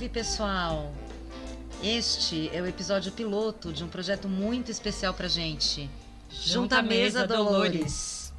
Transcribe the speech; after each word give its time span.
Salve 0.00 0.14
pessoal! 0.14 0.94
Este 1.82 2.48
é 2.56 2.62
o 2.62 2.66
episódio 2.66 3.12
piloto 3.12 3.70
de 3.70 3.84
um 3.84 3.88
projeto 3.88 4.30
muito 4.30 4.70
especial 4.70 5.12
pra 5.12 5.28
gente. 5.28 5.90
Junta 6.30 6.78
a 6.78 6.82
Mesa 6.82 7.26
Dolores. 7.26 8.32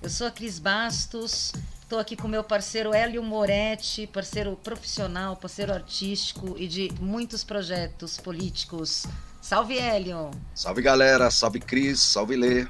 Eu 0.00 0.08
sou 0.08 0.28
a 0.28 0.30
Cris 0.30 0.60
Bastos, 0.60 1.52
estou 1.82 1.98
aqui 1.98 2.14
com 2.14 2.28
meu 2.28 2.44
parceiro 2.44 2.94
Hélio 2.94 3.24
Moretti, 3.24 4.06
parceiro 4.06 4.56
profissional, 4.62 5.34
parceiro 5.34 5.72
artístico 5.72 6.54
e 6.56 6.68
de 6.68 6.92
muitos 7.00 7.42
projetos 7.42 8.16
políticos. 8.18 9.04
Salve 9.42 9.76
Hélio! 9.76 10.30
Salve 10.54 10.80
galera, 10.80 11.28
salve 11.28 11.58
Cris, 11.58 11.98
salve 11.98 12.36
Lê. 12.36 12.68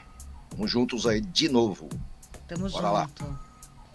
Vamos 0.50 0.70
juntos 0.70 1.06
aí 1.06 1.20
de 1.20 1.50
novo. 1.50 1.90
Tamo 2.48 2.70
Bora 2.70 3.02
junto. 3.02 3.43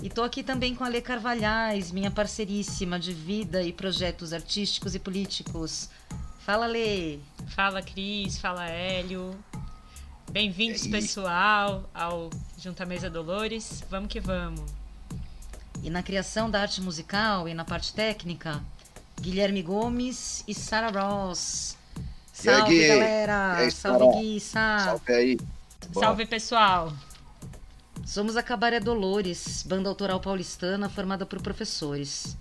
E 0.01 0.09
tô 0.09 0.23
aqui 0.23 0.41
também 0.43 0.73
com 0.73 0.85
a 0.85 0.87
Lê 0.87 1.01
Carvalhais, 1.01 1.91
minha 1.91 2.09
parceiríssima 2.09 2.97
de 2.97 3.11
vida 3.11 3.61
e 3.61 3.73
projetos 3.73 4.31
artísticos 4.31 4.95
e 4.95 4.99
políticos. 4.99 5.89
Fala, 6.39 6.65
Lê! 6.65 7.19
Fala, 7.49 7.81
Cris. 7.81 8.39
Fala, 8.39 8.65
Hélio. 8.65 9.37
Bem-vindos, 10.31 10.83
aí? 10.83 10.91
pessoal, 10.91 11.89
ao 11.93 12.29
Junta 12.57 12.85
Mesa 12.85 13.09
Dolores. 13.09 13.83
Vamos 13.89 14.07
que 14.07 14.21
vamos. 14.21 14.71
E 15.83 15.89
na 15.89 16.01
criação 16.01 16.49
da 16.49 16.61
arte 16.61 16.79
musical 16.79 17.49
e 17.49 17.53
na 17.53 17.65
parte 17.65 17.93
técnica, 17.93 18.63
Guilherme 19.19 19.61
Gomes 19.61 20.45
e 20.47 20.53
Sara 20.53 20.89
Ross. 20.91 21.75
Aí, 21.97 22.03
Salve, 22.31 22.79
Gui? 22.79 22.87
galera! 22.87 23.55
Aí, 23.57 23.71
Salve? 23.71 24.17
Gui! 24.17 24.39
Salve 24.39 25.13
aí. 25.13 25.37
Bora. 25.89 26.07
Salve, 26.07 26.25
pessoal. 26.25 26.93
Somos 28.09 28.35
a 28.35 28.41
Cabaré 28.41 28.79
Dolores, 28.79 29.63
banda 29.63 29.87
autoral 29.87 30.19
paulistana 30.19 30.89
formada 30.89 31.27
por 31.27 31.39
professores. 31.43 32.35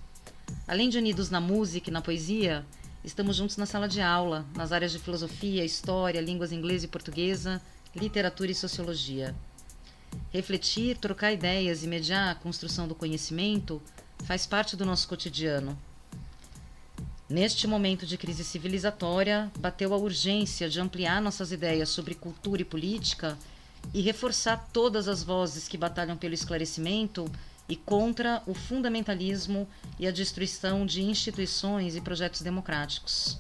Além 0.67 0.89
de 0.89 0.97
unidos 0.97 1.29
na 1.29 1.43
música 1.43 1.91
e 1.91 1.93
na 1.93 2.01
poesia, 2.01 2.65
estamos 3.05 3.37
juntos 3.37 3.59
na 3.59 3.67
sala 3.67 3.87
de 3.87 4.01
aula, 4.01 4.47
nas 4.57 4.73
áreas 4.73 4.93
de 4.93 4.99
filosofia, 4.99 5.63
história, 5.67 6.23
línguas 6.23 6.53
inglesa 6.53 6.87
e 6.87 6.89
portuguesa, 6.89 7.61
literatura 7.95 8.51
e 8.51 8.55
sociologia. 8.55 9.37
Refletir, 10.33 10.97
trocar 10.97 11.35
ideias 11.35 11.85
e 11.85 11.87
mediar 11.87 12.31
a 12.31 12.35
construção 12.35 12.89
do 12.89 12.95
conhecimento 12.95 13.83
faz 14.25 14.47
parte 14.47 14.75
do 14.75 14.87
nosso 14.87 15.07
cotidiano. 15.07 15.79
Neste 17.29 17.67
momento 17.67 18.07
de 18.07 18.17
crise 18.17 18.43
civilizatória, 18.43 19.53
bateu 19.59 19.93
a 19.93 19.99
urgência 19.99 20.67
de 20.67 20.81
ampliar 20.81 21.21
nossas 21.21 21.53
ideias 21.53 21.91
sobre 21.91 22.15
cultura 22.15 22.63
e 22.63 22.65
política 22.65 23.37
e 23.93 24.01
reforçar 24.01 24.69
todas 24.73 25.09
as 25.09 25.23
vozes 25.23 25.69
que 25.69 25.79
batalham 25.79 26.17
pelo 26.17 26.35
esclarecimento 26.35 27.31
e 27.69 27.77
contra 27.77 28.43
o 28.47 28.55
fundamentalismo 28.55 29.69
e 29.99 30.07
a 30.07 30.11
destruição 30.11 30.87
de 30.87 31.03
instituições 31.03 31.97
e 31.97 32.01
projetos 32.01 32.41
democráticos. 32.41 33.39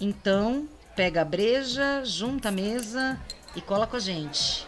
Então, 0.00 0.68
pega 0.94 1.22
a 1.22 1.24
breja, 1.24 2.04
junta 2.04 2.48
a 2.48 2.52
mesa 2.52 3.18
e 3.56 3.60
cola 3.60 3.86
com 3.86 3.96
a 3.96 4.00
gente. 4.00 4.66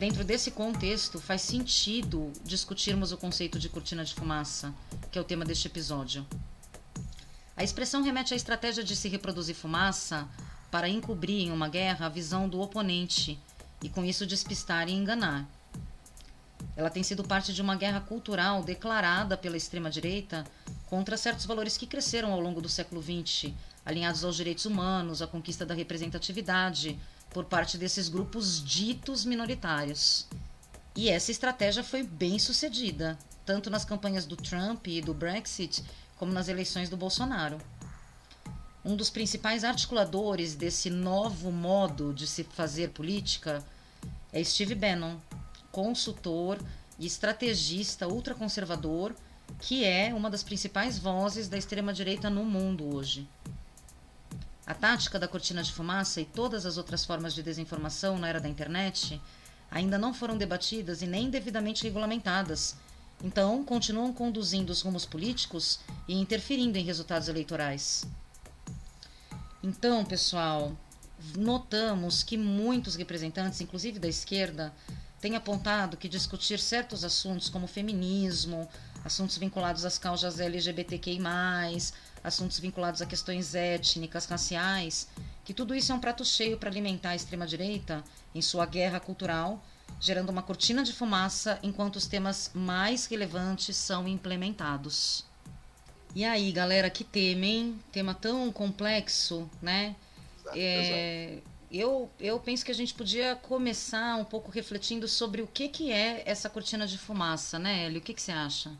Dentro 0.00 0.24
desse 0.24 0.50
contexto, 0.50 1.20
faz 1.20 1.42
sentido 1.42 2.32
discutirmos 2.42 3.12
o 3.12 3.18
conceito 3.18 3.58
de 3.58 3.68
cortina 3.68 4.02
de 4.02 4.14
fumaça, 4.14 4.72
que 5.10 5.18
é 5.18 5.20
o 5.20 5.24
tema 5.24 5.44
deste 5.44 5.66
episódio. 5.66 6.26
A 7.56 7.64
expressão 7.64 8.02
remete 8.02 8.32
à 8.32 8.36
estratégia 8.36 8.82
de 8.82 8.96
se 8.96 9.08
reproduzir 9.08 9.54
fumaça 9.54 10.28
para 10.70 10.88
encobrir 10.88 11.46
em 11.46 11.50
uma 11.50 11.68
guerra 11.68 12.06
a 12.06 12.08
visão 12.08 12.48
do 12.48 12.60
oponente 12.60 13.38
e 13.82 13.88
com 13.88 14.04
isso 14.04 14.26
despistar 14.26 14.88
e 14.88 14.92
enganar. 14.92 15.46
Ela 16.76 16.90
tem 16.90 17.02
sido 17.02 17.24
parte 17.24 17.52
de 17.52 17.60
uma 17.60 17.76
guerra 17.76 18.00
cultural 18.00 18.62
declarada 18.62 19.36
pela 19.36 19.56
extrema-direita 19.56 20.46
contra 20.86 21.16
certos 21.16 21.44
valores 21.44 21.76
que 21.76 21.86
cresceram 21.86 22.32
ao 22.32 22.40
longo 22.40 22.60
do 22.60 22.68
século 22.68 23.02
XX, 23.02 23.52
alinhados 23.84 24.24
aos 24.24 24.36
direitos 24.36 24.64
humanos, 24.64 25.20
à 25.20 25.26
conquista 25.26 25.66
da 25.66 25.74
representatividade 25.74 26.98
por 27.30 27.44
parte 27.44 27.76
desses 27.76 28.08
grupos 28.08 28.62
ditos 28.64 29.24
minoritários. 29.24 30.26
E 30.94 31.08
essa 31.08 31.30
estratégia 31.30 31.84
foi 31.84 32.02
bem 32.02 32.38
sucedida, 32.38 33.18
tanto 33.50 33.68
nas 33.68 33.84
campanhas 33.84 34.26
do 34.26 34.36
Trump 34.36 34.86
e 34.86 35.00
do 35.00 35.12
Brexit, 35.12 35.82
como 36.16 36.32
nas 36.32 36.46
eleições 36.46 36.88
do 36.88 36.96
Bolsonaro. 36.96 37.58
Um 38.84 38.94
dos 38.94 39.10
principais 39.10 39.64
articuladores 39.64 40.54
desse 40.54 40.88
novo 40.88 41.50
modo 41.50 42.14
de 42.14 42.28
se 42.28 42.44
fazer 42.44 42.90
política 42.90 43.60
é 44.32 44.44
Steve 44.44 44.76
Bannon, 44.76 45.16
consultor 45.72 46.60
e 46.96 47.06
estrategista 47.06 48.06
ultraconservador, 48.06 49.16
que 49.58 49.84
é 49.84 50.14
uma 50.14 50.30
das 50.30 50.44
principais 50.44 50.96
vozes 50.96 51.48
da 51.48 51.58
extrema-direita 51.58 52.30
no 52.30 52.44
mundo 52.44 52.94
hoje. 52.94 53.28
A 54.64 54.74
tática 54.74 55.18
da 55.18 55.26
cortina 55.26 55.60
de 55.60 55.72
fumaça 55.72 56.20
e 56.20 56.24
todas 56.24 56.64
as 56.64 56.76
outras 56.76 57.04
formas 57.04 57.34
de 57.34 57.42
desinformação 57.42 58.16
na 58.16 58.28
era 58.28 58.40
da 58.40 58.48
internet 58.48 59.20
ainda 59.68 59.98
não 59.98 60.14
foram 60.14 60.38
debatidas 60.38 61.02
e 61.02 61.06
nem 61.08 61.28
devidamente 61.28 61.82
regulamentadas, 61.82 62.76
então 63.22 63.62
continuam 63.64 64.12
conduzindo 64.12 64.70
os 64.70 64.82
rumos 64.82 65.04
políticos 65.04 65.80
e 66.08 66.14
interferindo 66.14 66.78
em 66.78 66.84
resultados 66.84 67.28
eleitorais. 67.28 68.04
Então, 69.62 70.04
pessoal, 70.04 70.74
notamos 71.36 72.22
que 72.22 72.36
muitos 72.36 72.96
representantes, 72.96 73.60
inclusive 73.60 73.98
da 73.98 74.08
esquerda, 74.08 74.72
têm 75.20 75.36
apontado 75.36 75.98
que 75.98 76.08
discutir 76.08 76.58
certos 76.58 77.04
assuntos 77.04 77.50
como 77.50 77.66
feminismo, 77.66 78.66
assuntos 79.04 79.36
vinculados 79.36 79.84
às 79.84 79.98
causas 79.98 80.40
LGBTQI, 80.40 81.20
assuntos 82.24 82.58
vinculados 82.58 83.02
a 83.02 83.06
questões 83.06 83.54
étnicas, 83.54 84.24
raciais, 84.26 85.08
que 85.44 85.52
tudo 85.52 85.74
isso 85.74 85.92
é 85.92 85.94
um 85.94 86.00
prato 86.00 86.24
cheio 86.24 86.56
para 86.56 86.70
alimentar 86.70 87.10
a 87.10 87.16
extrema-direita 87.16 88.02
em 88.34 88.40
sua 88.40 88.64
guerra 88.64 89.00
cultural, 89.00 89.62
gerando 90.00 90.30
uma 90.30 90.42
cortina 90.42 90.82
de 90.82 90.92
fumaça 90.92 91.58
enquanto 91.62 91.96
os 91.96 92.06
temas 92.06 92.50
mais 92.54 93.06
relevantes 93.06 93.76
são 93.76 94.08
implementados. 94.08 95.26
E 96.14 96.24
aí, 96.24 96.50
galera, 96.50 96.90
que 96.90 97.04
tema, 97.04 97.44
hein? 97.44 97.78
Tema 97.92 98.14
tão 98.14 98.50
complexo, 98.50 99.48
né? 99.62 99.94
Exato, 100.40 100.58
exato. 100.58 100.58
É, 100.58 101.38
eu, 101.70 102.10
eu 102.18 102.40
penso 102.40 102.64
que 102.64 102.72
a 102.72 102.74
gente 102.74 102.92
podia 102.92 103.36
começar 103.36 104.16
um 104.16 104.24
pouco 104.24 104.50
refletindo 104.50 105.06
sobre 105.06 105.40
o 105.40 105.46
que, 105.46 105.68
que 105.68 105.92
é 105.92 106.22
essa 106.26 106.50
cortina 106.50 106.84
de 106.86 106.98
fumaça, 106.98 107.60
né, 107.60 107.84
Hélio? 107.84 108.00
O 108.00 108.02
que, 108.02 108.12
que 108.12 108.22
você 108.22 108.32
acha? 108.32 108.72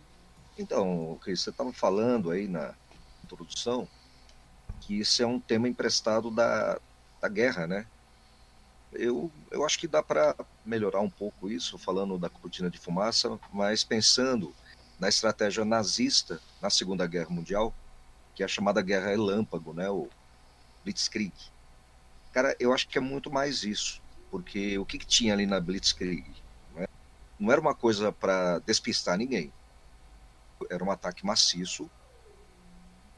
Então, 0.59 1.16
Cris, 1.22 1.41
você 1.41 1.50
estava 1.50 1.72
falando 1.72 2.30
aí 2.30 2.48
na 2.48 2.75
introdução 3.22 3.86
que 4.80 4.98
isso 4.98 5.22
é 5.22 5.26
um 5.26 5.38
tema 5.38 5.69
emprestado 5.69 6.30
da, 6.30 6.80
da 7.20 7.28
guerra, 7.28 7.66
né? 7.66 7.86
Eu, 8.92 9.30
eu 9.53 9.64
acho 9.64 9.78
que 9.78 9.86
dá 9.86 10.03
para 10.03 10.34
melhorar 10.70 11.00
um 11.00 11.10
pouco 11.10 11.50
isso, 11.50 11.76
falando 11.76 12.16
da 12.16 12.31
cortina 12.31 12.70
de 12.70 12.78
fumaça, 12.78 13.38
mas 13.53 13.82
pensando 13.82 14.54
na 15.00 15.08
estratégia 15.08 15.65
nazista 15.65 16.41
na 16.62 16.71
Segunda 16.71 17.06
Guerra 17.06 17.30
Mundial, 17.30 17.74
que 18.34 18.42
é 18.42 18.47
a 18.47 18.48
chamada 18.48 18.80
Guerra 18.80 19.09
Relâmpago, 19.09 19.74
né? 19.74 19.91
O 19.91 20.09
Blitzkrieg. 20.84 21.33
Cara, 22.33 22.56
eu 22.60 22.72
acho 22.72 22.89
que 22.89 22.97
é 22.97 23.00
muito 23.00 23.30
mais 23.33 23.65
isso, 23.65 24.00
porque 24.30 24.78
o 24.78 24.86
que, 24.86 24.98
que 24.98 25.06
tinha 25.06 25.33
ali 25.33 25.45
na 25.45 25.59
Blitzkrieg? 25.59 26.24
Não, 26.72 26.83
é? 26.83 26.89
não 27.39 27.50
era 27.50 27.60
uma 27.60 27.74
coisa 27.74 28.12
para 28.12 28.60
despistar 28.60 29.18
ninguém. 29.18 29.53
Era 30.71 30.84
um 30.84 30.91
ataque 30.91 31.27
maciço, 31.27 31.91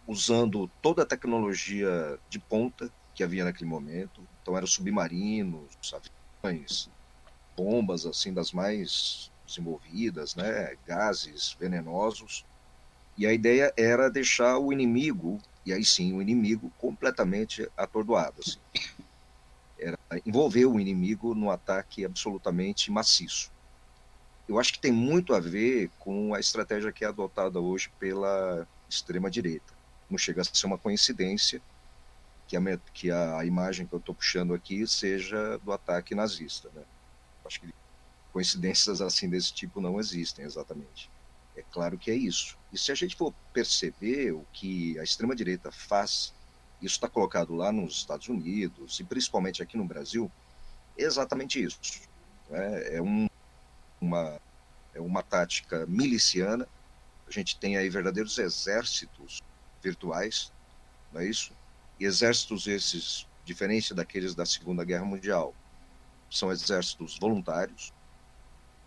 usando 0.07 0.71
toda 0.81 1.03
a 1.03 1.07
tecnologia 1.07 2.19
de 2.31 2.39
ponta 2.39 2.91
que 3.15 3.23
havia 3.23 3.45
naquele 3.45 3.69
momento. 3.69 4.27
Então 4.41 4.57
eram 4.57 4.67
submarinos, 4.67 5.77
aviões, 6.43 6.89
bombas 7.57 8.07
assim 8.07 8.33
das 8.33 8.53
mais 8.53 9.31
desenvolvidas, 9.47 10.35
né, 10.35 10.77
gases 10.87 11.57
venenosos. 11.59 12.45
E 13.17 13.27
a 13.27 13.33
ideia 13.33 13.73
era 13.77 14.11
deixar 14.11 14.59
o 14.59 14.73
inimigo, 14.73 15.39
e 15.67 15.73
aí 15.73 15.85
sim, 15.85 16.15
o 16.15 16.23
inimigo 16.23 16.73
completamente 16.79 17.69
atordoado, 17.77 18.41
assim. 18.41 18.59
Era 19.79 19.99
envolver 20.25 20.65
o 20.65 20.79
inimigo 20.79 21.35
num 21.35 21.51
ataque 21.51 22.05
absolutamente 22.05 22.91
maciço. 22.91 23.51
Eu 24.49 24.59
acho 24.59 24.73
que 24.73 24.79
tem 24.79 24.93
muito 24.93 25.35
a 25.35 25.41
ver 25.41 25.91
com 25.99 26.35
a 26.35 26.41
estratégia 26.41 26.93
que 26.93 27.05
é 27.05 27.09
adotada 27.09 27.61
hoje 27.61 27.91
pela 27.99 28.67
extrema 28.89 29.31
direita 29.31 29.73
não 30.13 30.19
chega 30.19 30.43
a 30.43 30.45
ser 30.45 30.67
uma 30.67 30.79
coincidência 30.79 31.61
que 32.47 32.57
a, 32.57 32.61
que 32.93 33.11
a 33.11 33.45
imagem 33.45 33.87
que 33.87 33.95
eu 33.95 33.99
estou 33.99 34.15
puxando 34.15 34.55
aqui 34.55 34.87
seja 34.87 35.59
do 35.59 35.73
ataque 35.73 36.15
nazista. 36.15 36.69
Né? 36.75 36.83
Acho 37.53 37.61
que 37.61 37.75
coincidências 38.33 39.03
assim 39.03 39.29
desse 39.29 39.53
tipo 39.53 39.81
não 39.81 40.01
existem 40.01 40.45
exatamente. 40.45 41.11
É 41.55 41.63
claro 41.71 41.99
que 41.99 42.11
é 42.11 42.15
isso. 42.15 42.57
E 42.73 42.79
se 42.79 42.91
a 42.91 42.95
gente 42.95 43.15
for 43.15 43.35
perceber 43.53 44.33
o 44.33 44.47
que 44.55 44.99
a 44.99 45.03
extrema-direita 45.03 45.71
faz, 45.71 46.33
isso 46.81 46.95
está 46.95 47.09
colocado 47.09 47.55
lá 47.55 47.71
nos 47.71 47.97
Estados 47.97 48.29
Unidos 48.29 48.99
e 48.99 49.05
principalmente 49.05 49.63
aqui 49.63 49.77
no 49.77 49.85
Brasil, 49.85 50.33
exatamente 50.97 51.63
isso. 51.63 51.79
É, 52.51 52.97
é, 52.97 53.03
um, 53.03 53.29
uma, 54.01 54.41
é 54.95 55.01
uma 55.01 55.23
tática 55.23 55.85
miliciana. 55.87 56.67
A 57.29 57.31
gente 57.31 57.59
tem 57.59 57.77
aí 57.77 57.91
verdadeiros 57.91 58.39
exércitos 58.39 59.43
virtuais, 59.83 60.51
não 61.13 61.21
é 61.21 61.27
isso? 61.27 61.53
E 62.01 62.07
exércitos 62.07 62.67
esses, 62.67 63.27
diferente 63.45 63.93
daqueles 63.93 64.35
da 64.35 64.47
Segunda 64.47 64.85
Guerra 64.85 65.05
Mundial, 65.05 65.55
são 66.33 66.51
exércitos 66.51 67.19
voluntários, 67.19 67.93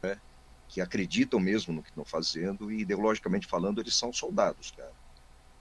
né, 0.02 0.20
que 0.68 0.82
acreditam 0.82 1.40
mesmo 1.40 1.74
no 1.74 1.84
que 1.84 1.90
estão 1.90 2.04
fazendo 2.04 2.72
e 2.72 2.82
ideologicamente 2.82 3.48
falando 3.48 3.80
eles 3.80 3.96
são 3.96 4.12
soldados, 4.12 4.72
cara. 4.72 4.92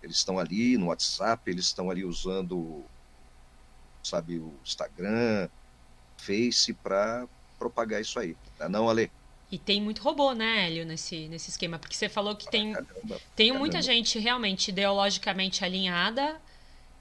Eles 0.02 0.16
estão 0.16 0.38
ali 0.38 0.76
no 0.76 0.86
WhatsApp, 0.86 1.50
eles 1.50 1.66
estão 1.66 1.90
ali 1.90 2.04
usando, 2.04 2.84
sabe, 4.02 4.38
o 4.38 4.54
Instagram, 4.62 5.48
Face 6.18 6.72
para 6.74 7.26
propagar 7.58 8.00
isso 8.00 8.18
aí. 8.18 8.36
Tá 8.58 8.68
não, 8.68 8.88
Ale? 8.88 9.10
E 9.50 9.58
tem 9.58 9.80
muito 9.80 10.02
robô, 10.02 10.32
né, 10.32 10.66
Hélio, 10.66 10.84
nesse, 10.84 11.28
nesse 11.28 11.50
esquema? 11.50 11.78
Porque 11.78 11.94
você 11.94 12.08
falou 12.08 12.34
que 12.34 12.50
tem, 12.50 12.72
caramba, 12.72 13.20
tem 13.36 13.48
caramba. 13.48 13.58
muita 13.58 13.82
gente 13.82 14.18
realmente 14.18 14.68
ideologicamente 14.68 15.64
alinhada 15.64 16.40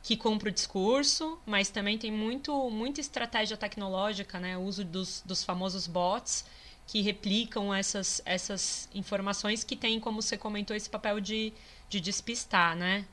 que 0.04 0.18
compra 0.18 0.50
o 0.50 0.52
discurso, 0.52 1.40
mas 1.46 1.70
também 1.70 1.98
tem 1.98 2.12
muito, 2.12 2.70
muita 2.70 3.00
estratégia 3.00 3.56
tecnológica, 3.56 4.38
né? 4.38 4.58
O 4.58 4.62
uso 4.62 4.84
dos, 4.84 5.24
dos 5.26 5.46
famosos 5.46 5.88
bots 5.88 6.46
que 6.86 7.02
replicam 7.02 7.74
essas, 7.74 8.22
essas 8.26 8.90
informações 8.94 9.64
que 9.64 9.78
tem, 9.78 10.02
como 10.02 10.22
você 10.22 10.38
comentou, 10.38 10.76
esse 10.76 10.90
papel 10.90 11.22
de, 11.22 11.54
de 11.90 12.02
despistar, 12.02 12.76
né? 12.76 13.06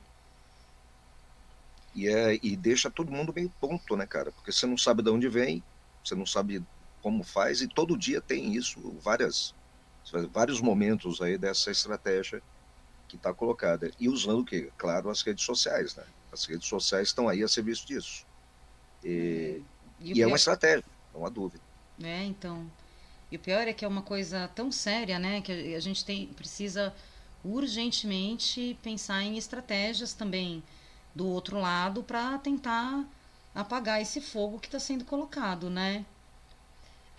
E, 1.94 2.08
é, 2.08 2.40
e 2.42 2.56
deixa 2.56 2.90
todo 2.90 3.12
mundo 3.12 3.32
meio 3.32 3.52
tonto, 3.60 3.96
né, 3.96 4.04
cara? 4.04 4.32
Porque 4.32 4.50
você 4.50 4.66
não 4.66 4.76
sabe 4.76 5.00
de 5.00 5.10
onde 5.10 5.28
vem, 5.28 5.62
você 6.04 6.16
não 6.16 6.26
sabe 6.26 6.60
como 7.00 7.22
faz, 7.22 7.62
e 7.62 7.68
todo 7.68 7.96
dia 7.96 8.20
tem 8.20 8.52
isso, 8.54 8.80
várias, 9.00 9.54
vários 10.32 10.60
momentos 10.60 11.22
aí 11.22 11.38
dessa 11.38 11.70
estratégia 11.70 12.42
que 13.06 13.14
está 13.14 13.32
colocada. 13.32 13.92
E 13.98 14.08
usando 14.08 14.40
o 14.40 14.44
quê? 14.44 14.72
Claro, 14.76 15.08
as 15.08 15.22
redes 15.22 15.44
sociais, 15.44 15.94
né? 15.94 16.04
As 16.32 16.44
redes 16.44 16.68
sociais 16.68 17.08
estão 17.08 17.28
aí 17.28 17.42
a 17.42 17.48
serviço 17.48 17.86
disso. 17.86 18.26
E, 19.04 19.62
e, 20.00 20.18
e 20.18 20.22
é 20.22 20.26
uma 20.26 20.36
estratégia, 20.36 20.84
não 21.14 21.24
há 21.24 21.28
dúvida. 21.28 21.62
É, 22.02 22.24
então. 22.24 22.70
E 23.30 23.36
o 23.36 23.38
pior 23.38 23.66
é 23.66 23.72
que 23.72 23.84
é 23.84 23.88
uma 23.88 24.02
coisa 24.02 24.48
tão 24.54 24.72
séria, 24.72 25.18
né? 25.18 25.40
Que 25.40 25.74
a 25.74 25.80
gente 25.80 26.04
tem, 26.04 26.26
precisa 26.28 26.94
urgentemente 27.44 28.76
pensar 28.82 29.22
em 29.22 29.38
estratégias 29.38 30.12
também 30.12 30.62
do 31.14 31.26
outro 31.26 31.58
lado 31.58 32.02
para 32.02 32.38
tentar 32.38 33.04
apagar 33.54 34.00
esse 34.00 34.20
fogo 34.20 34.58
que 34.58 34.68
está 34.68 34.78
sendo 34.78 35.04
colocado, 35.04 35.70
né? 35.70 36.04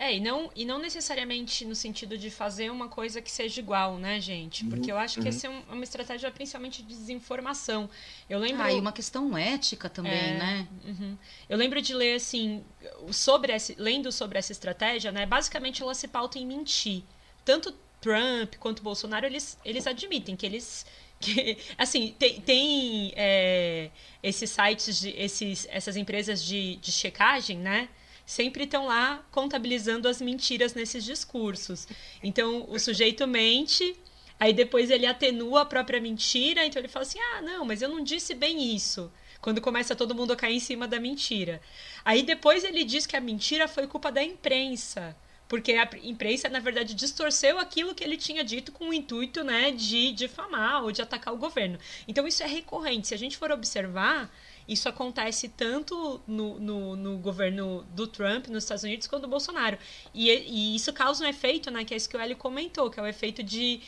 É, 0.02 0.16
e 0.16 0.18
não, 0.18 0.50
e 0.56 0.64
não 0.64 0.80
necessariamente 0.80 1.64
no 1.64 1.76
sentido 1.76 2.18
de 2.18 2.28
fazer 2.28 2.72
uma 2.72 2.88
coisa 2.88 3.22
que 3.22 3.30
seja 3.30 3.60
igual, 3.60 3.98
né, 3.98 4.20
gente? 4.20 4.64
Porque 4.64 4.90
eu 4.90 4.98
acho 4.98 5.20
que 5.20 5.20
uhum. 5.20 5.28
essa 5.28 5.46
é 5.46 5.50
um, 5.50 5.62
uma 5.70 5.84
estratégia 5.84 6.28
principalmente 6.28 6.82
de 6.82 6.88
desinformação. 6.88 7.88
Eu 8.28 8.40
lembro. 8.40 8.64
Ah, 8.64 8.72
e 8.72 8.80
uma 8.80 8.90
questão 8.90 9.38
ética 9.38 9.88
também, 9.88 10.12
é, 10.12 10.38
né? 10.38 10.68
Uhum. 10.84 11.16
Eu 11.48 11.56
lembro 11.56 11.80
de 11.80 11.94
ler, 11.94 12.16
assim, 12.16 12.64
sobre 13.12 13.52
esse, 13.52 13.76
lendo 13.78 14.10
sobre 14.10 14.40
essa 14.40 14.50
estratégia, 14.50 15.12
né? 15.12 15.24
Basicamente 15.24 15.80
ela 15.80 15.94
se 15.94 16.08
pauta 16.08 16.36
em 16.36 16.44
mentir. 16.44 17.04
Tanto 17.44 17.72
Trump 18.00 18.56
quanto 18.58 18.82
Bolsonaro, 18.82 19.24
eles, 19.24 19.56
eles 19.64 19.86
admitem 19.86 20.34
que 20.34 20.44
eles. 20.44 20.84
Que, 21.20 21.56
assim, 21.78 22.12
tem, 22.18 22.40
tem 22.40 23.12
é, 23.14 23.88
esses 24.20 24.50
sites, 24.50 24.98
de, 24.98 25.10
esses, 25.10 25.68
essas 25.70 25.96
empresas 25.96 26.42
de, 26.42 26.74
de 26.74 26.90
checagem, 26.90 27.56
né? 27.56 27.88
Sempre 28.26 28.64
estão 28.64 28.86
lá 28.86 29.24
contabilizando 29.30 30.08
as 30.08 30.20
mentiras 30.20 30.74
nesses 30.74 31.04
discursos. 31.04 31.86
Então, 32.22 32.66
o 32.68 32.78
sujeito 32.78 33.26
mente, 33.26 33.96
aí 34.38 34.52
depois 34.52 34.90
ele 34.90 35.06
atenua 35.06 35.62
a 35.62 35.66
própria 35.66 36.00
mentira, 36.00 36.64
então 36.64 36.80
ele 36.80 36.88
fala 36.88 37.04
assim: 37.04 37.18
ah, 37.18 37.42
não, 37.42 37.64
mas 37.64 37.82
eu 37.82 37.88
não 37.88 38.02
disse 38.02 38.34
bem 38.34 38.74
isso. 38.74 39.10
Quando 39.40 39.60
começa 39.60 39.96
todo 39.96 40.14
mundo 40.14 40.32
a 40.32 40.36
cair 40.36 40.56
em 40.56 40.60
cima 40.60 40.86
da 40.86 41.00
mentira. 41.00 41.60
Aí 42.04 42.22
depois 42.22 42.62
ele 42.62 42.84
diz 42.84 43.06
que 43.06 43.16
a 43.16 43.20
mentira 43.20 43.66
foi 43.66 43.88
culpa 43.88 44.12
da 44.12 44.22
imprensa 44.22 45.16
porque 45.52 45.72
a 45.72 45.86
imprensa, 46.02 46.48
na 46.48 46.60
verdade, 46.60 46.94
distorceu 46.94 47.58
aquilo 47.58 47.94
que 47.94 48.02
ele 48.02 48.16
tinha 48.16 48.42
dito 48.42 48.72
com 48.72 48.88
o 48.88 48.92
intuito 48.94 49.44
né, 49.44 49.70
de 49.70 50.10
difamar 50.12 50.82
ou 50.82 50.90
de 50.90 51.02
atacar 51.02 51.34
o 51.34 51.36
governo. 51.36 51.78
Então, 52.08 52.26
isso 52.26 52.42
é 52.42 52.46
recorrente. 52.46 53.08
Se 53.08 53.12
a 53.12 53.18
gente 53.18 53.36
for 53.36 53.52
observar, 53.52 54.34
isso 54.66 54.88
acontece 54.88 55.48
tanto 55.48 56.20
no, 56.26 56.58
no, 56.58 56.96
no, 56.96 57.18
governo 57.18 57.84
do 57.90 58.06
Trump 58.06 58.46
nos 58.48 58.64
Estados 58.64 58.84
Unidos 58.84 59.06
quanto 59.06 59.22
do 59.22 59.28
Bolsonaro. 59.28 59.78
E, 60.14 60.30
e, 60.30 60.76
isso 60.76 60.92
causa 60.92 61.24
um 61.24 61.28
efeito, 61.28 61.70
né, 61.70 61.84
que 61.84 61.94
é 61.94 61.96
isso 61.96 62.08
que 62.08 62.16
o 62.16 62.20
Eli 62.20 62.34
comentou, 62.34 62.90
que 62.90 62.98
é 62.98 63.02
o 63.02 63.06
efeito 63.06 63.42
de 63.42 63.80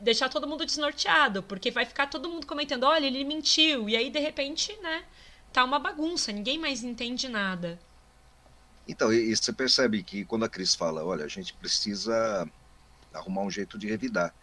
deixar 0.00 0.28
todo 0.28 0.46
mundo 0.46 0.64
desnorteado, 0.64 1.42
porque 1.42 1.70
vai 1.70 1.84
ficar 1.84 2.06
todo 2.06 2.28
mundo 2.28 2.46
comentando, 2.46 2.84
olha, 2.84 3.06
ele 3.06 3.24
mentiu, 3.24 3.88
e 3.88 3.96
aí 3.96 4.10
de 4.10 4.18
repente, 4.18 4.76
né, 4.82 5.04
tá 5.52 5.64
uma 5.64 5.78
bagunça, 5.78 6.32
ninguém 6.32 6.58
mais 6.58 6.82
entende 6.82 7.28
nada. 7.28 7.78
Então, 8.86 9.12
e, 9.12 9.30
e 9.30 9.36
você 9.36 9.52
percebe 9.52 10.02
que 10.02 10.24
quando 10.24 10.44
a 10.44 10.48
Cris 10.48 10.74
fala, 10.74 11.04
olha, 11.04 11.24
a 11.24 11.28
gente 11.28 11.54
precisa 11.54 12.48
arrumar 13.12 13.42
um 13.42 13.50
jeito 13.50 13.78
de 13.78 13.86
revidar. 13.86 14.34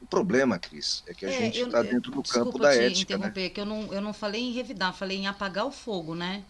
O 0.00 0.06
problema, 0.06 0.58
Cris, 0.58 1.02
é 1.06 1.14
que 1.14 1.26
a 1.26 1.30
é, 1.30 1.38
gente 1.38 1.60
está 1.60 1.82
dentro 1.82 2.12
do 2.12 2.22
campo 2.22 2.58
da 2.58 2.72
ética. 2.72 2.90
Desculpa 2.90 3.14
interromper, 3.14 3.42
né? 3.42 3.48
que 3.50 3.60
eu 3.60 3.66
não, 3.66 3.92
eu 3.92 4.00
não 4.00 4.12
falei 4.12 4.42
em 4.42 4.52
revidar, 4.52 4.94
falei 4.94 5.18
em 5.18 5.26
apagar 5.26 5.66
o 5.66 5.72
fogo, 5.72 6.14
né? 6.14 6.44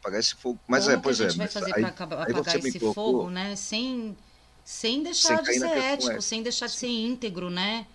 Apagar 0.00 0.20
esse 0.20 0.34
fogo. 0.34 0.58
Mas 0.66 0.84
Como 0.84 0.96
é, 0.96 1.00
pois 1.00 1.20
é. 1.20 1.26
a 1.26 1.28
gente 1.28 1.38
vai 1.38 1.48
fazer 1.48 1.72
para 1.72 1.88
apagar 1.88 2.56
esse 2.56 2.80
colocou, 2.80 2.94
fogo, 2.94 3.30
né? 3.30 3.54
Sem, 3.56 4.16
sem 4.64 5.02
deixar 5.02 5.44
sem 5.44 5.44
de 5.44 5.58
ser 5.60 5.66
ético, 5.66 6.10
ética. 6.10 6.20
sem 6.22 6.42
deixar 6.42 6.66
de 6.66 6.72
ser 6.72 6.88
íntegro, 6.88 7.50
né? 7.50 7.86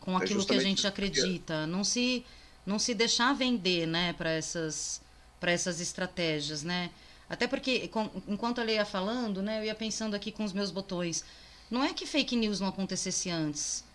Com 0.00 0.12
é 0.12 0.22
aquilo 0.22 0.44
que 0.44 0.54
a 0.54 0.60
gente 0.60 0.86
acredita. 0.86 1.66
Não 1.66 1.82
se, 1.82 2.24
não 2.66 2.78
se 2.78 2.94
deixar 2.94 3.32
vender, 3.32 3.86
né? 3.86 4.12
Para 4.12 4.30
essas, 4.30 5.00
essas 5.40 5.80
estratégias, 5.80 6.62
né? 6.62 6.90
Até 7.28 7.46
porque, 7.46 7.90
enquanto 8.26 8.60
a 8.60 8.64
Leia 8.64 8.76
ia 8.76 8.84
falando, 8.84 9.40
né? 9.40 9.60
Eu 9.60 9.64
ia 9.64 9.74
pensando 9.74 10.14
aqui 10.14 10.30
com 10.30 10.44
os 10.44 10.52
meus 10.52 10.70
botões. 10.70 11.24
Não 11.70 11.82
é 11.82 11.94
que 11.94 12.06
fake 12.06 12.36
news 12.36 12.60
não 12.60 12.68
acontecesse 12.68 13.30
antes 13.30 13.87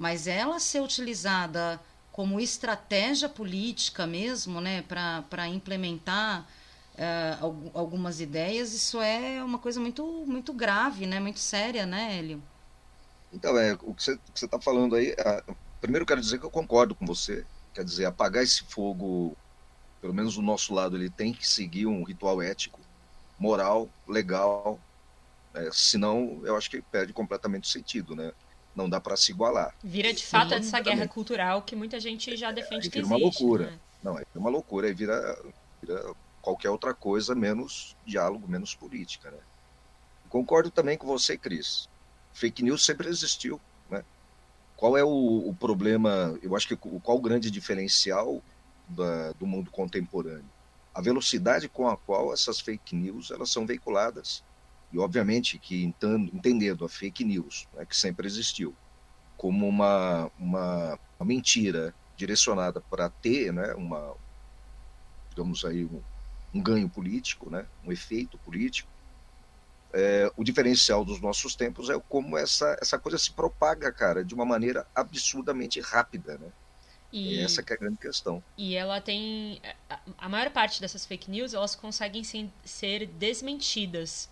mas 0.00 0.26
ela 0.26 0.58
ser 0.58 0.80
utilizada 0.80 1.78
como 2.10 2.40
estratégia 2.40 3.28
política 3.28 4.06
mesmo, 4.06 4.58
né, 4.58 4.80
para 4.80 5.46
implementar 5.46 6.48
uh, 6.94 7.70
algumas 7.74 8.18
ideias, 8.18 8.72
isso 8.72 8.98
é 8.98 9.44
uma 9.44 9.58
coisa 9.58 9.78
muito, 9.78 10.02
muito 10.26 10.54
grave, 10.54 11.06
né, 11.06 11.20
muito 11.20 11.38
séria, 11.38 11.84
né, 11.84 12.16
Hélio? 12.18 12.42
Então, 13.30 13.56
é, 13.58 13.74
o 13.74 13.92
que 13.92 14.02
você 14.02 14.18
está 14.34 14.58
falando 14.58 14.96
aí, 14.96 15.12
uh, 15.12 15.54
primeiro 15.82 16.06
quero 16.06 16.22
dizer 16.22 16.38
que 16.38 16.46
eu 16.46 16.50
concordo 16.50 16.94
com 16.94 17.04
você, 17.04 17.44
quer 17.74 17.84
dizer, 17.84 18.06
apagar 18.06 18.42
esse 18.42 18.64
fogo, 18.64 19.36
pelo 20.00 20.14
menos 20.14 20.34
do 20.36 20.42
nosso 20.42 20.72
lado, 20.72 20.96
ele 20.96 21.10
tem 21.10 21.30
que 21.30 21.46
seguir 21.46 21.84
um 21.84 22.02
ritual 22.04 22.40
ético, 22.40 22.80
moral, 23.38 23.86
legal, 24.08 24.80
né, 25.52 25.68
senão 25.74 26.40
eu 26.42 26.56
acho 26.56 26.70
que 26.70 26.80
perde 26.80 27.12
completamente 27.12 27.64
o 27.64 27.68
sentido, 27.70 28.16
né? 28.16 28.32
Não 28.80 28.88
dá 28.88 29.00
para 29.00 29.16
se 29.16 29.30
igualar. 29.32 29.74
Vira 29.82 30.12
de 30.12 30.24
fato 30.24 30.54
essa 30.54 30.80
guerra 30.80 31.06
cultural 31.06 31.62
que 31.62 31.76
muita 31.76 32.00
gente 32.00 32.36
já 32.36 32.50
defende 32.50 32.88
é, 32.88 32.90
que 32.90 32.98
existe. 32.98 33.12
uma 33.12 33.20
loucura. 33.20 33.66
Né? 33.66 33.78
Não, 34.02 34.18
é 34.18 34.24
uma 34.34 34.50
loucura, 34.50 34.86
aí 34.86 34.94
vira, 34.94 35.38
vira 35.82 36.14
qualquer 36.40 36.70
outra 36.70 36.94
coisa 36.94 37.34
menos 37.34 37.96
diálogo, 38.06 38.48
menos 38.48 38.74
política, 38.74 39.30
né? 39.30 39.38
Concordo 40.28 40.70
também 40.70 40.96
com 40.96 41.06
você, 41.06 41.36
Cris. 41.36 41.88
Fake 42.32 42.62
news 42.62 42.84
sempre 42.84 43.08
existiu, 43.08 43.60
né? 43.90 44.04
Qual 44.76 44.96
é 44.96 45.04
o, 45.04 45.48
o 45.48 45.54
problema? 45.54 46.38
Eu 46.42 46.56
acho 46.56 46.68
que 46.68 46.76
qual 46.76 47.18
o 47.18 47.20
grande 47.20 47.50
diferencial 47.50 48.42
da, 48.88 49.32
do 49.32 49.46
mundo 49.46 49.70
contemporâneo? 49.70 50.48
A 50.94 51.00
velocidade 51.00 51.68
com 51.68 51.88
a 51.88 51.96
qual 51.96 52.32
essas 52.32 52.60
fake 52.60 52.96
news 52.96 53.30
elas 53.30 53.50
são 53.50 53.66
veiculadas 53.66 54.42
e, 54.92 54.98
obviamente, 54.98 55.58
que 55.58 55.84
entendendo 55.84 56.84
a 56.84 56.88
fake 56.88 57.24
news, 57.24 57.68
né, 57.74 57.84
que 57.84 57.96
sempre 57.96 58.26
existiu, 58.26 58.74
como 59.36 59.66
uma, 59.66 60.30
uma, 60.38 60.98
uma 61.18 61.26
mentira 61.26 61.94
direcionada 62.16 62.80
para 62.80 63.08
ter 63.08 63.52
né, 63.52 63.72
uma, 63.74 64.14
digamos 65.30 65.64
aí, 65.64 65.84
um, 65.84 66.02
um, 66.52 66.60
ganho 66.60 66.88
político, 66.88 67.48
né, 67.48 67.66
um 67.84 67.92
efeito 67.92 68.36
político, 68.38 68.90
é, 69.92 70.30
o 70.36 70.44
diferencial 70.44 71.04
dos 71.04 71.20
nossos 71.20 71.54
tempos 71.54 71.88
é 71.88 71.98
como 72.08 72.36
essa, 72.36 72.76
essa 72.80 72.98
coisa 72.98 73.18
se 73.18 73.32
propaga, 73.32 73.90
cara, 73.92 74.24
de 74.24 74.34
uma 74.34 74.44
maneira 74.44 74.86
absurdamente 74.94 75.80
rápida, 75.80 76.38
né? 76.38 76.48
E, 77.12 77.40
essa 77.40 77.60
é 77.60 77.72
a 77.72 77.76
grande 77.76 77.96
questão. 77.96 78.40
E 78.56 78.76
ela 78.76 79.00
tem... 79.00 79.60
A 80.16 80.28
maior 80.28 80.48
parte 80.50 80.80
dessas 80.80 81.04
fake 81.04 81.28
news, 81.28 81.54
elas 81.54 81.74
conseguem 81.74 82.22
ser 82.64 83.06
desmentidas 83.06 84.28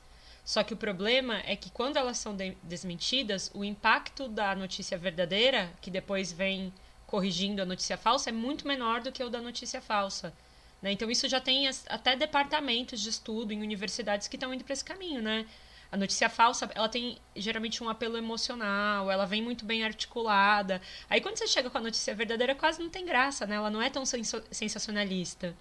só 0.48 0.64
que 0.64 0.72
o 0.72 0.78
problema 0.78 1.42
é 1.44 1.54
que 1.54 1.70
quando 1.70 1.98
elas 1.98 2.16
são 2.16 2.34
de 2.34 2.56
desmentidas, 2.62 3.50
o 3.52 3.62
impacto 3.62 4.26
da 4.26 4.54
notícia 4.54 4.96
verdadeira, 4.96 5.70
que 5.78 5.90
depois 5.90 6.32
vem 6.32 6.72
corrigindo 7.06 7.60
a 7.60 7.66
notícia 7.66 7.98
falsa, 7.98 8.30
é 8.30 8.32
muito 8.32 8.66
menor 8.66 9.02
do 9.02 9.12
que 9.12 9.22
o 9.22 9.28
da 9.28 9.42
notícia 9.42 9.82
falsa. 9.82 10.32
Né? 10.80 10.92
Então 10.92 11.10
isso 11.10 11.28
já 11.28 11.38
tem 11.38 11.68
até 11.90 12.16
departamentos 12.16 12.98
de 12.98 13.10
estudo 13.10 13.52
em 13.52 13.60
universidades 13.60 14.26
que 14.26 14.36
estão 14.36 14.54
indo 14.54 14.64
para 14.64 14.72
esse 14.72 14.82
caminho, 14.82 15.20
né? 15.20 15.44
A 15.92 15.98
notícia 15.98 16.30
falsa, 16.30 16.70
ela 16.74 16.88
tem 16.88 17.18
geralmente 17.36 17.84
um 17.84 17.90
apelo 17.90 18.16
emocional, 18.16 19.10
ela 19.10 19.26
vem 19.26 19.42
muito 19.42 19.66
bem 19.66 19.84
articulada. 19.84 20.80
Aí 21.10 21.20
quando 21.20 21.36
você 21.36 21.46
chega 21.46 21.68
com 21.68 21.76
a 21.76 21.82
notícia 21.82 22.14
verdadeira, 22.14 22.54
quase 22.54 22.80
não 22.80 22.88
tem 22.88 23.04
graça, 23.04 23.46
né? 23.46 23.56
Ela 23.56 23.68
não 23.68 23.82
é 23.82 23.90
tão 23.90 24.02
sensacionalista. 24.06 25.54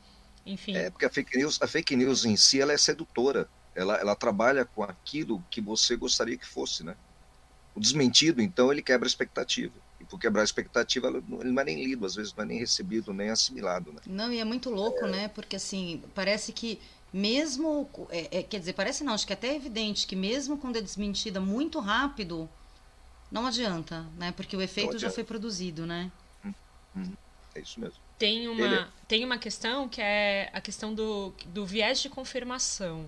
Enfim. 0.46 0.78
É, 0.78 0.90
porque 0.90 1.06
a 1.06 1.10
fake 1.10 1.38
news, 1.38 1.62
a 1.62 1.68
fake 1.68 1.94
news 1.98 2.24
em 2.24 2.38
si, 2.38 2.62
ela 2.62 2.72
é 2.72 2.78
sedutora. 2.78 3.50
Ela, 3.78 3.96
ela 3.98 4.16
trabalha 4.16 4.66
com 4.66 4.82
aquilo 4.82 5.44
que 5.52 5.62
você 5.62 5.96
gostaria 5.96 6.36
que 6.36 6.48
fosse, 6.48 6.84
né? 6.84 6.96
O 7.76 7.80
desmentido, 7.80 8.42
então, 8.42 8.72
ele 8.72 8.82
quebra 8.82 9.06
a 9.06 9.08
expectativa. 9.08 9.74
E 10.02 10.04
por 10.04 10.20
quebrar 10.20 10.42
a 10.42 10.44
expectativa, 10.44 11.08
ele 11.10 11.24
não 11.30 11.62
é 11.62 11.64
nem 11.64 11.86
lido, 11.86 12.04
às 12.04 12.16
vezes 12.16 12.34
não 12.34 12.44
é 12.44 12.48
nem 12.48 12.58
recebido, 12.58 13.14
nem 13.14 13.30
assimilado, 13.30 13.94
né? 13.94 14.02
Não, 14.08 14.34
e 14.34 14.40
é 14.40 14.44
muito 14.44 14.72
louco, 14.72 15.06
é... 15.06 15.12
né? 15.12 15.28
Porque, 15.28 15.56
assim, 15.56 16.02
parece 16.16 16.52
que 16.52 16.80
mesmo, 17.14 17.88
é, 18.10 18.40
é, 18.40 18.44
quer 18.44 18.60
dizer, 18.60 18.74
parece 18.74 19.04
não, 19.04 19.14
acho 19.14 19.28
que 19.28 19.34
é 19.34 19.36
até 19.36 19.56
evidente 19.56 20.08
que 20.08 20.16
mesmo 20.16 20.58
quando 20.58 20.78
é 20.78 20.82
desmentida 20.82 21.40
muito 21.40 21.80
rápido, 21.80 22.50
não 23.32 23.46
adianta, 23.46 24.06
né? 24.18 24.32
Porque 24.32 24.58
o 24.58 24.62
efeito 24.62 24.98
já 24.98 25.12
foi 25.12 25.24
produzido, 25.24 25.86
né? 25.86 26.12
Hum, 26.44 26.54
hum, 26.96 27.14
é 27.54 27.60
isso 27.60 27.80
mesmo. 27.80 28.00
Tem 28.18 28.48
uma, 28.48 28.66
Ele... 28.66 28.86
tem 29.08 29.24
uma 29.24 29.38
questão 29.38 29.88
que 29.88 30.02
é 30.02 30.50
a 30.52 30.60
questão 30.60 30.96
do, 30.96 31.32
do 31.46 31.64
viés 31.64 32.02
de 32.02 32.10
confirmação. 32.10 33.08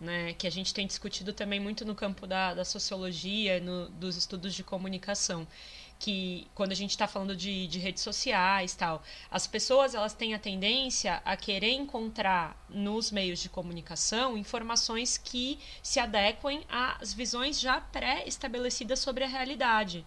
Né, 0.00 0.32
que 0.34 0.46
a 0.46 0.50
gente 0.50 0.72
tem 0.72 0.86
discutido 0.86 1.32
também 1.32 1.58
muito 1.58 1.84
no 1.84 1.92
campo 1.92 2.24
da, 2.24 2.54
da 2.54 2.64
sociologia, 2.64 3.58
no, 3.58 3.88
dos 3.88 4.16
estudos 4.16 4.54
de 4.54 4.62
comunicação 4.62 5.44
que 5.98 6.46
quando 6.54 6.72
a 6.72 6.74
gente 6.74 6.90
está 6.90 7.08
falando 7.08 7.34
de, 7.34 7.66
de 7.66 7.78
redes 7.78 8.02
sociais 8.02 8.74
tal, 8.74 9.02
as 9.30 9.46
pessoas 9.46 9.94
elas 9.94 10.14
têm 10.14 10.34
a 10.34 10.38
tendência 10.38 11.20
a 11.24 11.36
querer 11.36 11.72
encontrar 11.72 12.56
nos 12.68 13.10
meios 13.10 13.40
de 13.40 13.48
comunicação 13.48 14.38
informações 14.38 15.18
que 15.18 15.58
se 15.82 15.98
adequem 15.98 16.64
às 16.68 17.12
visões 17.12 17.58
já 17.58 17.80
pré-estabelecidas 17.80 19.00
sobre 19.00 19.24
a 19.24 19.26
realidade. 19.26 20.06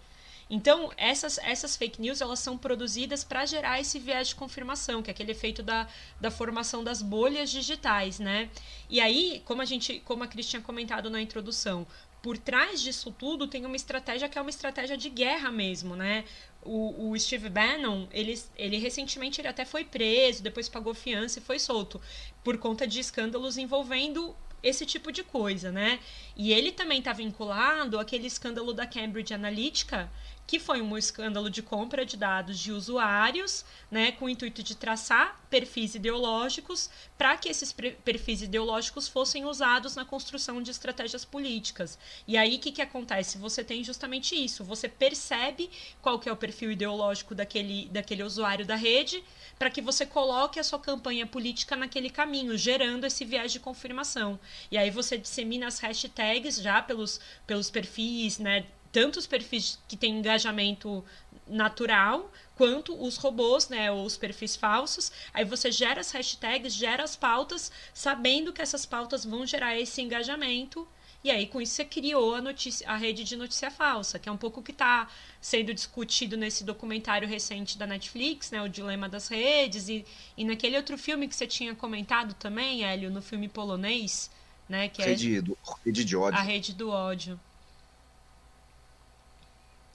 Então, 0.54 0.92
essas, 0.98 1.38
essas 1.38 1.78
fake 1.78 1.98
news 1.98 2.20
elas 2.20 2.38
são 2.38 2.58
produzidas 2.58 3.24
para 3.24 3.46
gerar 3.46 3.80
esse 3.80 3.98
viés 3.98 4.28
de 4.28 4.34
confirmação, 4.34 5.02
que 5.02 5.08
é 5.08 5.12
aquele 5.12 5.32
efeito 5.32 5.62
da, 5.62 5.88
da 6.20 6.30
formação 6.30 6.84
das 6.84 7.00
bolhas 7.00 7.50
digitais, 7.50 8.18
né? 8.18 8.50
E 8.90 9.00
aí, 9.00 9.40
como 9.46 9.62
a 9.62 9.64
gente, 9.64 10.00
como 10.00 10.22
a 10.22 10.26
Cris 10.26 10.46
tinha 10.46 10.60
comentado 10.60 11.08
na 11.08 11.22
introdução, 11.22 11.86
por 12.20 12.36
trás 12.36 12.82
disso 12.82 13.10
tudo 13.18 13.48
tem 13.48 13.64
uma 13.64 13.76
estratégia 13.76 14.28
que 14.28 14.36
é 14.36 14.42
uma 14.42 14.50
estratégia 14.50 14.94
de 14.94 15.08
guerra 15.08 15.50
mesmo, 15.50 15.96
né? 15.96 16.22
O, 16.62 17.08
o, 17.08 17.18
Steve 17.18 17.48
Bannon, 17.48 18.06
ele, 18.12 18.38
ele 18.54 18.76
recentemente 18.76 19.40
ele 19.40 19.48
até 19.48 19.64
foi 19.64 19.86
preso, 19.86 20.42
depois 20.42 20.68
pagou 20.68 20.92
fiança 20.92 21.38
e 21.38 21.42
foi 21.42 21.58
solto 21.58 21.98
por 22.44 22.58
conta 22.58 22.86
de 22.86 23.00
escândalos 23.00 23.56
envolvendo 23.56 24.36
esse 24.62 24.86
tipo 24.86 25.10
de 25.10 25.24
coisa, 25.24 25.72
né? 25.72 25.98
E 26.36 26.52
ele 26.52 26.70
também 26.70 27.00
está 27.00 27.12
vinculado 27.12 27.98
àquele 27.98 28.26
escândalo 28.26 28.72
da 28.72 28.86
Cambridge 28.86 29.34
Analytica, 29.34 30.10
que 30.46 30.58
foi 30.58 30.82
um 30.82 30.98
escândalo 30.98 31.48
de 31.48 31.62
compra 31.62 32.04
de 32.04 32.16
dados 32.16 32.58
de 32.58 32.72
usuários, 32.72 33.64
né, 33.90 34.12
com 34.12 34.26
o 34.26 34.28
intuito 34.28 34.62
de 34.62 34.76
traçar 34.76 35.40
perfis 35.48 35.94
ideológicos 35.94 36.90
para 37.16 37.36
que 37.36 37.48
esses 37.48 37.72
perfis 37.72 38.42
ideológicos 38.42 39.08
fossem 39.08 39.44
usados 39.44 39.96
na 39.96 40.04
construção 40.04 40.62
de 40.62 40.70
estratégias 40.70 41.24
políticas. 41.24 41.98
E 42.26 42.36
aí 42.36 42.56
o 42.56 42.58
que, 42.58 42.72
que 42.72 42.82
acontece? 42.82 43.38
Você 43.38 43.62
tem 43.62 43.82
justamente 43.84 44.34
isso, 44.34 44.64
você 44.64 44.88
percebe 44.88 45.70
qual 46.00 46.18
que 46.18 46.28
é 46.28 46.32
o 46.32 46.36
perfil 46.36 46.72
ideológico 46.72 47.34
daquele, 47.34 47.88
daquele 47.88 48.22
usuário 48.22 48.66
da 48.66 48.74
rede, 48.74 49.22
para 49.58 49.70
que 49.70 49.80
você 49.80 50.04
coloque 50.04 50.58
a 50.58 50.64
sua 50.64 50.78
campanha 50.78 51.26
política 51.26 51.76
naquele 51.76 52.10
caminho, 52.10 52.58
gerando 52.58 53.04
esse 53.04 53.24
viés 53.24 53.52
de 53.52 53.60
confirmação. 53.60 54.38
E 54.70 54.76
aí 54.76 54.90
você 54.90 55.16
dissemina 55.16 55.68
as 55.68 55.78
hashtags 55.78 56.56
já 56.56 56.82
pelos, 56.82 57.20
pelos 57.46 57.70
perfis, 57.70 58.38
né, 58.38 58.66
tanto 58.92 59.18
os 59.18 59.26
perfis 59.26 59.78
que 59.88 59.96
têm 59.96 60.18
engajamento 60.18 61.02
natural, 61.46 62.30
quanto 62.54 62.94
os 63.02 63.16
robôs, 63.16 63.68
né, 63.68 63.90
os 63.90 64.16
perfis 64.16 64.54
falsos. 64.54 65.10
Aí 65.32 65.44
você 65.44 65.72
gera 65.72 66.00
as 66.00 66.12
hashtags, 66.12 66.74
gera 66.74 67.02
as 67.02 67.16
pautas, 67.16 67.72
sabendo 67.92 68.52
que 68.52 68.62
essas 68.62 68.86
pautas 68.86 69.24
vão 69.24 69.46
gerar 69.46 69.78
esse 69.78 70.00
engajamento. 70.00 70.86
E 71.24 71.30
aí, 71.30 71.46
com 71.46 71.60
isso, 71.60 71.74
você 71.74 71.84
criou 71.84 72.34
a, 72.34 72.40
notícia, 72.40 72.88
a 72.88 72.96
rede 72.96 73.22
de 73.22 73.36
notícia 73.36 73.70
falsa, 73.70 74.18
que 74.18 74.28
é 74.28 74.32
um 74.32 74.36
pouco 74.36 74.58
o 74.58 74.62
que 74.62 74.72
está 74.72 75.08
sendo 75.40 75.72
discutido 75.72 76.36
nesse 76.36 76.64
documentário 76.64 77.28
recente 77.28 77.78
da 77.78 77.86
Netflix, 77.86 78.50
né? 78.50 78.60
O 78.60 78.68
Dilema 78.68 79.08
das 79.08 79.28
Redes. 79.28 79.88
E, 79.88 80.04
e 80.36 80.44
naquele 80.44 80.76
outro 80.76 80.98
filme 80.98 81.28
que 81.28 81.36
você 81.36 81.46
tinha 81.46 81.76
comentado 81.76 82.34
também, 82.34 82.84
Hélio, 82.84 83.08
no 83.08 83.22
filme 83.22 83.48
polonês, 83.48 84.32
né? 84.68 84.88
Que 84.88 85.00
rede, 85.02 85.36
é 85.36 85.42
do, 85.42 85.56
rede 85.84 86.04
de 86.04 86.16
ódio. 86.16 86.38
A 86.40 86.42
rede 86.42 86.72
do 86.72 86.90
ódio. 86.90 87.38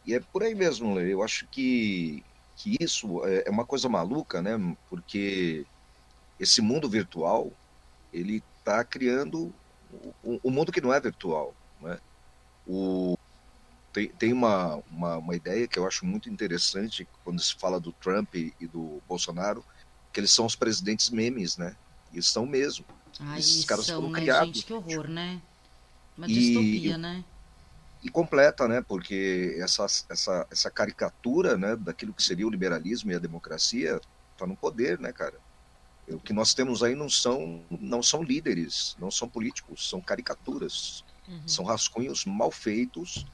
E 0.08 0.14
é 0.14 0.22
por 0.22 0.42
aí 0.42 0.56
mesmo, 0.56 0.98
eu 1.02 1.22
acho 1.22 1.46
que, 1.48 2.24
que 2.56 2.78
isso 2.80 3.26
é, 3.26 3.44
é 3.46 3.52
uma 3.52 3.66
coisa 3.66 3.90
maluca, 3.90 4.42
né? 4.42 4.52
Porque 4.90 5.66
esse 6.40 6.62
mundo 6.62 6.90
virtual, 6.90 7.52
ele 8.14 8.42
está 8.58 8.86
criando 8.86 9.54
um, 10.24 10.40
um 10.46 10.50
mundo 10.50 10.72
que 10.72 10.80
não 10.80 10.94
é 10.94 11.00
virtual, 11.02 11.54
né? 11.82 12.00
O, 12.66 13.18
tem, 13.92 14.08
tem 14.08 14.32
uma, 14.32 14.82
uma, 14.90 15.18
uma, 15.18 15.36
ideia 15.36 15.68
que 15.68 15.78
eu 15.78 15.86
acho 15.86 16.06
muito 16.06 16.30
interessante 16.30 17.06
quando 17.26 17.42
se 17.42 17.56
fala 17.56 17.78
do 17.78 17.92
Trump 17.92 18.34
e 18.36 18.54
do 18.62 19.02
Bolsonaro, 19.10 19.64
que 20.14 20.22
eles 20.22 20.32
são 20.32 20.46
os 20.46 20.56
presidentes 20.56 21.10
memes, 21.10 21.58
né? 21.58 21.76
E 22.14 22.24
são 22.24 22.46
mesmo. 22.46 22.86
Ai, 23.20 23.40
Esses 23.40 23.66
caras 23.66 23.86
são, 23.86 23.98
foram 23.98 24.14
né, 24.14 24.22
criados. 24.22 24.48
Gente, 24.48 24.66
que 24.66 24.74
horror, 24.74 25.10
né? 25.10 25.42
Uma 26.18 26.28
distopia, 26.28 26.96
e, 26.96 26.98
né? 26.98 27.26
E 28.08 28.10
completa, 28.10 28.68
né? 28.68 28.82
Porque 28.82 29.58
essa, 29.60 29.86
essa, 30.10 30.48
essa 30.50 30.72
caricatura, 30.72 31.58
né, 31.58 31.76
daquilo 31.76 32.14
que 32.14 32.24
seria 32.24 32.48
o 32.48 32.50
liberalismo 32.50 33.12
e 33.12 33.16
a 33.16 33.20
democracia 33.20 34.00
está 34.34 34.48
no 34.48 34.56
poder, 34.56 34.98
né, 34.98 35.12
cara? 35.12 35.36
O 36.08 36.20
que 36.20 36.32
nós 36.32 36.54
temos 36.54 36.84
aí 36.84 36.96
não 36.96 37.10
são 37.10 37.66
não 37.70 38.02
são 38.02 38.24
líderes, 38.24 38.96
não 38.98 39.12
são 39.12 39.28
políticos, 39.28 39.90
são 39.90 40.00
caricaturas, 40.00 41.04
uhum. 41.28 41.46
são 41.46 41.66
rascunhos 41.66 42.24
mal 42.24 42.50
feitos 42.50 43.26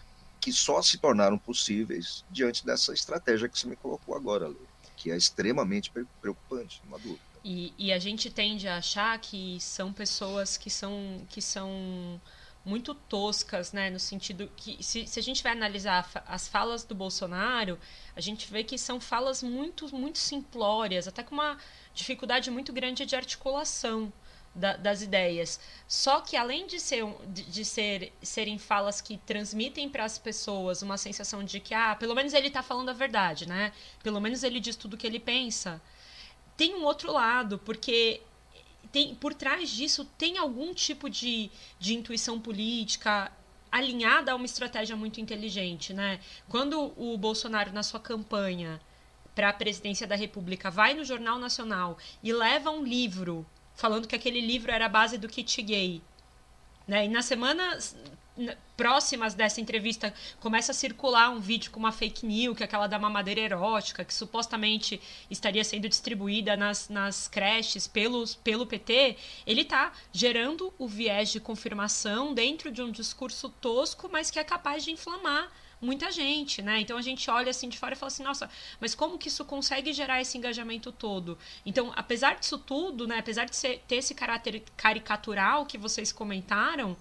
que 0.42 0.52
só 0.52 0.82
se 0.82 0.98
tornaram 0.98 1.38
possíveis 1.38 2.26
diante 2.32 2.66
dessa 2.66 2.92
estratégia 2.92 3.48
que 3.48 3.58
você 3.58 3.68
me 3.68 3.76
colocou 3.76 4.16
agora, 4.16 4.48
Lê, 4.48 4.56
que 4.98 5.12
é 5.12 5.16
extremamente 5.16 5.92
preocupante, 6.20 6.82
uma 6.88 6.98
dúvida. 6.98 7.22
E, 7.46 7.74
e 7.78 7.94
a 7.94 8.00
gente 8.00 8.32
tende 8.32 8.68
a 8.68 8.78
achar 8.78 9.20
que 9.20 9.60
são 9.60 9.94
pessoas 9.94 10.58
que 10.58 10.72
são 10.72 11.22
que 11.30 11.44
são 11.44 12.20
muito 12.66 12.94
toscas, 12.96 13.74
né? 13.74 13.90
No 13.90 14.00
sentido 14.00 14.50
que, 14.56 14.82
se, 14.84 15.06
se 15.06 15.20
a 15.20 15.24
gente 15.24 15.44
vai 15.44 15.52
analisar 15.52 16.10
as 16.26 16.48
falas 16.48 16.84
do 16.84 16.96
Bolsonaro, 16.96 17.78
a 18.16 18.22
gente 18.22 18.50
vê 18.50 18.64
que 18.64 18.78
são 18.78 19.00
falas 19.00 19.44
muito, 19.44 19.94
muito 19.94 20.18
simplórias, 20.18 21.08
até 21.08 21.24
com 21.24 21.36
uma 21.36 21.58
dificuldade 21.94 22.50
muito 22.50 22.72
grande 22.72 23.06
de 23.06 23.16
articulação 23.16 24.12
da, 24.56 24.78
das 24.78 25.02
ideias. 25.02 25.60
Só 25.88 26.22
que 26.22 26.38
além 26.38 26.68
de, 26.68 26.80
ser, 26.80 27.06
de, 27.28 27.44
de 27.44 27.66
ser, 27.66 28.14
serem 28.22 28.58
falas 28.58 29.02
que 29.02 29.18
transmitem 29.18 29.90
para 29.90 30.06
as 30.06 30.18
pessoas 30.18 30.82
uma 30.82 30.98
sensação 30.98 31.44
de 31.44 31.60
que, 31.60 31.74
ah, 31.74 31.96
pelo 31.96 32.16
menos 32.16 32.34
ele 32.34 32.48
está 32.48 32.62
falando 32.62 32.90
a 32.90 32.94
verdade, 32.94 33.48
né? 33.48 33.74
Pelo 34.02 34.22
menos 34.22 34.44
ele 34.44 34.60
diz 34.60 34.76
tudo 34.76 34.94
o 34.94 34.98
que 34.98 35.08
ele 35.08 35.20
pensa. 35.20 35.82
Tem 36.56 36.76
um 36.76 36.84
outro 36.84 37.12
lado, 37.12 37.58
porque 37.60 38.22
tem, 38.92 39.16
por 39.16 39.34
trás 39.34 39.70
disso 39.70 40.06
tem 40.18 40.38
algum 40.38 40.74
tipo 40.74 41.10
de, 41.10 41.50
de 41.80 41.94
intuição 41.96 42.40
política 42.40 43.32
alinhada 43.72 44.32
a 44.32 44.36
uma 44.36 44.46
estratégia 44.46 44.96
muito 44.96 45.20
inteligente, 45.20 45.94
né? 45.94 46.20
Quando 46.48 46.94
o 46.96 47.18
Bolsonaro 47.18 47.74
na 47.74 47.82
sua 47.82 48.00
campanha 48.00 48.80
para 49.34 49.50
a 49.50 49.54
presidência 49.54 50.06
da 50.06 50.16
República 50.16 50.70
vai 50.70 50.94
no 50.94 51.04
Jornal 51.04 51.40
Nacional 51.40 51.98
e 52.22 52.32
leva 52.32 52.70
um 52.70 52.84
livro 52.84 53.46
falando 53.74 54.08
que 54.08 54.16
aquele 54.16 54.40
livro 54.40 54.72
era 54.72 54.86
a 54.86 54.90
base 54.90 55.18
do 55.18 55.28
kit 55.28 55.60
gay, 55.64 56.02
né? 56.88 57.06
E 57.06 57.08
na 57.10 57.24
semana 57.24 57.80
próximas 58.76 59.34
dessa 59.34 59.62
entrevista 59.62 60.14
começa 60.40 60.72
a 60.72 60.76
circular 60.76 61.30
um 61.30 61.40
vídeo 61.40 61.72
com 61.72 61.80
uma 61.80 61.92
fake 61.92 62.26
news, 62.26 62.58
que 62.58 62.64
é 62.64 62.66
aquela 62.66 62.88
da 62.88 62.98
mamadeira 62.98 63.42
erótica, 63.42 64.04
que 64.04 64.14
supostamente 64.14 65.00
estaria 65.30 65.64
sendo 65.64 65.88
distribuída 65.88 66.58
nas, 66.58 66.90
nas 66.90 67.28
creches 67.28 67.88
pelos, 67.88 68.36
pelo 68.36 68.66
PT, 68.66 69.18
ele 69.46 69.62
está 69.62 69.94
gerando 70.12 70.74
o 70.80 70.88
viés 70.88 71.32
de 71.32 71.40
confirmação 71.40 72.34
dentro 72.34 72.72
de 72.72 72.82
um 72.82 72.92
discurso 72.92 73.50
tosco, 73.50 74.10
mas 74.12 74.32
que 74.32 74.40
é 74.40 74.44
capaz 74.44 74.84
de 74.84 74.92
inflamar 74.92 75.52
muita 75.84 76.10
gente, 76.12 76.62
né? 76.62 76.80
Então 76.80 76.98
a 76.98 77.02
gente 77.02 77.30
olha 77.30 77.50
assim 77.52 77.68
de 77.70 77.78
fora 77.78 77.94
e 77.94 77.98
fala 77.98 78.08
assim, 78.08 78.24
nossa, 78.24 78.50
mas 78.80 78.96
como 78.96 79.18
que 79.18 79.28
isso 79.28 79.44
consegue 79.46 79.92
gerar 79.94 80.22
esse 80.22 80.38
engajamento 80.38 80.92
todo? 80.92 81.38
Então, 81.66 81.92
apesar 81.96 82.36
disso 82.40 82.58
tudo, 82.58 83.06
né, 83.06 83.20
apesar 83.20 83.46
de 83.46 83.56
ser, 83.56 83.84
ter 83.88 83.98
esse 83.98 84.16
caráter 84.16 84.64
caricatural 84.78 85.66
que 85.66 85.78
vocês 85.78 86.12
comentaram, 86.12 86.98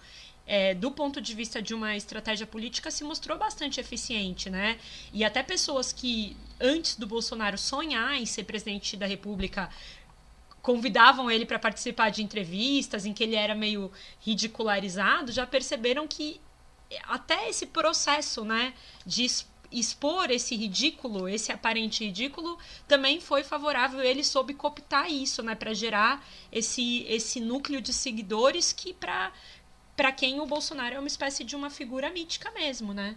é, 0.47 0.75
do 0.75 0.91
ponto 0.91 1.21
de 1.21 1.35
vista 1.35 1.63
de 1.63 1.75
uma 1.75 1.97
estratégia 1.97 2.47
política, 2.47 2.91
se 2.91 3.05
mostrou 3.05 3.39
bastante 3.39 3.81
eficiente, 3.81 4.51
né? 4.51 4.79
E 5.13 5.25
até 5.25 5.43
pessoas 5.43 5.93
que, 5.93 6.37
antes 6.61 6.97
do 6.97 7.07
Bolsonaro 7.07 7.57
sonhar 7.57 8.15
em 8.15 8.27
ser 8.27 8.45
presidente 8.45 8.97
da 8.97 9.07
República, 9.07 9.71
convidavam 10.61 11.31
ele 11.31 11.45
para 11.45 11.59
participar 11.59 12.11
de 12.11 12.23
entrevistas 12.23 13.05
em 13.05 13.13
que 13.13 13.23
ele 13.25 13.35
era 13.35 13.55
meio 13.55 13.91
ridicularizado, 14.21 15.33
já 15.33 15.47
perceberam 15.47 16.07
que 16.07 16.41
até 17.05 17.49
esse 17.49 17.67
processo, 17.67 18.45
né, 18.45 18.75
de 19.05 19.27
expor 19.73 20.31
esse 20.31 20.55
ridículo, 20.55 21.29
esse 21.29 21.51
aparente 21.51 22.05
ridículo, 22.05 22.59
também 22.87 23.21
foi 23.21 23.43
favorável. 23.43 24.03
Ele 24.03 24.23
soube 24.23 24.55
cooptar 24.55 25.11
isso, 25.11 25.43
né, 25.43 25.55
para 25.55 25.73
gerar 25.73 26.25
esse 26.53 27.05
esse 27.09 27.41
núcleo 27.41 27.81
de 27.81 27.93
seguidores 27.93 28.73
que 28.73 28.93
para 28.93 29.33
para 29.97 30.13
quem 30.13 30.41
o 30.41 30.47
Bolsonaro 30.47 30.95
é 30.95 30.99
uma 30.99 31.09
espécie 31.09 31.45
de 31.45 31.55
uma 31.55 31.71
figura 31.71 32.11
mítica 32.11 32.51
mesmo, 32.51 32.93
né? 32.93 33.17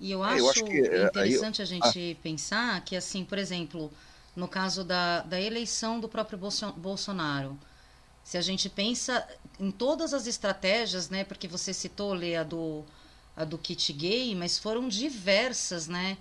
E 0.00 0.10
eu 0.10 0.22
acho, 0.22 0.38
eu 0.38 0.50
acho 0.50 0.64
que, 0.64 0.80
é, 0.80 1.04
interessante 1.04 1.60
eu, 1.60 1.62
a 1.62 1.66
gente 1.66 2.16
ah, 2.18 2.22
pensar 2.22 2.84
que, 2.84 2.96
assim, 2.96 3.24
por 3.24 3.38
exemplo, 3.38 3.92
no 4.34 4.48
caso 4.48 4.82
da, 4.82 5.20
da 5.20 5.40
eleição 5.40 6.00
do 6.00 6.08
próprio 6.08 6.38
Bolsonaro, 6.76 7.56
se 8.24 8.36
a 8.36 8.40
gente 8.40 8.68
pensa 8.68 9.26
em 9.60 9.70
todas 9.70 10.12
as 10.12 10.26
estratégias, 10.26 11.08
né? 11.08 11.24
Porque 11.24 11.46
você 11.46 11.72
citou, 11.72 12.14
Lê, 12.14 12.36
a 12.36 12.42
do, 12.42 12.84
a 13.36 13.44
do 13.44 13.58
kit 13.58 13.92
gay, 13.92 14.34
mas 14.34 14.58
foram 14.58 14.88
diversas, 14.88 15.86
né? 15.86 16.16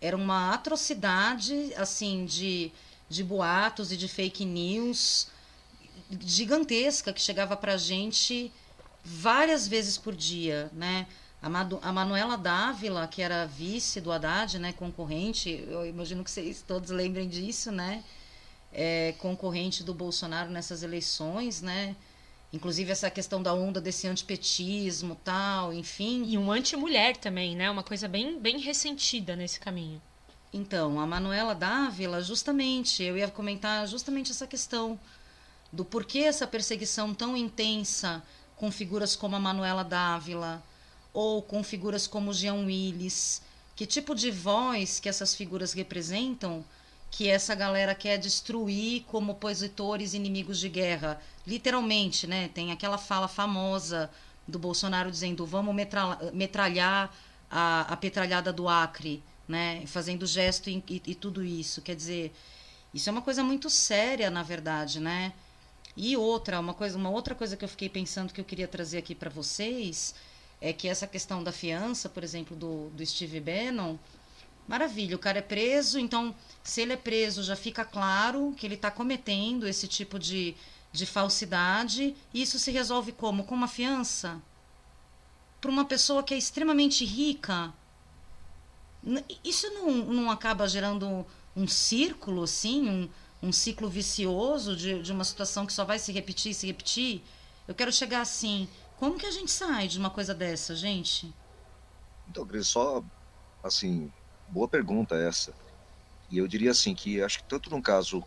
Era 0.00 0.16
uma 0.16 0.52
atrocidade, 0.52 1.72
assim, 1.76 2.26
de, 2.26 2.70
de 3.08 3.24
boatos 3.24 3.90
e 3.90 3.96
de 3.96 4.06
fake 4.06 4.44
news 4.44 5.28
gigantesca 6.20 7.12
que 7.12 7.20
chegava 7.20 7.56
pra 7.56 7.76
gente 7.76 8.52
várias 9.04 9.68
vezes 9.68 9.98
por 9.98 10.14
dia, 10.14 10.70
né? 10.72 11.06
A, 11.42 11.48
Madu, 11.48 11.78
a 11.82 11.92
Manuela 11.92 12.38
Dávila, 12.38 13.06
que 13.06 13.20
era 13.20 13.44
vice 13.44 14.00
do 14.00 14.10
Haddad, 14.10 14.58
né, 14.58 14.72
concorrente, 14.72 15.62
eu 15.68 15.84
imagino 15.84 16.24
que 16.24 16.30
vocês 16.30 16.64
todos 16.66 16.88
lembrem 16.88 17.28
disso, 17.28 17.70
né? 17.70 18.02
É, 18.72 19.14
concorrente 19.18 19.84
do 19.84 19.92
Bolsonaro 19.92 20.50
nessas 20.50 20.82
eleições, 20.82 21.60
né? 21.60 21.94
Inclusive 22.50 22.90
essa 22.90 23.10
questão 23.10 23.42
da 23.42 23.52
onda 23.52 23.80
desse 23.80 24.06
antipetismo, 24.06 25.16
tal, 25.22 25.72
enfim. 25.72 26.24
E 26.26 26.38
um 26.38 26.50
anti-mulher 26.50 27.16
também, 27.16 27.54
né? 27.54 27.70
Uma 27.70 27.82
coisa 27.82 28.08
bem, 28.08 28.38
bem 28.38 28.58
ressentida 28.58 29.36
nesse 29.36 29.60
caminho. 29.60 30.00
Então, 30.52 31.00
a 31.00 31.06
Manuela 31.06 31.54
Dávila, 31.54 32.22
justamente, 32.22 33.02
eu 33.02 33.18
ia 33.18 33.28
comentar 33.28 33.86
justamente 33.86 34.30
essa 34.30 34.46
questão 34.46 34.98
do 35.72 35.84
porquê 35.84 36.20
essa 36.20 36.46
perseguição 36.46 37.12
tão 37.12 37.36
intensa 37.36 38.22
com 38.56 38.70
figuras 38.70 39.16
como 39.16 39.36
a 39.36 39.40
Manuela 39.40 39.84
Dávila, 39.84 40.62
ou 41.12 41.42
com 41.42 41.62
figuras 41.62 42.06
como 42.06 42.32
Jean 42.32 42.64
Willis? 42.66 43.42
Que 43.76 43.86
tipo 43.86 44.14
de 44.14 44.30
voz 44.30 45.00
que 45.00 45.08
essas 45.08 45.34
figuras 45.34 45.72
representam 45.72 46.64
que 47.10 47.28
essa 47.28 47.54
galera 47.54 47.94
quer 47.94 48.18
destruir 48.18 49.04
como 49.04 49.32
opositores 49.32 50.14
inimigos 50.14 50.58
de 50.58 50.68
guerra? 50.68 51.20
Literalmente, 51.46 52.26
né? 52.26 52.48
Tem 52.48 52.72
aquela 52.72 52.98
fala 52.98 53.28
famosa 53.28 54.10
do 54.46 54.58
Bolsonaro 54.58 55.10
dizendo 55.10 55.46
vamos 55.46 55.74
metralhar 56.32 57.12
a, 57.50 57.92
a 57.92 57.96
petralhada 57.96 58.52
do 58.52 58.68
Acre, 58.68 59.22
né? 59.48 59.84
Fazendo 59.86 60.26
gesto 60.26 60.70
e, 60.70 60.82
e, 60.88 61.02
e 61.06 61.14
tudo 61.14 61.44
isso. 61.44 61.82
Quer 61.82 61.96
dizer, 61.96 62.34
isso 62.92 63.08
é 63.08 63.12
uma 63.12 63.22
coisa 63.22 63.42
muito 63.42 63.68
séria, 63.68 64.30
na 64.30 64.42
verdade, 64.42 65.00
né? 65.00 65.32
E 65.96 66.16
outra, 66.16 66.58
uma 66.58 66.74
coisa, 66.74 66.98
uma 66.98 67.10
outra 67.10 67.34
coisa 67.34 67.56
que 67.56 67.64
eu 67.64 67.68
fiquei 67.68 67.88
pensando 67.88 68.32
que 68.32 68.40
eu 68.40 68.44
queria 68.44 68.66
trazer 68.66 68.98
aqui 68.98 69.14
para 69.14 69.30
vocês 69.30 70.14
é 70.60 70.72
que 70.72 70.88
essa 70.88 71.06
questão 71.06 71.42
da 71.42 71.52
fiança, 71.52 72.08
por 72.08 72.24
exemplo, 72.24 72.56
do, 72.56 72.90
do 72.90 73.04
Steve 73.06 73.38
Bannon, 73.38 73.96
maravilha, 74.66 75.14
o 75.14 75.18
cara 75.18 75.38
é 75.38 75.42
preso, 75.42 75.98
então 75.98 76.34
se 76.62 76.80
ele 76.80 76.94
é 76.94 76.96
preso 76.96 77.42
já 77.42 77.54
fica 77.54 77.84
claro 77.84 78.54
que 78.56 78.66
ele 78.66 78.74
está 78.74 78.90
cometendo 78.90 79.68
esse 79.68 79.86
tipo 79.86 80.18
de, 80.18 80.56
de 80.90 81.06
falsidade, 81.06 82.16
e 82.32 82.42
isso 82.42 82.58
se 82.58 82.70
resolve 82.70 83.12
como? 83.12 83.44
Com 83.44 83.54
uma 83.54 83.68
fiança? 83.68 84.40
Para 85.60 85.70
uma 85.70 85.84
pessoa 85.84 86.22
que 86.22 86.34
é 86.34 86.38
extremamente 86.38 87.04
rica, 87.04 87.72
isso 89.44 89.70
não, 89.70 89.90
não 89.90 90.30
acaba 90.30 90.66
gerando 90.66 91.26
um 91.54 91.68
círculo, 91.68 92.42
assim, 92.42 92.88
um, 92.88 93.08
um 93.44 93.52
ciclo 93.52 93.88
vicioso 93.88 94.76
de, 94.76 95.02
de 95.02 95.12
uma 95.12 95.24
situação 95.24 95.66
que 95.66 95.72
só 95.72 95.84
vai 95.84 95.98
se 95.98 96.10
repetir 96.12 96.54
se 96.54 96.66
repetir? 96.66 97.22
Eu 97.68 97.74
quero 97.74 97.92
chegar 97.92 98.20
assim, 98.20 98.68
como 98.98 99.18
que 99.18 99.26
a 99.26 99.30
gente 99.30 99.50
sai 99.50 99.88
de 99.88 99.98
uma 99.98 100.10
coisa 100.10 100.34
dessa, 100.34 100.74
gente? 100.74 101.32
Então, 102.28 102.46
Cris, 102.46 102.68
só 102.68 103.04
assim, 103.62 104.12
boa 104.48 104.68
pergunta 104.68 105.14
essa. 105.14 105.52
E 106.30 106.38
eu 106.38 106.48
diria 106.48 106.70
assim 106.70 106.94
que 106.94 107.22
acho 107.22 107.38
que 107.38 107.44
tanto 107.44 107.70
no 107.70 107.82
caso 107.82 108.24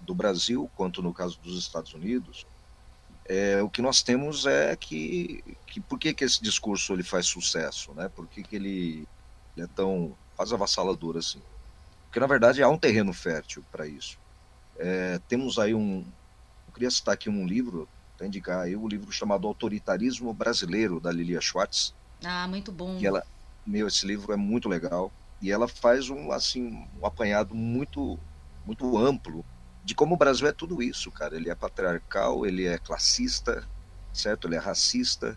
do 0.00 0.14
Brasil 0.14 0.70
quanto 0.76 1.02
no 1.02 1.14
caso 1.14 1.38
dos 1.40 1.58
Estados 1.58 1.94
Unidos, 1.94 2.46
é, 3.26 3.62
o 3.62 3.70
que 3.70 3.80
nós 3.80 4.02
temos 4.02 4.46
é 4.46 4.76
que, 4.76 5.42
que 5.66 5.80
por 5.80 5.98
que, 5.98 6.12
que 6.12 6.24
esse 6.24 6.42
discurso 6.42 6.92
ele 6.92 7.02
faz 7.02 7.26
sucesso, 7.26 7.92
né? 7.94 8.08
Por 8.08 8.26
que, 8.26 8.42
que 8.42 8.56
ele, 8.56 9.08
ele 9.56 9.64
é 9.64 9.68
tão 9.68 10.16
quase 10.36 10.52
avassalador 10.52 11.16
assim? 11.16 11.40
Porque 12.04 12.20
na 12.20 12.26
verdade 12.26 12.62
há 12.62 12.68
um 12.68 12.78
terreno 12.78 13.12
fértil 13.12 13.64
para 13.72 13.86
isso. 13.86 14.18
É, 14.78 15.20
temos 15.28 15.58
aí 15.58 15.74
um, 15.74 16.04
eu 16.66 16.72
queria 16.72 16.90
citar 16.90 17.14
aqui 17.14 17.28
um 17.28 17.46
livro 17.46 17.88
para 18.16 18.26
indicar 18.26 18.60
aí 18.60 18.76
o 18.76 18.86
livro 18.86 19.10
chamado 19.12 19.46
Autoritarismo 19.46 20.32
Brasileiro, 20.32 21.00
da 21.00 21.10
Lilia 21.10 21.40
Schwartz. 21.40 21.94
Ah, 22.24 22.46
muito 22.46 22.70
bom. 22.70 22.98
Que 22.98 23.06
ela, 23.06 23.24
meu, 23.66 23.86
esse 23.86 24.06
livro 24.06 24.32
é 24.32 24.36
muito 24.36 24.68
legal. 24.68 25.12
E 25.40 25.50
ela 25.50 25.68
faz 25.68 26.08
um, 26.08 26.32
assim, 26.32 26.86
um 27.00 27.06
apanhado 27.06 27.54
muito, 27.54 28.18
muito 28.64 28.96
amplo 28.96 29.44
de 29.84 29.94
como 29.94 30.14
o 30.14 30.18
Brasil 30.18 30.46
é 30.46 30.52
tudo 30.52 30.82
isso, 30.82 31.10
cara. 31.10 31.36
Ele 31.36 31.50
é 31.50 31.54
patriarcal, 31.54 32.46
ele 32.46 32.64
é 32.66 32.78
classista, 32.78 33.68
certo? 34.12 34.48
Ele 34.48 34.54
é 34.54 34.58
racista, 34.58 35.36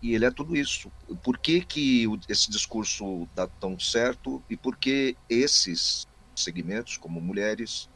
e 0.00 0.14
ele 0.14 0.24
é 0.24 0.30
tudo 0.30 0.56
isso. 0.56 0.90
Por 1.22 1.38
que, 1.38 1.60
que 1.60 2.04
esse 2.28 2.50
discurso 2.50 3.28
dá 3.34 3.46
tão 3.46 3.78
certo 3.78 4.42
e 4.48 4.56
por 4.56 4.76
que 4.76 5.16
esses 5.28 6.06
segmentos, 6.36 6.96
como 6.96 7.20
mulheres, 7.20 7.88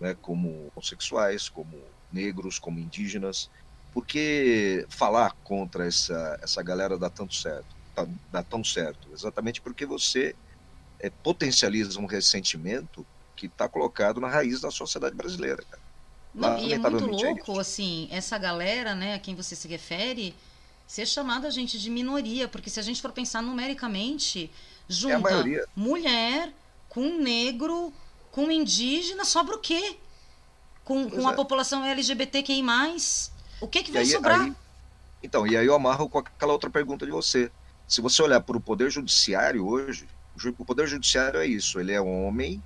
né, 0.00 0.16
como 0.20 0.70
homossexuais, 0.74 1.48
como 1.48 1.78
negros, 2.12 2.58
como 2.58 2.78
indígenas. 2.78 3.50
Por 3.92 4.06
que 4.06 4.86
falar 4.88 5.32
contra 5.44 5.86
essa, 5.86 6.38
essa 6.42 6.62
galera 6.62 6.98
dá 6.98 7.10
tanto 7.10 7.34
certo? 7.34 7.76
Dá, 7.94 8.06
dá 8.30 8.42
tão 8.42 8.62
certo? 8.62 9.08
Exatamente 9.12 9.60
porque 9.60 9.84
você 9.84 10.34
é, 11.00 11.10
potencializa 11.10 11.98
um 12.00 12.06
ressentimento 12.06 13.06
que 13.34 13.46
está 13.46 13.68
colocado 13.68 14.20
na 14.20 14.28
raiz 14.28 14.60
da 14.60 14.70
sociedade 14.70 15.14
brasileira. 15.14 15.64
Não, 16.34 16.58
e 16.58 16.72
é 16.72 16.78
muito 16.78 17.06
louco, 17.06 17.56
é 17.56 17.60
assim, 17.60 18.08
essa 18.10 18.36
galera, 18.36 18.94
né, 18.94 19.14
a 19.14 19.18
quem 19.18 19.34
você 19.34 19.56
se 19.56 19.66
refere, 19.66 20.34
ser 20.86 21.06
chamada, 21.06 21.50
gente, 21.50 21.78
de 21.78 21.90
minoria, 21.90 22.46
porque 22.48 22.70
se 22.70 22.78
a 22.78 22.82
gente 22.82 23.00
for 23.00 23.12
pensar 23.12 23.42
numericamente, 23.42 24.50
junta 24.88 25.30
é 25.30 25.64
mulher 25.74 26.52
com 26.88 27.18
negro, 27.20 27.92
com 28.30 28.50
indígena, 28.50 29.24
sobra 29.24 29.56
o 29.56 29.58
quê? 29.58 29.98
com, 30.88 31.10
com 31.10 31.28
a 31.28 31.32
é. 31.32 31.36
população 31.36 31.84
LGBTQI+, 31.84 32.64
o 33.60 33.68
que, 33.68 33.82
que 33.82 33.92
vai 33.92 34.02
aí, 34.02 34.08
sobrar? 34.08 34.40
Aí, 34.40 34.54
então, 35.22 35.46
e 35.46 35.54
aí 35.54 35.66
eu 35.66 35.74
amarro 35.74 36.08
com 36.08 36.18
aquela 36.18 36.54
outra 36.54 36.70
pergunta 36.70 37.04
de 37.04 37.12
você. 37.12 37.52
Se 37.86 38.00
você 38.00 38.22
olhar 38.22 38.40
para 38.40 38.56
o 38.56 38.60
Poder 38.60 38.90
Judiciário 38.90 39.66
hoje, 39.66 40.08
o 40.58 40.64
Poder 40.64 40.86
Judiciário 40.86 41.40
é 41.40 41.46
isso, 41.46 41.78
ele 41.78 41.92
é 41.92 42.00
um 42.00 42.24
homem, 42.24 42.62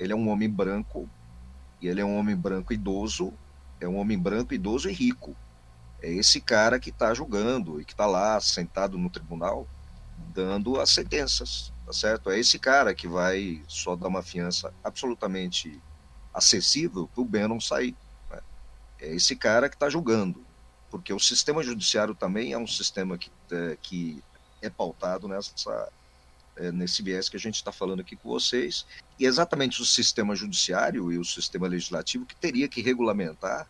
ele 0.00 0.14
é 0.14 0.16
um 0.16 0.30
homem 0.30 0.48
branco, 0.48 1.06
e 1.82 1.88
ele 1.88 2.00
é 2.00 2.04
um 2.04 2.16
homem 2.16 2.34
branco 2.34 2.72
idoso, 2.72 3.34
é 3.78 3.86
um 3.86 3.98
homem 3.98 4.18
branco, 4.18 4.54
idoso 4.54 4.88
e 4.88 4.92
rico. 4.92 5.36
É 6.00 6.10
esse 6.10 6.40
cara 6.40 6.80
que 6.80 6.88
está 6.88 7.12
julgando 7.12 7.80
e 7.80 7.84
que 7.84 7.92
está 7.92 8.06
lá 8.06 8.40
sentado 8.40 8.96
no 8.96 9.10
tribunal 9.10 9.68
dando 10.34 10.80
as 10.80 10.90
sentenças, 10.90 11.70
tá 11.88 11.92
certo? 11.94 12.30
É 12.30 12.38
esse 12.38 12.58
cara 12.58 12.94
que 12.94 13.08
vai 13.08 13.62
só 13.66 13.96
dar 13.96 14.08
uma 14.08 14.22
fiança 14.22 14.74
absolutamente 14.84 15.80
acessível 16.34 17.08
para 17.08 17.22
o 17.22 17.24
Bannon 17.24 17.58
sair. 17.58 17.96
Né? 18.30 18.40
É 19.00 19.14
esse 19.14 19.34
cara 19.34 19.70
que 19.70 19.74
está 19.74 19.88
julgando, 19.88 20.44
porque 20.90 21.14
o 21.14 21.18
sistema 21.18 21.62
judiciário 21.62 22.14
também 22.14 22.52
é 22.52 22.58
um 22.58 22.66
sistema 22.66 23.16
que 23.16 23.30
é, 23.50 23.78
que 23.80 24.22
é 24.60 24.68
pautado 24.68 25.26
nessa, 25.26 25.90
é, 26.56 26.70
nesse 26.70 27.02
viés 27.02 27.30
que 27.30 27.38
a 27.38 27.40
gente 27.40 27.54
está 27.54 27.72
falando 27.72 28.00
aqui 28.00 28.16
com 28.16 28.28
vocês, 28.28 28.84
e 29.18 29.24
é 29.24 29.28
exatamente 29.28 29.80
o 29.80 29.86
sistema 29.86 30.36
judiciário 30.36 31.10
e 31.10 31.16
o 31.16 31.24
sistema 31.24 31.66
legislativo 31.66 32.26
que 32.26 32.36
teria 32.36 32.68
que 32.68 32.82
regulamentar 32.82 33.66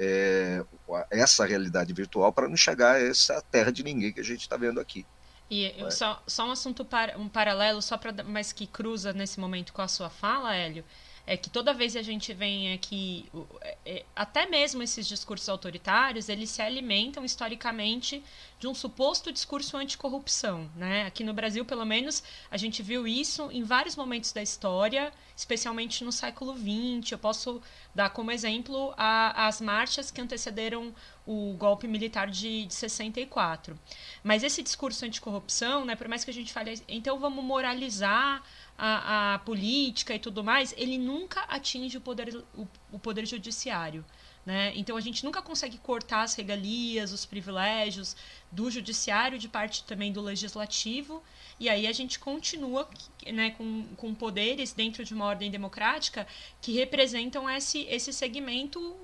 é, 0.00 0.64
essa 1.10 1.44
realidade 1.44 1.92
virtual 1.92 2.32
para 2.32 2.48
não 2.48 2.56
chegar 2.56 2.94
a 2.94 3.02
essa 3.02 3.42
terra 3.42 3.70
de 3.70 3.82
ninguém 3.82 4.10
que 4.10 4.20
a 4.20 4.24
gente 4.24 4.40
está 4.40 4.56
vendo 4.56 4.80
aqui. 4.80 5.04
E 5.50 5.72
só, 5.90 6.22
só 6.26 6.46
um 6.46 6.50
assunto, 6.50 6.86
um 7.16 7.28
paralelo, 7.28 7.80
só 7.80 7.96
para 7.96 8.22
mas 8.24 8.52
que 8.52 8.66
cruza 8.66 9.12
nesse 9.12 9.38
momento 9.38 9.72
com 9.72 9.82
a 9.82 9.88
sua 9.88 10.10
fala, 10.10 10.54
Hélio, 10.54 10.84
é 11.26 11.36
que 11.36 11.50
toda 11.50 11.74
vez 11.74 11.94
que 11.94 11.98
a 11.98 12.02
gente 12.02 12.32
vem 12.32 12.72
aqui, 12.72 13.28
é, 13.60 13.76
é, 13.84 14.04
até 14.14 14.46
mesmo 14.46 14.80
esses 14.80 15.08
discursos 15.08 15.48
autoritários, 15.48 16.28
eles 16.28 16.50
se 16.50 16.62
alimentam 16.62 17.24
historicamente 17.24 18.22
de 18.60 18.68
um 18.68 18.74
suposto 18.74 19.32
discurso 19.32 19.76
anticorrupção. 19.76 20.70
Né? 20.76 21.04
Aqui 21.04 21.24
no 21.24 21.34
Brasil, 21.34 21.64
pelo 21.64 21.84
menos, 21.84 22.22
a 22.48 22.56
gente 22.56 22.80
viu 22.80 23.08
isso 23.08 23.50
em 23.50 23.64
vários 23.64 23.96
momentos 23.96 24.32
da 24.32 24.40
história, 24.40 25.12
especialmente 25.36 26.04
no 26.04 26.12
século 26.12 26.56
XX. 26.56 27.10
Eu 27.10 27.18
posso 27.18 27.60
dar 27.92 28.10
como 28.10 28.30
exemplo 28.30 28.94
a, 28.96 29.48
as 29.48 29.60
marchas 29.60 30.12
que 30.12 30.20
antecederam 30.20 30.94
o 31.26 31.54
golpe 31.58 31.88
militar 31.88 32.30
de, 32.30 32.66
de 32.66 32.74
64. 32.74 33.76
Mas 34.22 34.44
esse 34.44 34.62
discurso 34.62 35.04
anticorrupção, 35.04 35.84
né, 35.84 35.96
por 35.96 36.06
mais 36.06 36.24
que 36.24 36.30
a 36.30 36.34
gente 36.34 36.52
fale, 36.52 36.80
então 36.86 37.18
vamos 37.18 37.44
moralizar 37.44 38.44
a, 38.78 39.34
a 39.34 39.38
política 39.40 40.14
e 40.14 40.18
tudo 40.18 40.44
mais, 40.44 40.74
ele 40.76 40.98
nunca 40.98 41.40
atinge 41.42 41.96
o 41.96 42.00
poder, 42.00 42.36
o, 42.54 42.66
o 42.92 42.98
poder 42.98 43.26
judiciário. 43.26 44.04
Né? 44.44 44.72
Então 44.76 44.96
a 44.96 45.00
gente 45.00 45.24
nunca 45.24 45.42
consegue 45.42 45.76
cortar 45.76 46.22
as 46.22 46.34
regalias, 46.34 47.12
os 47.12 47.26
privilégios 47.26 48.16
do 48.52 48.70
judiciário, 48.70 49.40
de 49.40 49.48
parte 49.48 49.82
também 49.82 50.12
do 50.12 50.20
legislativo, 50.20 51.20
e 51.58 51.68
aí 51.68 51.84
a 51.84 51.92
gente 51.92 52.20
continua 52.20 52.88
né, 53.26 53.50
com, 53.50 53.84
com 53.96 54.14
poderes 54.14 54.72
dentro 54.72 55.04
de 55.04 55.12
uma 55.12 55.24
ordem 55.24 55.50
democrática 55.50 56.28
que 56.60 56.72
representam 56.72 57.50
esse, 57.50 57.80
esse 57.90 58.12
segmento 58.12 58.94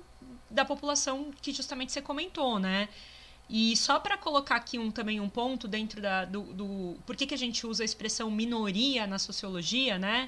da 0.49 0.63
população 0.63 1.31
que 1.41 1.51
justamente 1.51 1.91
você 1.91 2.01
comentou, 2.01 2.57
né? 2.57 2.87
E 3.55 3.77
só 3.77 3.99
para 3.99 4.17
colocar 4.17 4.55
aqui 4.55 4.79
um, 4.79 4.89
também 4.89 5.21
um 5.21 5.29
ponto 5.29 5.67
dentro 5.67 6.01
da, 6.01 6.25
do, 6.25 6.41
do. 6.41 6.97
Por 7.05 7.15
que, 7.15 7.27
que 7.27 7.35
a 7.35 7.37
gente 7.37 7.67
usa 7.67 7.83
a 7.83 7.85
expressão 7.85 8.31
minoria 8.31 9.05
na 9.05 9.19
sociologia, 9.19 9.99
né? 9.99 10.27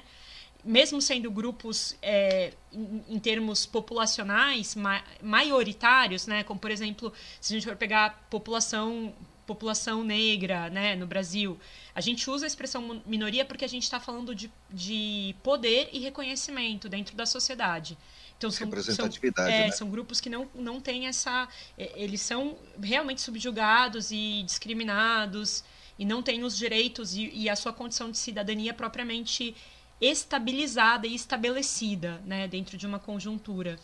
Mesmo 0.64 1.02
sendo 1.02 1.28
grupos 1.28 1.96
é, 2.00 2.52
em, 2.72 3.02
em, 3.08 3.18
termos 3.18 3.66
populacionais 3.66 4.76
ma, 4.76 5.02
maioritários, 5.20 6.28
né? 6.28 6.44
Como, 6.44 6.60
por 6.60 6.70
exemplo, 6.70 7.12
se 7.40 7.52
a 7.52 7.56
gente 7.56 7.66
for 7.66 7.74
pegar 7.74 8.28
população 8.30 9.12
população 9.44 10.02
negra 10.04 10.68
né, 10.70 10.96
no 10.96 11.06
Brasil. 11.06 11.58
A 11.94 12.00
gente 12.00 12.28
usa 12.28 12.46
a 12.46 12.48
expressão 12.48 13.00
minoria 13.06 13.44
porque 13.44 13.64
a 13.64 13.68
gente 13.68 13.84
está 13.84 14.00
falando 14.00 14.34
de, 14.34 14.50
de 14.68 15.36
poder 15.42 15.88
e 15.92 16.00
reconhecimento 16.00 16.88
dentro 16.88 17.16
da 17.16 17.24
sociedade. 17.24 17.96
Então 18.38 18.50
são, 18.50 18.66
Representatividade, 18.66 19.50
são, 19.50 19.58
é, 19.58 19.66
né? 19.66 19.72
são 19.72 19.90
grupos 19.90 20.20
que 20.20 20.28
não, 20.28 20.48
não 20.54 20.80
têm 20.80 21.06
essa. 21.06 21.48
É, 21.78 21.92
eles 21.96 22.20
são 22.20 22.56
realmente 22.82 23.20
subjugados 23.20 24.10
e 24.10 24.42
discriminados 24.44 25.64
e 25.98 26.04
não 26.04 26.22
têm 26.22 26.44
os 26.44 26.56
direitos 26.56 27.14
e, 27.14 27.30
e, 27.32 27.48
a 27.48 27.56
sua 27.56 27.72
condição 27.72 28.10
de 28.10 28.18
cidadania 28.18 28.74
propriamente 28.74 29.56
estabilizada 29.98 31.06
e 31.06 31.14
estabelecida 31.14 32.20
né, 32.26 32.46
dentro 32.46 32.76
de 32.76 32.86
uma 32.86 32.98
conjuntura. 32.98 33.78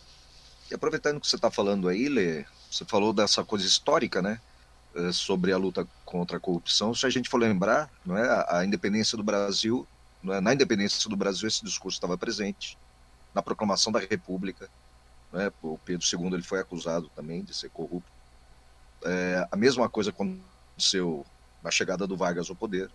E 0.69 0.75
aproveitando 0.75 1.19
que 1.19 1.27
você 1.27 1.35
está 1.35 1.49
falando 1.49 1.89
aí, 1.89 2.07
Lê, 2.07 2.45
você 2.69 2.85
falou 2.85 3.11
dessa 3.11 3.43
coisa 3.43 3.65
histórica, 3.65 4.21
né? 4.21 4.39
Eh, 4.95 5.11
sobre 5.11 5.51
a 5.51 5.57
luta 5.57 5.87
contra 6.05 6.37
a 6.37 6.39
corrupção. 6.39 6.93
Se 6.93 7.07
a 7.07 7.09
gente 7.09 7.27
for 7.27 7.39
lembrar, 7.39 7.89
não 8.05 8.15
é, 8.15 8.45
a 8.47 8.63
independência 8.63 9.17
do 9.17 9.23
Brasil, 9.23 9.87
é, 10.25 10.39
na 10.39 10.53
independência 10.53 11.09
do 11.09 11.17
Brasil 11.17 11.47
esse 11.47 11.65
discurso 11.65 11.97
estava 11.97 12.15
presente 12.15 12.77
na 13.33 13.41
proclamação 13.41 13.91
da 13.91 13.99
República. 13.99 14.69
Né, 15.31 15.51
o 15.61 15.77
Pedro 15.77 16.05
II 16.05 16.33
ele 16.33 16.43
foi 16.43 16.59
acusado 16.59 17.09
também 17.15 17.43
de 17.43 17.53
ser 17.53 17.69
corrupto. 17.69 18.11
É, 19.05 19.47
a 19.51 19.55
mesma 19.55 19.89
coisa 19.89 20.11
aconteceu 20.11 21.25
na 21.61 21.71
chegada 21.71 22.05
do 22.05 22.15
Vargas 22.15 22.49
ao 22.49 22.55
poder. 22.55 22.89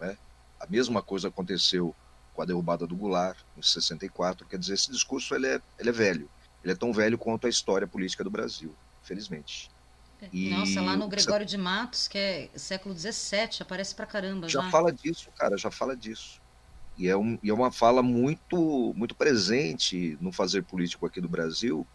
Né, 0.00 0.16
a 0.58 0.66
mesma 0.66 1.02
coisa 1.02 1.28
aconteceu 1.28 1.94
com 2.34 2.42
a 2.42 2.44
derrubada 2.44 2.86
do 2.86 2.96
Goulart 2.96 3.38
em 3.56 3.62
64. 3.62 4.46
Quer 4.46 4.58
dizer, 4.58 4.74
esse 4.74 4.90
discurso 4.90 5.34
ele 5.34 5.46
é, 5.46 5.60
ele 5.78 5.90
é 5.90 5.92
velho. 5.92 6.30
Ele 6.62 6.72
é 6.72 6.76
tão 6.76 6.92
velho 6.92 7.18
quanto 7.18 7.46
a 7.46 7.50
história 7.50 7.86
política 7.86 8.24
do 8.24 8.30
Brasil, 8.30 8.74
infelizmente. 9.02 9.70
É. 10.20 10.28
E 10.32 10.50
Nossa, 10.50 10.80
lá 10.80 10.96
no 10.96 11.08
Gregório 11.08 11.44
de 11.44 11.58
Matos, 11.58 12.06
que 12.06 12.16
é 12.16 12.50
século 12.54 12.96
XVII, 12.96 13.60
aparece 13.60 13.94
pra 13.94 14.06
caramba. 14.06 14.48
Já, 14.48 14.62
já 14.62 14.70
fala 14.70 14.92
disso, 14.92 15.30
cara, 15.36 15.56
já 15.56 15.70
fala 15.70 15.96
disso. 15.96 16.40
E 16.96 17.08
é, 17.08 17.16
um, 17.16 17.38
e 17.42 17.50
é 17.50 17.54
uma 17.54 17.72
fala 17.72 18.02
muito, 18.02 18.92
muito 18.94 19.14
presente 19.14 20.16
no 20.20 20.30
fazer 20.30 20.62
político 20.62 21.06
aqui 21.06 21.20
do 21.20 21.28
Brasil 21.28 21.86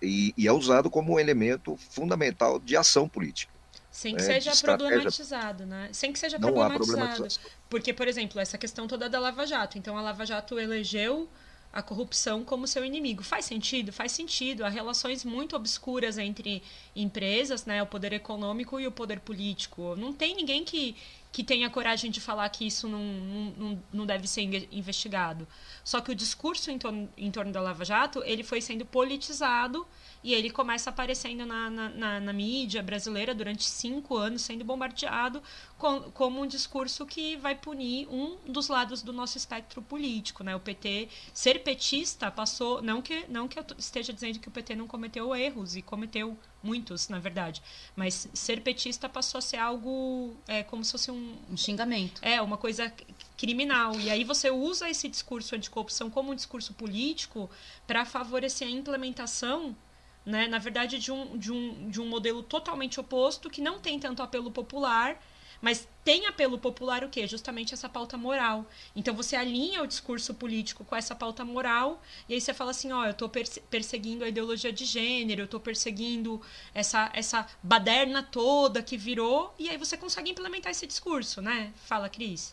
e, 0.00 0.32
e 0.36 0.46
é 0.46 0.52
usado 0.52 0.88
como 0.88 1.14
um 1.14 1.18
elemento 1.18 1.76
fundamental 1.76 2.60
de 2.60 2.76
ação 2.76 3.08
política. 3.08 3.52
Sem 3.90 4.16
que 4.16 4.22
é, 4.22 4.24
seja 4.24 4.52
problematizado, 4.56 5.66
né? 5.66 5.88
Sem 5.92 6.12
que 6.12 6.18
seja 6.18 6.36
Não 6.36 6.52
problematizado. 6.52 7.28
Porque, 7.70 7.92
por 7.92 8.08
exemplo, 8.08 8.40
essa 8.40 8.58
questão 8.58 8.88
toda 8.88 9.08
da 9.08 9.20
Lava 9.20 9.46
Jato. 9.46 9.78
Então, 9.78 9.96
a 9.96 10.02
Lava 10.02 10.26
Jato 10.26 10.58
elegeu 10.58 11.28
a 11.72 11.82
corrupção 11.82 12.44
como 12.44 12.66
seu 12.66 12.84
inimigo. 12.84 13.22
Faz 13.22 13.44
sentido? 13.44 13.92
Faz 13.92 14.12
sentido. 14.12 14.64
Há 14.64 14.68
relações 14.68 15.24
muito 15.24 15.54
obscuras 15.54 16.18
entre 16.18 16.62
empresas, 16.94 17.66
né, 17.66 17.82
o 17.82 17.86
poder 17.86 18.12
econômico 18.12 18.78
e 18.80 18.86
o 18.86 18.92
poder 18.92 19.20
político. 19.20 19.94
Não 19.96 20.12
tem 20.12 20.34
ninguém 20.36 20.64
que, 20.64 20.96
que 21.34 21.42
tenha 21.42 21.68
coragem 21.68 22.12
de 22.12 22.20
falar 22.20 22.48
que 22.48 22.64
isso 22.64 22.86
não, 22.86 23.02
não, 23.02 23.82
não 23.92 24.06
deve 24.06 24.28
ser 24.28 24.42
investigado. 24.70 25.48
Só 25.82 26.00
que 26.00 26.12
o 26.12 26.14
discurso 26.14 26.70
em 26.70 26.78
torno, 26.78 27.08
em 27.18 27.28
torno 27.28 27.50
da 27.50 27.60
Lava 27.60 27.84
Jato, 27.84 28.22
ele 28.24 28.44
foi 28.44 28.60
sendo 28.60 28.86
politizado 28.86 29.84
e 30.22 30.32
ele 30.32 30.48
começa 30.48 30.90
aparecendo 30.90 31.44
na, 31.44 31.68
na, 31.68 31.88
na, 31.88 32.20
na 32.20 32.32
mídia 32.32 32.84
brasileira 32.84 33.34
durante 33.34 33.64
cinco 33.64 34.16
anos, 34.16 34.42
sendo 34.42 34.64
bombardeado 34.64 35.42
com, 35.76 36.02
como 36.12 36.40
um 36.40 36.46
discurso 36.46 37.04
que 37.04 37.36
vai 37.36 37.56
punir 37.56 38.06
um 38.08 38.36
dos 38.46 38.68
lados 38.68 39.02
do 39.02 39.12
nosso 39.12 39.36
espectro 39.36 39.82
político. 39.82 40.44
Né? 40.44 40.54
O 40.54 40.60
PT, 40.60 41.08
ser 41.32 41.64
petista, 41.64 42.30
passou. 42.30 42.80
Não 42.80 43.02
que, 43.02 43.26
não 43.28 43.48
que 43.48 43.58
eu 43.58 43.66
esteja 43.76 44.12
dizendo 44.12 44.38
que 44.38 44.46
o 44.46 44.52
PT 44.52 44.76
não 44.76 44.86
cometeu 44.86 45.34
erros, 45.34 45.74
e 45.74 45.82
cometeu 45.82 46.38
muitos, 46.64 47.08
na 47.08 47.18
verdade. 47.18 47.62
Mas 47.94 48.28
ser 48.32 48.62
petista 48.62 49.08
passou 49.08 49.38
a 49.38 49.42
ser 49.42 49.58
algo 49.58 50.34
é, 50.48 50.62
como 50.62 50.82
se 50.82 50.92
fosse 50.92 51.10
um. 51.10 51.23
Um 51.50 51.56
xingamento. 51.56 52.20
É, 52.22 52.40
uma 52.40 52.56
coisa 52.56 52.92
criminal. 53.36 53.98
E 54.00 54.10
aí 54.10 54.24
você 54.24 54.50
usa 54.50 54.88
esse 54.88 55.08
discurso 55.08 55.54
anticorrupção 55.54 56.10
como 56.10 56.32
um 56.32 56.34
discurso 56.34 56.72
político 56.74 57.50
para 57.86 58.04
favorecer 58.04 58.66
a 58.66 58.70
implementação 58.70 59.76
né, 60.24 60.48
na 60.48 60.58
verdade, 60.58 60.98
de 60.98 61.12
um, 61.12 61.36
de, 61.36 61.52
um, 61.52 61.90
de 61.90 62.00
um 62.00 62.08
modelo 62.08 62.42
totalmente 62.42 62.98
oposto, 62.98 63.50
que 63.50 63.60
não 63.60 63.78
tem 63.78 63.98
tanto 63.98 64.22
apelo 64.22 64.50
popular, 64.50 65.20
mas 65.64 65.88
tem 66.04 66.26
apelo 66.26 66.58
popular 66.58 67.02
o 67.02 67.08
quê? 67.08 67.26
Justamente 67.26 67.72
essa 67.72 67.88
pauta 67.88 68.18
moral. 68.18 68.66
Então 68.94 69.14
você 69.14 69.34
alinha 69.34 69.82
o 69.82 69.86
discurso 69.86 70.34
político 70.34 70.84
com 70.84 70.94
essa 70.94 71.14
pauta 71.14 71.42
moral, 71.42 72.02
e 72.28 72.34
aí 72.34 72.40
você 72.40 72.52
fala 72.52 72.70
assim, 72.70 72.92
ó, 72.92 73.06
eu 73.06 73.12
estou 73.12 73.30
perseguindo 73.70 74.24
a 74.24 74.28
ideologia 74.28 74.70
de 74.70 74.84
gênero, 74.84 75.40
eu 75.40 75.44
estou 75.46 75.58
perseguindo 75.58 76.38
essa, 76.74 77.10
essa 77.14 77.46
baderna 77.62 78.22
toda 78.22 78.82
que 78.82 78.98
virou, 78.98 79.54
e 79.58 79.70
aí 79.70 79.78
você 79.78 79.96
consegue 79.96 80.30
implementar 80.30 80.70
esse 80.70 80.86
discurso, 80.86 81.40
né? 81.40 81.72
Fala, 81.86 82.10
Cris. 82.10 82.52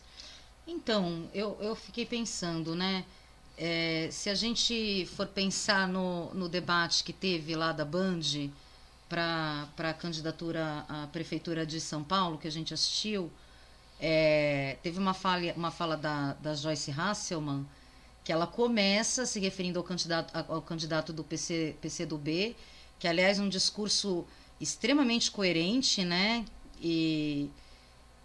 Então, 0.66 1.28
eu, 1.34 1.58
eu 1.60 1.76
fiquei 1.76 2.06
pensando, 2.06 2.74
né? 2.74 3.04
É, 3.58 4.08
se 4.10 4.30
a 4.30 4.34
gente 4.34 5.06
for 5.14 5.26
pensar 5.26 5.86
no, 5.86 6.32
no 6.32 6.48
debate 6.48 7.04
que 7.04 7.12
teve 7.12 7.54
lá 7.54 7.72
da 7.72 7.84
Band 7.84 8.48
para 9.12 9.90
a 9.90 9.92
candidatura 9.92 10.86
à 10.88 11.06
Prefeitura 11.06 11.66
de 11.66 11.78
São 11.78 12.02
Paulo, 12.02 12.38
que 12.38 12.48
a 12.48 12.50
gente 12.50 12.72
assistiu, 12.72 13.30
é, 14.00 14.78
teve 14.82 14.98
uma 14.98 15.12
fala, 15.12 15.52
uma 15.54 15.70
fala 15.70 15.98
da, 15.98 16.32
da 16.34 16.54
Joyce 16.54 16.90
Hasselman, 16.90 17.66
que 18.24 18.32
ela 18.32 18.46
começa 18.46 19.26
se 19.26 19.38
referindo 19.38 19.78
ao 19.78 19.84
candidato, 19.84 20.34
ao 20.50 20.62
candidato 20.62 21.12
do 21.12 21.22
PC, 21.22 21.76
PCdoB, 21.82 22.56
que 22.98 23.06
aliás 23.06 23.38
é 23.38 23.42
um 23.42 23.50
discurso 23.50 24.24
extremamente 24.58 25.30
coerente, 25.30 26.02
né? 26.04 26.46
E, 26.80 27.50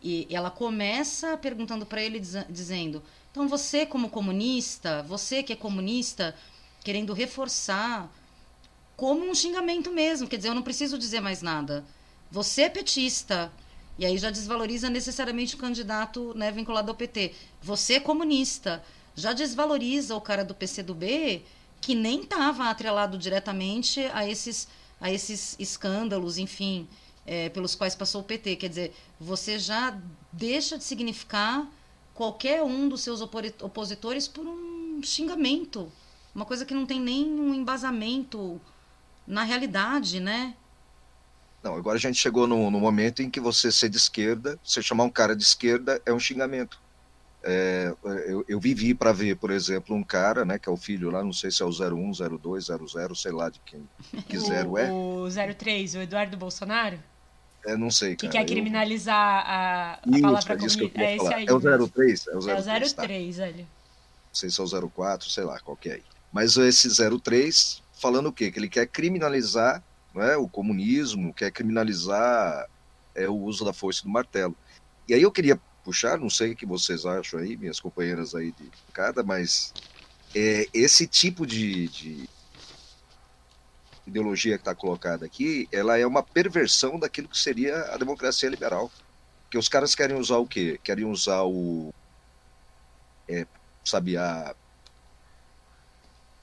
e 0.02 0.26
ela 0.30 0.50
começa 0.50 1.36
perguntando 1.36 1.86
para 1.86 2.02
ele, 2.02 2.22
dizendo: 2.50 3.04
então 3.30 3.46
você 3.50 3.86
como 3.86 4.10
comunista, 4.10 5.04
você 5.04 5.44
que 5.44 5.52
é 5.52 5.56
comunista, 5.56 6.34
querendo 6.82 7.12
reforçar 7.12 8.10
como 8.98 9.30
um 9.30 9.36
xingamento 9.36 9.92
mesmo, 9.92 10.28
quer 10.28 10.38
dizer, 10.38 10.50
eu 10.50 10.56
não 10.56 10.64
preciso 10.64 10.98
dizer 10.98 11.22
mais 11.22 11.44
nada. 11.44 11.86
Você 12.32 12.64
é 12.64 12.70
petista. 12.70 13.52
E 14.00 14.06
aí 14.06 14.18
já 14.18 14.32
desvaloriza 14.32 14.90
necessariamente 14.90 15.54
o 15.54 15.58
candidato 15.60 16.34
né, 16.36 16.52
vinculado 16.52 16.90
ao 16.90 16.98
PT. 16.98 17.34
Você 17.62 17.94
é 17.94 18.00
comunista. 18.00 18.84
Já 19.16 19.34
desvaloriza 19.34 20.16
o 20.16 20.22
cara 20.22 20.44
do 20.44 20.56
PCdoB, 20.56 21.44
que 21.80 21.94
nem 21.94 22.22
estava 22.22 22.70
atrelado 22.70 23.20
diretamente 23.20 24.00
a 24.14 24.28
esses, 24.28 24.68
a 25.00 25.12
esses 25.12 25.56
escândalos, 25.60 26.40
enfim, 26.40 26.88
é, 27.26 27.50
pelos 27.50 27.76
quais 27.76 27.96
passou 27.96 28.22
o 28.22 28.24
PT. 28.24 28.56
Quer 28.56 28.70
dizer, 28.70 28.96
você 29.20 29.60
já 29.60 29.96
deixa 30.34 30.76
de 30.76 30.84
significar 30.84 31.68
qualquer 32.16 32.64
um 32.64 32.90
dos 32.90 33.02
seus 33.02 33.22
opositores 33.22 34.28
por 34.28 34.46
um 34.48 35.02
xingamento. 35.04 35.92
Uma 36.34 36.46
coisa 36.46 36.66
que 36.66 36.74
não 36.74 36.86
tem 36.86 37.00
nenhum 37.00 37.54
embasamento 37.54 38.60
na 39.28 39.44
realidade, 39.44 40.20
né? 40.20 40.56
Não, 41.62 41.76
agora 41.76 41.98
a 41.98 42.00
gente 42.00 42.18
chegou 42.18 42.48
no, 42.48 42.72
no, 42.72 42.80
momento 42.80 43.22
em 43.22 43.30
que 43.30 43.40
você 43.40 43.72
ser 43.72 43.90
de 43.90 43.98
esquerda, 43.98 44.58
você 44.64 44.82
chamar 44.82 45.04
um 45.04 45.10
cara 45.10 45.36
de 45.36 45.44
esquerda 45.44 46.02
é 46.06 46.14
um 46.14 46.20
xingamento. 46.20 46.80
É, 47.44 47.94
eu, 48.26 48.46
eu, 48.48 48.60
vivi 48.60 48.94
para 48.94 49.12
ver, 49.12 49.36
por 49.38 49.52
exemplo, 49.52 49.96
um 49.96 50.04
cara, 50.04 50.44
né, 50.44 50.58
que 50.58 50.68
é 50.68 50.72
o 50.72 50.78
filho 50.78 51.10
lá, 51.10 51.24
não 51.24 51.34
sei 51.34 51.52
se 51.52 51.62
é 51.62 51.66
o 51.66 51.70
01, 51.70 52.12
02, 52.40 52.66
00, 52.66 53.16
sei 53.16 53.32
lá 53.32 53.50
de 53.50 53.60
quem 53.66 53.88
quiser 54.28 54.66
o, 54.68 54.78
é. 54.78 54.92
O 54.92 55.28
03, 55.56 55.96
o 55.96 56.00
Eduardo 56.00 56.36
Bolsonaro? 56.36 57.00
É, 57.66 57.76
não 57.76 57.92
sei, 57.92 58.16
cara. 58.16 58.32
Que 58.32 58.38
quer 58.38 58.46
criminalizar 58.46 59.44
eu... 59.46 59.52
a, 59.52 59.94
a 59.94 60.00
Isso, 60.10 60.22
palavra 60.22 60.54
é 60.54 60.58
comunista. 60.58 61.02
É, 61.02 61.36
aí, 61.36 61.46
é 61.48 61.54
o 61.54 61.60
03? 61.60 62.28
É 62.28 62.36
o 62.36 62.40
03, 62.40 62.68
é 62.68 62.72
o 62.72 62.94
03 62.94 62.94
tá. 62.94 63.08
Não 63.08 63.66
sei 64.34 64.50
se 64.50 64.62
é 64.62 64.64
o 64.64 64.90
04, 64.90 65.30
sei 65.30 65.44
lá, 65.44 65.60
qual 65.60 65.76
que 65.76 65.90
é 65.90 65.94
aí. 65.96 66.04
Mas 66.32 66.56
esse 66.58 66.90
03 67.20 67.82
falando 68.00 68.28
o 68.28 68.34
quê? 68.34 68.52
Que 68.52 68.60
ele 68.60 68.70
quer 68.70 68.88
criminalizar 68.88 69.84
é, 70.16 70.36
o 70.38 70.48
comunismo, 70.48 71.34
quer 71.34 71.52
criminalizar 71.52 72.68
é, 73.14 73.28
o 73.28 73.36
uso 73.36 73.66
da 73.66 73.74
força 73.74 74.04
do 74.04 74.10
martelo. 74.10 74.56
E 75.08 75.14
aí 75.14 75.22
eu 75.22 75.32
queria 75.32 75.60
puxar, 75.84 76.18
não 76.18 76.30
sei 76.30 76.52
o 76.52 76.56
que 76.56 76.66
vocês 76.66 77.06
acham 77.06 77.40
aí, 77.40 77.56
minhas 77.56 77.80
companheiras 77.80 78.36
aí 78.36 78.52
de 78.52 78.70
cada, 78.94 79.24
mas 79.24 79.74
é, 80.36 80.68
esse 80.74 81.08
tipo 81.08 81.46
de, 81.46 81.88
de 81.88 82.30
ideologia 84.06 84.58
que 84.58 84.62
está 84.62 84.74
colocada 84.74 85.26
aqui, 85.26 85.68
ela 85.72 85.98
é 85.98 86.06
uma 86.06 86.24
perversão 86.24 87.00
daquilo 87.00 87.28
que 87.28 87.38
seria 87.38 87.76
a 87.94 87.98
democracia 87.98 88.50
liberal. 88.50 88.92
Que 89.50 89.58
os 89.58 89.70
caras 89.70 89.96
querem 89.96 90.18
usar 90.18 90.38
o 90.38 90.48
quê? 90.48 90.80
Querem 90.84 91.06
usar 91.06 91.44
o. 91.44 91.94
É, 93.28 93.46
sabe, 93.84 94.18
a. 94.18 94.56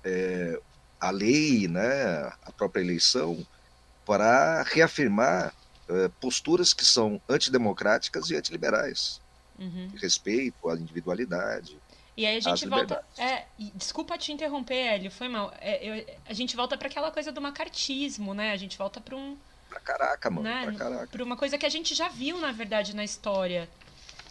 É, 0.02 0.60
a 1.04 1.10
lei, 1.10 1.68
né, 1.68 2.32
a 2.42 2.52
própria 2.52 2.80
eleição, 2.80 3.46
para 4.06 4.62
reafirmar 4.62 5.54
é, 5.86 6.08
posturas 6.20 6.72
que 6.72 6.84
são 6.84 7.20
antidemocráticas 7.28 8.30
e 8.30 8.36
antiliberais 8.36 9.20
uhum. 9.58 9.90
respeito 10.00 10.68
à 10.68 10.74
individualidade. 10.74 11.76
E 12.16 12.24
aí 12.24 12.38
a 12.38 12.40
gente 12.40 12.66
volta. 12.66 13.04
É, 13.18 13.44
desculpa 13.74 14.16
te 14.16 14.32
interromper, 14.32 14.76
Hélio, 14.76 15.10
foi 15.10 15.28
mal. 15.28 15.52
É, 15.60 15.84
eu, 15.84 16.06
a 16.24 16.32
gente 16.32 16.56
volta 16.56 16.78
para 16.78 16.88
aquela 16.88 17.10
coisa 17.10 17.30
do 17.30 17.40
macartismo, 17.40 18.32
né? 18.32 18.52
A 18.52 18.56
gente 18.56 18.78
volta 18.78 19.00
para 19.00 19.16
um. 19.16 19.36
Pra 19.68 19.80
caraca, 19.80 20.30
mano. 20.30 20.44
Né? 20.44 20.62
Pra 20.64 20.74
caraca. 20.74 21.06
Pra 21.08 21.24
uma 21.24 21.36
coisa 21.36 21.58
que 21.58 21.66
a 21.66 21.68
gente 21.68 21.94
já 21.94 22.08
viu, 22.08 22.38
na 22.40 22.52
verdade, 22.52 22.94
na 22.96 23.04
história. 23.04 23.68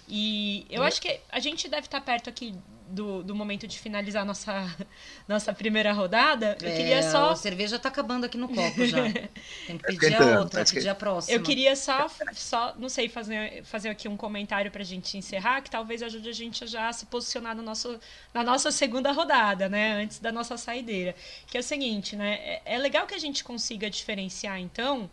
E 0.07 0.65
eu 0.69 0.83
é. 0.83 0.87
acho 0.87 1.01
que 1.01 1.19
a 1.29 1.39
gente 1.39 1.67
deve 1.67 1.85
estar 1.87 2.01
perto 2.01 2.29
aqui 2.29 2.55
do, 2.93 3.23
do 3.23 3.35
momento 3.35 3.67
de 3.67 3.79
finalizar 3.79 4.23
nossa, 4.25 4.75
nossa 5.27 5.51
primeira 5.53 5.91
rodada. 5.91 6.57
Eu 6.61 6.69
é, 6.69 6.75
queria 6.75 7.03
só. 7.03 7.31
A 7.31 7.35
cerveja 7.35 7.79
tá 7.79 7.89
acabando 7.89 8.25
aqui 8.25 8.37
no 8.37 8.47
copo 8.47 8.85
já. 8.85 9.03
Tem 9.65 9.77
que 9.77 9.83
pedir 9.83 10.15
a 10.15 10.39
outra, 10.39 10.63
pedir 10.63 10.89
a 10.89 10.95
próxima. 10.95 11.35
Eu 11.35 11.41
queria 11.41 11.75
só, 11.75 12.07
só 12.33 12.75
não 12.77 12.87
sei, 12.89 13.09
fazer, 13.09 13.63
fazer 13.63 13.89
aqui 13.89 14.07
um 14.07 14.15
comentário 14.15 14.69
pra 14.71 14.83
gente 14.83 15.17
encerrar, 15.17 15.61
que 15.61 15.71
talvez 15.71 16.03
ajude 16.03 16.29
a 16.29 16.33
gente 16.33 16.63
a 16.63 16.67
já 16.67 16.93
se 16.93 17.05
posicionar 17.07 17.55
no 17.55 17.63
nosso, 17.63 17.99
na 18.33 18.43
nossa 18.43 18.71
segunda 18.71 19.11
rodada, 19.11 19.67
né? 19.67 20.03
Antes 20.03 20.19
da 20.19 20.31
nossa 20.31 20.55
saideira. 20.55 21.15
Que 21.47 21.57
é 21.57 21.59
o 21.59 21.63
seguinte, 21.63 22.15
né? 22.15 22.35
É, 22.35 22.61
é 22.75 22.77
legal 22.77 23.07
que 23.07 23.15
a 23.15 23.19
gente 23.19 23.43
consiga 23.43 23.89
diferenciar, 23.89 24.59
então, 24.59 25.09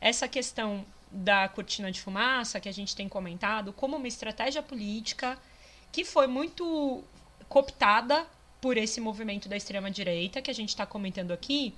essa 0.00 0.26
questão 0.26 0.84
da 1.12 1.48
cortina 1.48 1.90
de 1.90 2.00
fumaça 2.00 2.60
que 2.60 2.68
a 2.68 2.72
gente 2.72 2.94
tem 2.94 3.08
comentado 3.08 3.72
como 3.72 3.96
uma 3.96 4.06
estratégia 4.06 4.62
política 4.62 5.36
que 5.92 6.04
foi 6.04 6.26
muito 6.26 7.02
cooptada 7.48 8.26
por 8.60 8.76
esse 8.76 9.00
movimento 9.00 9.48
da 9.48 9.56
extrema 9.56 9.90
direita 9.90 10.42
que 10.42 10.50
a 10.50 10.54
gente 10.54 10.68
está 10.70 10.86
comentando 10.86 11.32
aqui 11.32 11.74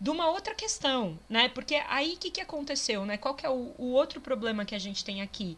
de 0.00 0.10
uma 0.10 0.28
outra 0.28 0.54
questão, 0.54 1.18
né? 1.28 1.48
Porque 1.48 1.76
aí 1.88 2.14
o 2.14 2.16
que, 2.18 2.30
que 2.30 2.40
aconteceu, 2.40 3.06
né? 3.06 3.16
Qual 3.16 3.34
que 3.34 3.46
é 3.46 3.50
o, 3.50 3.74
o 3.78 3.92
outro 3.92 4.20
problema 4.20 4.64
que 4.64 4.74
a 4.74 4.78
gente 4.78 5.04
tem 5.04 5.22
aqui? 5.22 5.56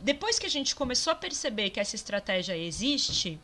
Depois 0.00 0.38
que 0.38 0.46
a 0.46 0.50
gente 0.50 0.74
começou 0.74 1.12
a 1.12 1.16
perceber 1.16 1.70
que 1.70 1.78
essa 1.78 1.94
estratégia 1.94 2.56
existe, 2.56 3.38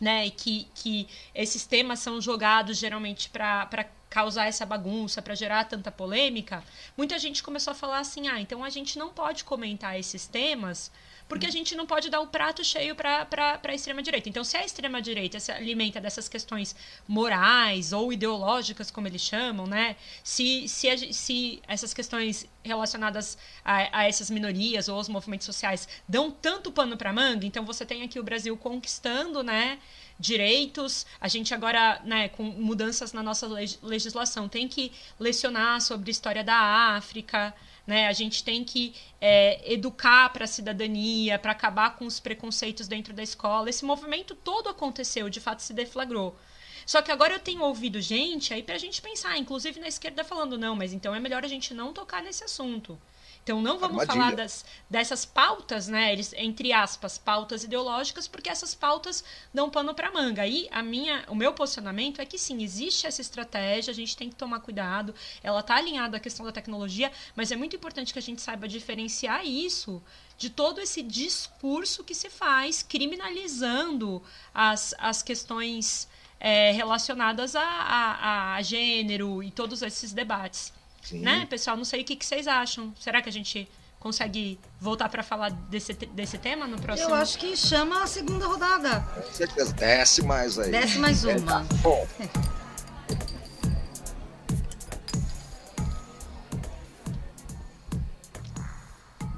né? 0.00 0.26
E 0.26 0.30
que, 0.30 0.68
que 0.74 1.08
esses 1.34 1.64
temas 1.64 2.00
são 2.00 2.20
jogados 2.20 2.76
geralmente 2.76 3.30
para 3.30 3.88
causar 4.16 4.46
essa 4.46 4.64
bagunça, 4.64 5.20
para 5.20 5.34
gerar 5.34 5.64
tanta 5.64 5.92
polêmica, 5.92 6.64
muita 6.96 7.18
gente 7.18 7.42
começou 7.42 7.72
a 7.72 7.74
falar 7.74 7.98
assim: 7.98 8.28
ah, 8.28 8.40
então 8.40 8.64
a 8.64 8.70
gente 8.70 8.98
não 8.98 9.10
pode 9.10 9.44
comentar 9.44 9.98
esses 10.00 10.26
temas 10.26 10.90
porque 11.28 11.46
a 11.46 11.50
gente 11.50 11.74
não 11.74 11.86
pode 11.86 12.08
dar 12.08 12.20
o 12.20 12.28
prato 12.28 12.62
cheio 12.64 12.94
para 12.94 13.26
a 13.62 13.74
extrema-direita. 13.74 14.28
Então, 14.28 14.44
se 14.44 14.56
a 14.56 14.64
extrema-direita 14.64 15.40
se 15.40 15.50
alimenta 15.50 16.00
dessas 16.00 16.28
questões 16.28 16.74
morais 17.06 17.92
ou 17.92 18.12
ideológicas, 18.12 18.90
como 18.90 19.08
eles 19.08 19.22
chamam, 19.22 19.66
né? 19.66 19.96
Se, 20.22 20.68
se, 20.68 20.88
a, 20.88 20.96
se 20.96 21.60
essas 21.66 21.92
questões 21.92 22.46
relacionadas 22.64 23.36
a, 23.64 24.00
a, 24.00 24.08
essas 24.08 24.30
minorias 24.30 24.88
ou 24.88 24.96
aos 24.96 25.08
movimentos 25.08 25.46
sociais 25.46 25.88
dão 26.08 26.30
tanto 26.30 26.70
pano 26.70 26.96
para 26.96 27.12
manga, 27.12 27.44
então 27.44 27.64
você 27.64 27.84
tem 27.84 28.02
aqui 28.02 28.20
o 28.20 28.22
Brasil 28.22 28.56
conquistando, 28.56 29.42
né? 29.42 29.78
Direitos. 30.18 31.06
A 31.20 31.28
gente 31.28 31.54
agora, 31.54 32.00
né, 32.04 32.28
com 32.28 32.42
mudanças 32.42 33.12
na 33.12 33.22
nossa 33.22 33.46
legislação, 33.82 34.48
tem 34.48 34.68
que 34.68 34.92
lecionar 35.18 35.80
sobre 35.80 36.10
história 36.10 36.42
da 36.42 36.56
África. 36.96 37.54
Né? 37.86 38.08
A 38.08 38.12
gente 38.12 38.42
tem 38.42 38.64
que 38.64 38.94
é, 39.20 39.72
educar 39.72 40.30
para 40.30 40.44
a 40.44 40.48
cidadania, 40.48 41.38
para 41.38 41.52
acabar 41.52 41.96
com 41.96 42.04
os 42.06 42.18
preconceitos 42.18 42.88
dentro 42.88 43.14
da 43.14 43.22
escola. 43.22 43.70
Esse 43.70 43.84
movimento 43.84 44.34
todo 44.34 44.68
aconteceu, 44.68 45.30
de 45.30 45.40
fato 45.40 45.62
se 45.62 45.72
deflagrou. 45.72 46.36
Só 46.84 47.02
que 47.02 47.10
agora 47.10 47.34
eu 47.34 47.40
tenho 47.40 47.62
ouvido 47.62 48.00
gente 48.00 48.54
aí 48.54 48.62
para 48.62 48.76
a 48.76 48.78
gente 48.78 49.02
pensar, 49.02 49.36
inclusive 49.36 49.80
na 49.80 49.88
esquerda 49.88 50.22
falando, 50.22 50.56
não, 50.56 50.76
mas 50.76 50.92
então 50.92 51.14
é 51.14 51.18
melhor 51.18 51.44
a 51.44 51.48
gente 51.48 51.74
não 51.74 51.92
tocar 51.92 52.22
nesse 52.22 52.44
assunto. 52.44 52.98
Então 53.46 53.62
não 53.62 53.78
vamos 53.78 54.00
Armadilha. 54.00 54.24
falar 54.24 54.34
das, 54.34 54.64
dessas 54.90 55.24
pautas, 55.24 55.86
né? 55.86 56.12
Eles, 56.12 56.32
entre 56.36 56.72
aspas, 56.72 57.16
pautas 57.16 57.62
ideológicas, 57.62 58.26
porque 58.26 58.50
essas 58.50 58.74
pautas 58.74 59.22
dão 59.54 59.70
pano 59.70 59.94
para 59.94 60.10
manga. 60.10 60.42
Aí 60.42 60.66
a 60.72 60.82
minha, 60.82 61.24
o 61.28 61.34
meu 61.36 61.52
posicionamento 61.52 62.20
é 62.20 62.26
que 62.26 62.36
sim, 62.38 62.64
existe 62.64 63.06
essa 63.06 63.20
estratégia, 63.20 63.92
a 63.92 63.94
gente 63.94 64.16
tem 64.16 64.28
que 64.28 64.34
tomar 64.34 64.58
cuidado. 64.58 65.14
Ela 65.44 65.60
está 65.60 65.76
alinhada 65.76 66.16
à 66.16 66.20
questão 66.20 66.44
da 66.44 66.50
tecnologia, 66.50 67.12
mas 67.36 67.52
é 67.52 67.56
muito 67.56 67.76
importante 67.76 68.12
que 68.12 68.18
a 68.18 68.22
gente 68.22 68.42
saiba 68.42 68.66
diferenciar 68.66 69.46
isso 69.46 70.02
de 70.36 70.50
todo 70.50 70.80
esse 70.80 71.00
discurso 71.00 72.02
que 72.02 72.16
se 72.16 72.28
faz 72.28 72.82
criminalizando 72.82 74.20
as, 74.52 74.92
as 74.98 75.22
questões 75.22 76.08
é, 76.40 76.72
relacionadas 76.72 77.54
a, 77.54 77.62
a, 77.62 78.54
a 78.56 78.62
gênero 78.62 79.40
e 79.40 79.52
todos 79.52 79.82
esses 79.82 80.12
debates. 80.12 80.72
Sim. 81.06 81.20
Né, 81.20 81.46
pessoal? 81.46 81.76
Não 81.76 81.84
sei 81.84 82.02
o 82.02 82.04
que, 82.04 82.16
que 82.16 82.26
vocês 82.26 82.48
acham. 82.48 82.92
Será 82.98 83.22
que 83.22 83.28
a 83.28 83.32
gente 83.32 83.68
consegue 84.00 84.58
voltar 84.80 85.08
para 85.08 85.22
falar 85.22 85.50
desse, 85.50 85.92
desse 85.92 86.36
tema 86.36 86.66
no 86.66 86.80
próximo? 86.80 87.10
Eu 87.10 87.14
acho 87.14 87.38
que 87.38 87.56
chama 87.56 88.02
a 88.02 88.08
segunda 88.08 88.44
rodada. 88.44 89.00
Com 89.00 89.32
certeza. 89.32 89.72
Desce 89.74 90.22
mais 90.24 90.58
aí. 90.58 90.72
Desce 90.72 90.98
mais 90.98 91.22
uma. 91.22 91.32
É, 91.32 91.40
tá 91.40 91.64
bom. 91.80 92.08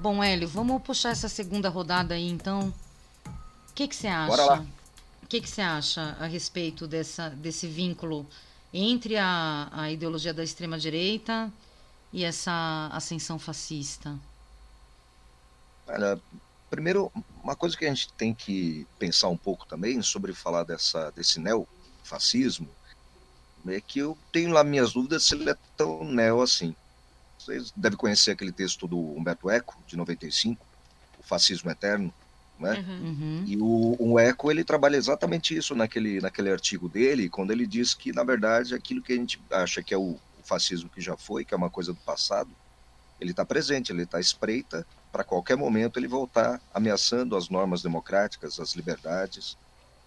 Bom, 0.00 0.24
Hélio, 0.24 0.48
vamos 0.48 0.81
puxar 0.83 1.11
essa 1.11 1.28
segunda 1.28 1.68
rodada 1.68 2.14
aí, 2.14 2.31
então. 2.31 2.72
O 3.68 3.74
que, 3.74 3.87
que 3.87 3.94
você 3.94 4.07
acha? 4.07 4.28
Bora 4.28 4.44
lá. 4.44 4.66
O 5.22 5.26
que, 5.26 5.40
que 5.40 5.50
você 5.50 5.61
acha 5.61 6.16
a 6.18 6.24
respeito 6.24 6.87
dessa, 6.87 7.28
desse 7.28 7.66
vínculo 7.66 8.26
entre 8.72 9.16
a, 9.16 9.68
a 9.72 9.90
ideologia 9.90 10.35
da 10.35 10.44
extrema-direita 10.44 11.52
e 12.12 12.24
essa 12.24 12.88
ascensão 12.92 13.38
fascista? 13.38 14.18
Olha, 15.87 16.20
primeiro, 16.68 17.11
uma 17.42 17.57
coisa 17.57 17.76
que 17.76 17.85
a 17.85 17.88
gente 17.88 18.12
tem 18.12 18.35
que 18.35 18.87
pensar 18.98 19.28
um 19.28 19.37
pouco 19.37 19.66
também 19.66 20.02
sobre 20.02 20.35
falar 20.35 20.64
dessa, 20.64 21.11
desse 21.12 21.40
neofascismo 21.40 22.68
é 23.66 23.81
que 23.81 23.98
eu 23.98 24.16
tenho 24.33 24.50
lá 24.50 24.64
minhas 24.64 24.92
dúvidas 24.92 25.24
se 25.24 25.35
ele 25.35 25.50
é 25.50 25.57
tão 25.76 26.04
neo 26.04 26.40
assim. 26.40 26.74
Vocês 27.38 27.72
devem 27.76 27.98
conhecer 27.98 28.31
aquele 28.31 28.52
texto 28.52 28.87
do 28.87 28.98
Humberto 28.98 29.50
Eco, 29.50 29.76
de 29.87 29.96
95, 29.96 30.64
O 31.18 31.22
Fascismo 31.22 31.70
Eterno, 31.70 32.12
né? 32.59 32.85
Uhum. 33.01 33.44
E 33.47 33.57
o, 33.57 33.97
o 33.99 34.18
Eco 34.18 34.51
ele 34.51 34.64
trabalha 34.64 34.97
exatamente 34.97 35.57
isso 35.57 35.75
naquele, 35.75 36.21
naquele 36.21 36.51
artigo 36.51 36.88
dele, 36.88 37.29
quando 37.29 37.51
ele 37.51 37.66
diz 37.66 37.94
que 37.94 38.12
na 38.12 38.25
verdade 38.25 38.75
aquilo 38.75 39.03
que 39.03 39.12
a 39.12 39.16
gente 39.16 39.40
acha 39.51 39.83
que 39.83 39.94
é 39.94 39.99
o, 39.99 40.12
o 40.12 40.42
fascismo 40.42 40.88
que 40.88 41.01
já 41.01 41.16
foi, 41.16 41.44
que 41.44 41.55
é 41.55 41.57
uma 41.57 41.71
coisa 41.71 41.92
do 41.92 42.01
passado, 42.01 42.51
ele 43.21 43.31
está 43.31 43.44
presente, 43.44 43.92
ele 43.92 44.03
está 44.03 44.21
espreita 44.21 44.87
para 45.11 45.25
qualquer 45.25 45.57
momento 45.57 45.99
ele 45.99 46.09
voltar 46.09 46.61
ameaçando 46.73 47.37
as 47.37 47.49
normas 47.49 47.83
democráticas, 47.83 48.61
as 48.61 48.75
liberdades. 48.75 49.57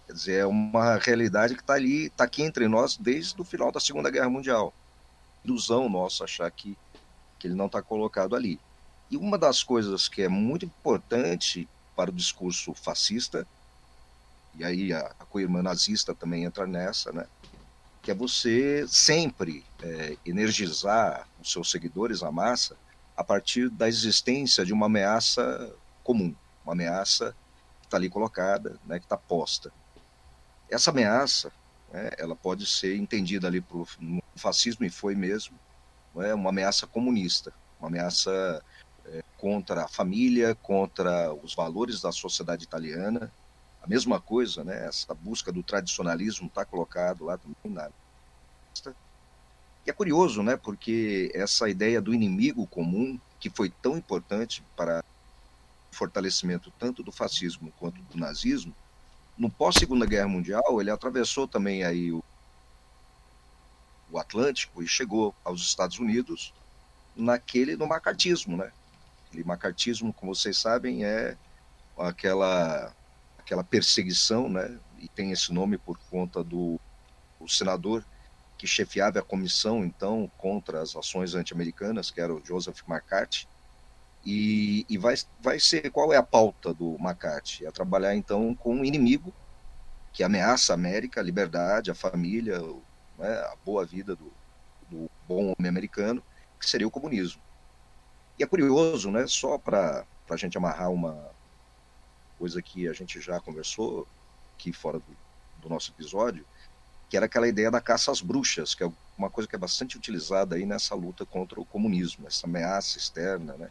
Quer 0.06 0.12
dizer, 0.12 0.40
é 0.40 0.46
uma 0.46 0.96
realidade 0.96 1.54
que 1.54 1.60
está 1.60 1.74
ali, 1.74 2.06
está 2.06 2.24
aqui 2.24 2.42
entre 2.42 2.68
nós 2.68 2.96
desde 2.96 3.40
o 3.40 3.44
final 3.44 3.70
da 3.70 3.80
Segunda 3.80 4.10
Guerra 4.10 4.30
Mundial. 4.30 4.72
Ilusão 5.44 5.88
nossa 5.88 6.24
achar 6.24 6.50
que, 6.50 6.76
que 7.38 7.46
ele 7.46 7.54
não 7.54 7.66
está 7.66 7.82
colocado 7.82 8.34
ali. 8.34 8.58
E 9.10 9.16
uma 9.16 9.36
das 9.36 9.62
coisas 9.62 10.08
que 10.08 10.22
é 10.22 10.28
muito 10.28 10.64
importante 10.64 11.68
para 11.96 12.10
o 12.10 12.14
discurso 12.14 12.74
fascista, 12.74 13.46
e 14.54 14.64
aí 14.64 14.92
a, 14.92 15.14
a 15.18 15.24
co-irmã 15.24 15.62
nazista 15.62 16.14
também 16.14 16.44
entra 16.44 16.66
nessa, 16.66 17.12
né? 17.12 17.26
que 18.02 18.10
é 18.10 18.14
você 18.14 18.84
sempre 18.88 19.64
é, 19.80 20.16
energizar 20.26 21.28
os 21.40 21.52
seus 21.52 21.70
seguidores, 21.70 22.22
a 22.22 22.32
massa, 22.32 22.76
a 23.16 23.22
partir 23.22 23.70
da 23.70 23.88
existência 23.88 24.64
de 24.64 24.72
uma 24.72 24.86
ameaça 24.86 25.72
comum, 26.02 26.34
uma 26.64 26.72
ameaça 26.72 27.34
está 27.82 27.96
ali 27.96 28.08
colocada, 28.08 28.78
né, 28.86 28.98
que 28.98 29.04
está 29.04 29.16
posta. 29.16 29.72
Essa 30.68 30.90
ameaça, 30.90 31.52
né, 31.92 32.10
ela 32.18 32.34
pode 32.34 32.66
ser 32.66 32.96
entendida 32.96 33.46
ali 33.46 33.60
por 33.60 33.86
fascismo, 34.34 34.84
e 34.84 34.90
foi 34.90 35.14
mesmo, 35.14 35.56
é 36.16 36.34
uma 36.34 36.50
ameaça 36.50 36.86
comunista, 36.86 37.52
uma 37.78 37.88
ameaça 37.88 38.64
contra 39.42 39.82
a 39.82 39.88
família, 39.88 40.54
contra 40.54 41.34
os 41.34 41.52
valores 41.52 42.00
da 42.00 42.12
sociedade 42.12 42.62
italiana. 42.62 43.28
A 43.82 43.88
mesma 43.88 44.20
coisa, 44.20 44.62
né, 44.62 44.86
essa 44.86 45.12
busca 45.14 45.50
do 45.50 45.64
tradicionalismo 45.64 46.46
está 46.46 46.64
colocado 46.64 47.24
lá 47.24 47.36
também 47.36 47.74
na 47.74 47.90
e 49.84 49.90
é 49.90 49.92
curioso, 49.92 50.44
né, 50.44 50.56
porque 50.56 51.32
essa 51.34 51.68
ideia 51.68 52.00
do 52.00 52.14
inimigo 52.14 52.68
comum, 52.68 53.18
que 53.40 53.50
foi 53.50 53.68
tão 53.82 53.96
importante 53.96 54.62
para 54.76 55.02
o 55.92 55.96
fortalecimento 55.96 56.72
tanto 56.78 57.02
do 57.02 57.10
fascismo 57.10 57.72
quanto 57.80 58.00
do 58.02 58.16
nazismo, 58.16 58.72
no 59.36 59.50
pós 59.50 59.74
Segunda 59.74 60.06
Guerra 60.06 60.28
Mundial, 60.28 60.80
ele 60.80 60.88
atravessou 60.88 61.48
também 61.48 61.82
aí 61.82 62.12
o, 62.12 62.22
o 64.12 64.18
Atlântico 64.20 64.84
e 64.84 64.86
chegou 64.86 65.34
aos 65.44 65.62
Estados 65.62 65.98
Unidos 65.98 66.54
naquele 67.16 67.74
no 67.74 67.88
macartismo, 67.88 68.56
né? 68.56 68.70
Aquele 69.32 69.44
macartismo, 69.44 70.12
como 70.12 70.34
vocês 70.34 70.58
sabem, 70.58 71.06
é 71.06 71.38
aquela 71.96 72.94
aquela 73.38 73.64
perseguição, 73.64 74.46
né? 74.46 74.78
E 74.98 75.08
tem 75.08 75.32
esse 75.32 75.50
nome 75.54 75.78
por 75.78 75.98
conta 76.10 76.44
do 76.44 76.78
o 77.40 77.48
senador 77.48 78.04
que 78.58 78.66
chefiava 78.66 79.20
a 79.20 79.22
comissão, 79.22 79.82
então, 79.82 80.30
contra 80.36 80.82
as 80.82 80.94
ações 80.94 81.34
anti-americanas, 81.34 82.10
que 82.10 82.20
era 82.20 82.32
o 82.32 82.44
Joseph 82.44 82.82
McCarthy. 82.86 83.48
E, 84.24 84.84
e, 84.88 84.98
vai, 84.98 85.14
vai 85.40 85.58
ser 85.58 85.90
qual 85.90 86.12
é 86.12 86.16
a 86.18 86.22
pauta 86.22 86.72
do 86.74 86.96
McCarthy? 87.00 87.64
É 87.64 87.70
trabalhar, 87.72 88.14
então, 88.14 88.54
com 88.54 88.76
um 88.76 88.84
inimigo 88.84 89.32
que 90.12 90.22
ameaça 90.22 90.72
a 90.72 90.74
América, 90.74 91.20
a 91.20 91.24
liberdade, 91.24 91.90
a 91.90 91.94
família, 91.94 92.60
né, 93.18 93.32
a 93.50 93.56
boa 93.64 93.84
vida 93.84 94.14
do, 94.14 94.30
do 94.90 95.10
bom 95.26 95.54
homem 95.58 95.68
americano, 95.68 96.22
que 96.60 96.68
seria 96.68 96.86
o 96.86 96.90
comunismo. 96.90 97.42
E 98.38 98.42
é 98.42 98.46
curioso, 98.46 99.10
né, 99.10 99.26
só 99.26 99.58
para 99.58 100.04
a 100.28 100.36
gente 100.36 100.56
amarrar 100.56 100.90
uma 100.90 101.30
coisa 102.38 102.62
que 102.62 102.88
a 102.88 102.92
gente 102.92 103.20
já 103.20 103.38
conversou 103.40 104.06
aqui 104.54 104.72
fora 104.72 104.98
do, 104.98 105.16
do 105.60 105.68
nosso 105.68 105.92
episódio, 105.92 106.44
que 107.08 107.16
era 107.16 107.26
aquela 107.26 107.46
ideia 107.46 107.70
da 107.70 107.80
caça 107.80 108.10
às 108.10 108.20
bruxas, 108.20 108.74
que 108.74 108.82
é 108.82 108.92
uma 109.18 109.30
coisa 109.30 109.48
que 109.48 109.54
é 109.54 109.58
bastante 109.58 109.96
utilizada 109.96 110.56
aí 110.56 110.64
nessa 110.64 110.94
luta 110.94 111.26
contra 111.26 111.60
o 111.60 111.64
comunismo, 111.64 112.26
essa 112.26 112.46
ameaça 112.46 112.98
externa, 112.98 113.54
né? 113.54 113.70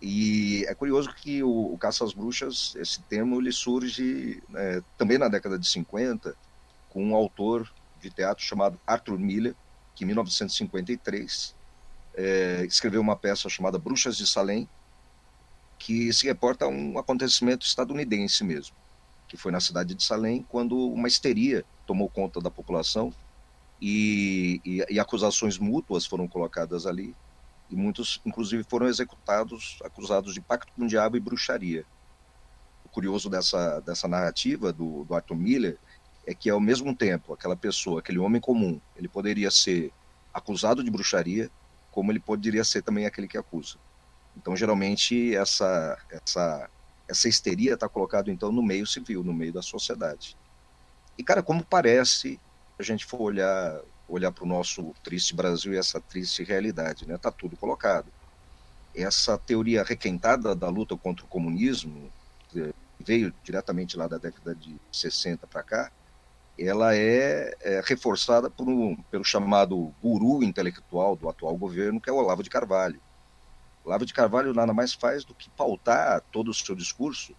E 0.00 0.64
é 0.68 0.74
curioso 0.74 1.12
que 1.12 1.42
o, 1.42 1.72
o 1.72 1.76
caça 1.76 2.04
às 2.04 2.12
bruxas, 2.12 2.74
esse 2.76 3.02
termo, 3.02 3.40
ele 3.40 3.50
surge 3.50 4.40
né, 4.48 4.80
também 4.96 5.18
na 5.18 5.26
década 5.26 5.58
de 5.58 5.66
50, 5.66 6.36
com 6.88 7.04
um 7.04 7.16
autor 7.16 7.68
de 8.00 8.08
teatro 8.08 8.44
chamado 8.44 8.80
Arthur 8.86 9.18
Miller, 9.18 9.56
que 9.96 10.04
em 10.04 10.06
1953 10.06 11.57
é, 12.18 12.64
escreveu 12.66 13.00
uma 13.00 13.14
peça 13.14 13.48
chamada 13.48 13.78
Bruxas 13.78 14.16
de 14.16 14.26
Salem, 14.26 14.68
que 15.78 16.12
se 16.12 16.26
reporta 16.26 16.64
a 16.64 16.68
um 16.68 16.98
acontecimento 16.98 17.64
estadunidense 17.64 18.42
mesmo, 18.42 18.74
que 19.28 19.36
foi 19.36 19.52
na 19.52 19.60
cidade 19.60 19.94
de 19.94 20.02
Salem, 20.02 20.44
quando 20.48 20.76
uma 20.76 21.06
histeria 21.06 21.64
tomou 21.86 22.08
conta 22.08 22.40
da 22.40 22.50
população 22.50 23.14
e, 23.80 24.60
e, 24.64 24.84
e, 24.90 24.98
acusações 24.98 25.58
mútuas 25.58 26.04
foram 26.04 26.26
colocadas 26.26 26.86
ali 26.86 27.14
e 27.70 27.76
muitos, 27.76 28.20
inclusive, 28.26 28.64
foram 28.64 28.88
executados 28.88 29.78
acusados 29.84 30.34
de 30.34 30.40
pacto 30.40 30.72
com 30.74 30.82
o 30.82 30.88
diabo 30.88 31.16
e 31.16 31.20
bruxaria. 31.20 31.84
O 32.84 32.88
curioso 32.88 33.30
dessa, 33.30 33.78
dessa 33.80 34.08
narrativa 34.08 34.72
do, 34.72 35.04
do 35.04 35.14
Arthur 35.14 35.36
Miller 35.36 35.78
é 36.26 36.34
que, 36.34 36.50
ao 36.50 36.58
mesmo 36.58 36.96
tempo, 36.96 37.32
aquela 37.32 37.54
pessoa, 37.54 38.00
aquele 38.00 38.18
homem 38.18 38.40
comum, 38.40 38.80
ele 38.96 39.06
poderia 39.06 39.50
ser 39.52 39.92
acusado 40.34 40.82
de 40.82 40.90
bruxaria, 40.90 41.48
como 41.98 42.12
ele 42.12 42.20
poderia 42.20 42.62
ser 42.62 42.80
também 42.80 43.06
aquele 43.06 43.26
que 43.26 43.36
acusa. 43.36 43.74
Então, 44.36 44.56
geralmente, 44.56 45.34
essa, 45.34 45.98
essa, 46.08 46.70
essa 47.08 47.28
histeria 47.28 47.74
está 47.74 47.88
colocada, 47.88 48.30
então, 48.30 48.52
no 48.52 48.62
meio 48.62 48.86
civil, 48.86 49.24
no 49.24 49.34
meio 49.34 49.52
da 49.52 49.62
sociedade. 49.62 50.36
E, 51.18 51.24
cara, 51.24 51.42
como 51.42 51.64
parece, 51.64 52.38
a 52.78 52.84
gente 52.84 53.04
for 53.04 53.20
olhar 53.20 53.80
olhar 54.08 54.30
para 54.30 54.44
o 54.44 54.46
nosso 54.46 54.94
triste 55.02 55.34
Brasil 55.34 55.74
e 55.74 55.76
essa 55.76 56.00
triste 56.00 56.44
realidade, 56.44 57.04
né? 57.04 57.18
Tá 57.18 57.32
tudo 57.32 57.56
colocado. 57.56 58.06
Essa 58.94 59.36
teoria 59.36 59.82
requentada 59.82 60.54
da 60.54 60.68
luta 60.68 60.96
contra 60.96 61.24
o 61.24 61.28
comunismo 61.28 62.12
veio 63.00 63.34
diretamente 63.42 63.96
lá 63.96 64.06
da 64.06 64.18
década 64.18 64.54
de 64.54 64.76
60 64.92 65.48
para 65.48 65.64
cá. 65.64 65.92
Ela 66.58 66.96
é, 66.96 67.54
é 67.60 67.82
reforçada 67.84 68.50
por 68.50 68.68
um, 68.68 68.96
pelo 69.10 69.24
chamado 69.24 69.94
guru 70.02 70.42
intelectual 70.42 71.14
do 71.14 71.28
atual 71.28 71.56
governo, 71.56 72.00
que 72.00 72.10
é 72.10 72.12
o 72.12 72.16
Olavo 72.16 72.42
de 72.42 72.50
Carvalho. 72.50 73.00
Olavo 73.84 74.04
de 74.04 74.12
Carvalho 74.12 74.52
nada 74.52 74.74
mais 74.74 74.92
faz 74.92 75.24
do 75.24 75.34
que 75.34 75.48
pautar 75.50 76.20
todo 76.32 76.50
o 76.50 76.54
seu 76.54 76.74
discurso 76.74 77.34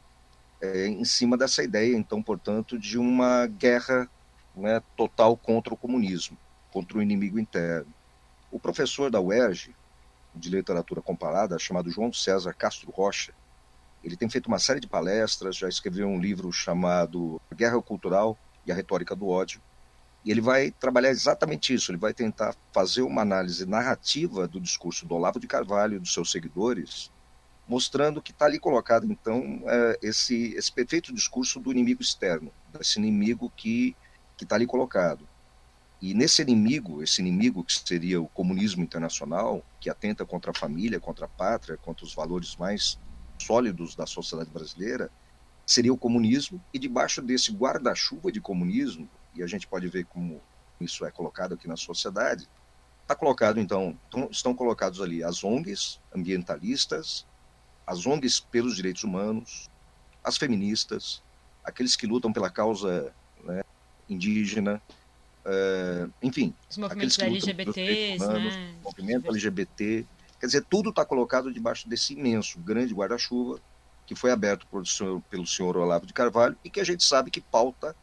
é, 0.61 0.87
em 0.87 1.05
cima 1.05 1.37
dessa 1.37 1.63
ideia, 1.63 1.95
então, 1.95 2.21
portanto, 2.21 2.77
de 2.77 2.97
uma 2.97 3.45
guerra 3.45 4.09
né, 4.55 4.81
total 4.95 5.37
contra 5.37 5.73
o 5.73 5.77
comunismo, 5.77 6.37
contra 6.71 6.97
o 6.97 7.01
inimigo 7.01 7.39
interno. 7.39 7.93
O 8.51 8.59
professor 8.59 9.11
da 9.11 9.21
UERJ, 9.21 9.75
de 10.33 10.49
literatura 10.49 11.01
comparada, 11.01 11.59
chamado 11.59 11.89
João 11.89 12.11
César 12.11 12.53
Castro 12.53 12.91
Rocha, 12.91 13.33
ele 14.03 14.15
tem 14.15 14.29
feito 14.29 14.47
uma 14.47 14.59
série 14.59 14.79
de 14.79 14.87
palestras, 14.87 15.57
já 15.57 15.67
escreveu 15.67 16.07
um 16.07 16.19
livro 16.19 16.51
chamado 16.51 17.41
Guerra 17.53 17.81
Cultural 17.81 18.37
e 18.65 18.71
a 18.71 18.75
Retórica 18.75 19.15
do 19.15 19.27
Ódio, 19.27 19.61
e 20.23 20.31
ele 20.31 20.41
vai 20.41 20.71
trabalhar 20.71 21.09
exatamente 21.09 21.73
isso, 21.73 21.91
ele 21.91 21.97
vai 21.97 22.13
tentar 22.13 22.55
fazer 22.73 23.01
uma 23.01 23.21
análise 23.21 23.65
narrativa 23.65 24.47
do 24.47 24.59
discurso 24.59 25.05
do 25.05 25.15
Olavo 25.15 25.39
de 25.39 25.47
Carvalho 25.47 25.95
e 25.95 25.99
dos 25.99 26.13
seus 26.13 26.31
seguidores, 26.31 27.09
mostrando 27.67 28.21
que 28.21 28.31
está 28.31 28.45
ali 28.45 28.59
colocado, 28.59 29.05
então, 29.05 29.61
é, 29.65 29.99
esse, 30.01 30.53
esse 30.55 30.71
perfeito 30.71 31.13
discurso 31.13 31.59
do 31.59 31.71
inimigo 31.71 32.01
externo, 32.01 32.51
desse 32.73 32.99
inimigo 32.99 33.51
que 33.55 33.95
está 34.41 34.55
ali 34.55 34.65
colocado. 34.65 35.27
E 36.01 36.13
nesse 36.13 36.41
inimigo, 36.41 37.03
esse 37.03 37.21
inimigo 37.21 37.63
que 37.63 37.73
seria 37.73 38.21
o 38.21 38.27
comunismo 38.27 38.81
internacional, 38.81 39.63
que 39.79 39.89
atenta 39.89 40.25
contra 40.25 40.51
a 40.51 40.53
família, 40.53 40.99
contra 40.99 41.25
a 41.25 41.29
pátria, 41.29 41.77
contra 41.77 42.05
os 42.05 42.13
valores 42.13 42.55
mais 42.55 42.97
sólidos 43.37 43.95
da 43.95 44.05
sociedade 44.05 44.49
brasileira, 44.49 45.11
seria 45.69 45.93
o 45.93 45.97
comunismo, 45.97 46.59
e 46.73 46.79
debaixo 46.79 47.21
desse 47.21 47.51
guarda-chuva 47.51 48.31
de 48.31 48.41
comunismo, 48.41 49.07
e 49.35 49.43
a 49.43 49.45
gente 49.45 49.67
pode 49.67 49.87
ver 49.87 50.03
como 50.05 50.41
isso 50.81 51.05
é 51.05 51.11
colocado 51.11 51.53
aqui 51.53 51.67
na 51.67 51.77
sociedade, 51.77 52.49
está 53.03 53.13
colocado, 53.13 53.59
então, 53.59 53.95
estão 54.31 54.55
colocados 54.55 54.99
ali 54.99 55.23
as 55.23 55.43
ONGs 55.43 55.99
ambientalistas, 56.11 57.23
as 57.85 58.07
ONGs 58.07 58.39
pelos 58.39 58.75
direitos 58.75 59.03
humanos, 59.03 59.69
as 60.23 60.37
feministas, 60.37 61.21
aqueles 61.63 61.95
que 61.95 62.07
lutam 62.07 62.33
pela 62.33 62.49
causa 62.49 63.13
né, 63.43 63.61
indígena, 64.09 64.81
é, 65.45 66.07
enfim, 66.23 66.51
os 66.67 66.77
movimentos 66.77 67.19
LGBTs, 67.19 68.23
humanos, 68.23 68.55
né? 68.55 68.75
movimento 68.83 69.29
LGBT, 69.29 70.03
quer 70.39 70.45
dizer, 70.47 70.65
tudo 70.67 70.89
está 70.89 71.05
colocado 71.05 71.53
debaixo 71.53 71.87
desse 71.87 72.13
imenso, 72.13 72.57
grande 72.57 72.91
guarda-chuva 72.91 73.61
que 74.09 74.15
foi 74.15 74.31
aberto 74.31 74.65
pelo 75.29 75.45
senhor 75.45 75.77
Olavo 75.77 76.07
de 76.07 76.13
Carvalho 76.13 76.57
e 76.63 76.69
que 76.71 76.79
a 76.79 76.83
gente 76.83 77.03
sabe 77.03 77.29
que 77.29 77.39
pauta 77.39 77.95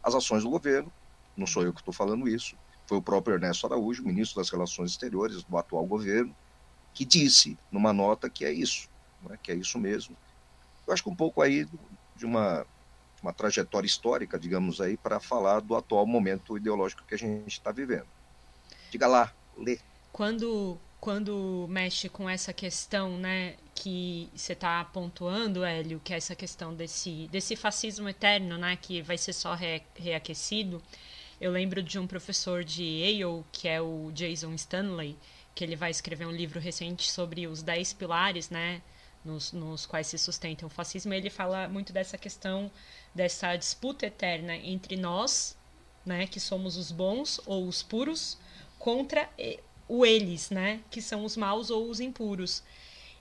as 0.00 0.14
ações 0.14 0.44
do 0.44 0.50
governo. 0.50 0.92
Não 1.36 1.48
sou 1.48 1.64
eu 1.64 1.72
que 1.72 1.80
estou 1.80 1.92
falando 1.92 2.28
isso, 2.28 2.54
foi 2.86 2.98
o 2.98 3.02
próprio 3.02 3.34
Ernesto 3.34 3.66
Araújo, 3.66 4.04
ministro 4.04 4.40
das 4.40 4.50
Relações 4.50 4.92
Exteriores 4.92 5.42
do 5.42 5.58
atual 5.58 5.84
governo, 5.84 6.32
que 6.94 7.04
disse 7.04 7.58
numa 7.72 7.92
nota 7.92 8.30
que 8.30 8.44
é 8.44 8.52
isso 8.52 8.88
né, 9.28 9.36
que 9.42 9.50
é 9.50 9.56
isso 9.56 9.80
mesmo. 9.80 10.16
Eu 10.86 10.94
acho 10.94 11.02
que 11.02 11.10
um 11.10 11.16
pouco 11.16 11.42
aí 11.42 11.66
de 12.14 12.24
uma, 12.24 12.64
uma 13.20 13.32
trajetória 13.32 13.86
histórica, 13.88 14.38
digamos 14.38 14.80
aí, 14.80 14.96
para 14.96 15.18
falar 15.18 15.58
do 15.58 15.74
atual 15.74 16.06
momento 16.06 16.56
ideológico 16.56 17.02
que 17.04 17.16
a 17.16 17.18
gente 17.18 17.48
está 17.48 17.72
vivendo. 17.72 18.06
Diga 18.92 19.08
lá, 19.08 19.32
lê. 19.58 19.80
Quando, 20.12 20.78
quando 21.00 21.66
mexe 21.68 22.08
com 22.08 22.30
essa 22.30 22.52
questão, 22.52 23.18
né, 23.18 23.56
que 23.82 24.30
você 24.32 24.52
está 24.52 24.84
pontuando, 24.84 25.64
Hélio, 25.64 26.00
que 26.04 26.14
é 26.14 26.16
essa 26.16 26.36
questão 26.36 26.72
desse, 26.72 27.26
desse 27.32 27.56
fascismo 27.56 28.08
eterno, 28.08 28.56
né, 28.56 28.78
que 28.80 29.02
vai 29.02 29.18
ser 29.18 29.32
só 29.32 29.54
re, 29.54 29.82
reaquecido, 29.96 30.80
eu 31.40 31.50
lembro 31.50 31.82
de 31.82 31.98
um 31.98 32.06
professor 32.06 32.62
de 32.62 32.84
Yale, 32.84 33.44
que 33.50 33.66
é 33.66 33.80
o 33.80 34.12
Jason 34.12 34.54
Stanley, 34.54 35.18
que 35.52 35.64
ele 35.64 35.74
vai 35.74 35.90
escrever 35.90 36.26
um 36.26 36.30
livro 36.30 36.60
recente 36.60 37.10
sobre 37.10 37.48
os 37.48 37.60
dez 37.60 37.92
pilares, 37.92 38.50
né, 38.50 38.80
nos, 39.24 39.50
nos 39.50 39.84
quais 39.84 40.06
se 40.06 40.16
sustenta 40.16 40.64
o 40.64 40.68
fascismo, 40.68 41.12
ele 41.12 41.28
fala 41.28 41.68
muito 41.68 41.92
dessa 41.92 42.16
questão 42.16 42.70
dessa 43.12 43.56
disputa 43.56 44.06
eterna 44.06 44.54
entre 44.54 44.96
nós, 44.96 45.58
né, 46.06 46.28
que 46.28 46.38
somos 46.38 46.76
os 46.76 46.92
bons 46.92 47.40
ou 47.46 47.66
os 47.66 47.82
puros, 47.82 48.38
contra 48.78 49.28
o 49.88 50.06
eles, 50.06 50.50
né, 50.50 50.80
que 50.88 51.02
são 51.02 51.24
os 51.24 51.36
maus 51.36 51.68
ou 51.68 51.90
os 51.90 51.98
impuros. 51.98 52.62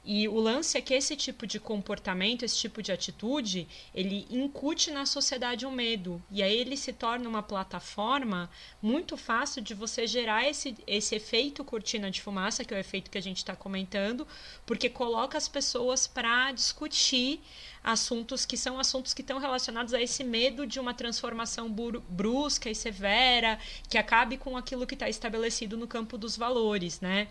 E 0.03 0.27
o 0.27 0.39
lance 0.39 0.77
é 0.77 0.81
que 0.81 0.95
esse 0.95 1.15
tipo 1.15 1.45
de 1.45 1.59
comportamento, 1.59 2.43
esse 2.43 2.57
tipo 2.57 2.81
de 2.81 2.91
atitude, 2.91 3.67
ele 3.93 4.25
incute 4.31 4.89
na 4.89 5.05
sociedade 5.05 5.63
um 5.65 5.71
medo. 5.71 6.21
E 6.31 6.41
aí 6.41 6.57
ele 6.57 6.75
se 6.75 6.91
torna 6.91 7.29
uma 7.29 7.43
plataforma 7.43 8.49
muito 8.81 9.15
fácil 9.15 9.61
de 9.61 9.75
você 9.75 10.07
gerar 10.07 10.49
esse, 10.49 10.75
esse 10.87 11.13
efeito 11.13 11.63
cortina 11.63 12.09
de 12.09 12.19
fumaça, 12.19 12.65
que 12.65 12.73
é 12.73 12.77
o 12.77 12.79
efeito 12.79 13.11
que 13.11 13.17
a 13.17 13.21
gente 13.21 13.37
está 13.37 13.55
comentando, 13.55 14.27
porque 14.65 14.89
coloca 14.89 15.37
as 15.37 15.47
pessoas 15.47 16.07
para 16.07 16.51
discutir 16.51 17.39
assuntos 17.83 18.43
que 18.43 18.57
são 18.57 18.79
assuntos 18.79 19.13
que 19.13 19.21
estão 19.21 19.37
relacionados 19.37 19.93
a 19.93 20.01
esse 20.01 20.23
medo 20.23 20.65
de 20.65 20.79
uma 20.79 20.95
transformação 20.95 21.69
brusca 22.09 22.69
e 22.69 22.75
severa, 22.75 23.59
que 23.87 23.99
acabe 23.99 24.37
com 24.37 24.57
aquilo 24.57 24.87
que 24.87 24.95
está 24.95 25.07
estabelecido 25.07 25.77
no 25.77 25.87
campo 25.87 26.17
dos 26.17 26.35
valores, 26.35 26.99
né? 27.01 27.27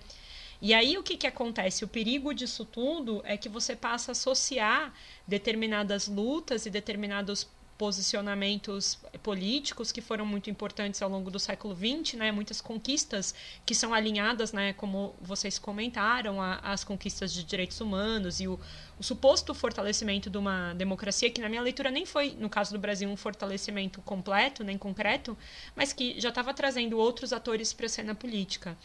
E 0.62 0.74
aí 0.74 0.98
o 0.98 1.02
que, 1.02 1.16
que 1.16 1.26
acontece? 1.26 1.84
O 1.84 1.88
perigo 1.88 2.34
disso 2.34 2.64
tudo 2.64 3.22
é 3.24 3.36
que 3.36 3.48
você 3.48 3.74
passa 3.74 4.10
a 4.10 4.12
associar 4.12 4.92
determinadas 5.26 6.06
lutas 6.06 6.66
e 6.66 6.70
determinados 6.70 7.48
posicionamentos 7.80 8.98
políticos 9.22 9.90
que 9.90 10.02
foram 10.02 10.26
muito 10.26 10.50
importantes 10.50 11.00
ao 11.00 11.08
longo 11.08 11.30
do 11.30 11.38
século 11.38 11.74
XX, 11.74 12.18
né? 12.18 12.30
Muitas 12.30 12.60
conquistas 12.60 13.34
que 13.64 13.74
são 13.74 13.94
alinhadas, 13.94 14.52
né? 14.52 14.74
Como 14.74 15.14
vocês 15.18 15.58
comentaram, 15.58 16.42
as 16.42 16.84
conquistas 16.84 17.32
de 17.32 17.42
direitos 17.42 17.80
humanos 17.80 18.38
e 18.38 18.46
o, 18.46 18.60
o, 18.98 19.02
suposto 19.02 19.54
fortalecimento 19.54 20.28
de 20.28 20.36
uma 20.36 20.74
democracia 20.74 21.30
que 21.30 21.40
na 21.40 21.48
minha 21.48 21.62
leitura 21.62 21.90
nem 21.90 22.04
foi, 22.04 22.36
no 22.38 22.50
caso 22.50 22.70
do 22.70 22.78
Brasil, 22.78 23.08
um 23.08 23.16
fortalecimento 23.16 24.02
completo 24.02 24.62
nem 24.62 24.76
concreto, 24.76 25.34
mas 25.74 25.90
que 25.94 26.20
já 26.20 26.28
estava 26.28 26.52
trazendo 26.52 26.98
outros 26.98 27.32
atores 27.32 27.72
para 27.72 27.86
a 27.86 27.88
cena 27.88 28.14
política. 28.14 28.76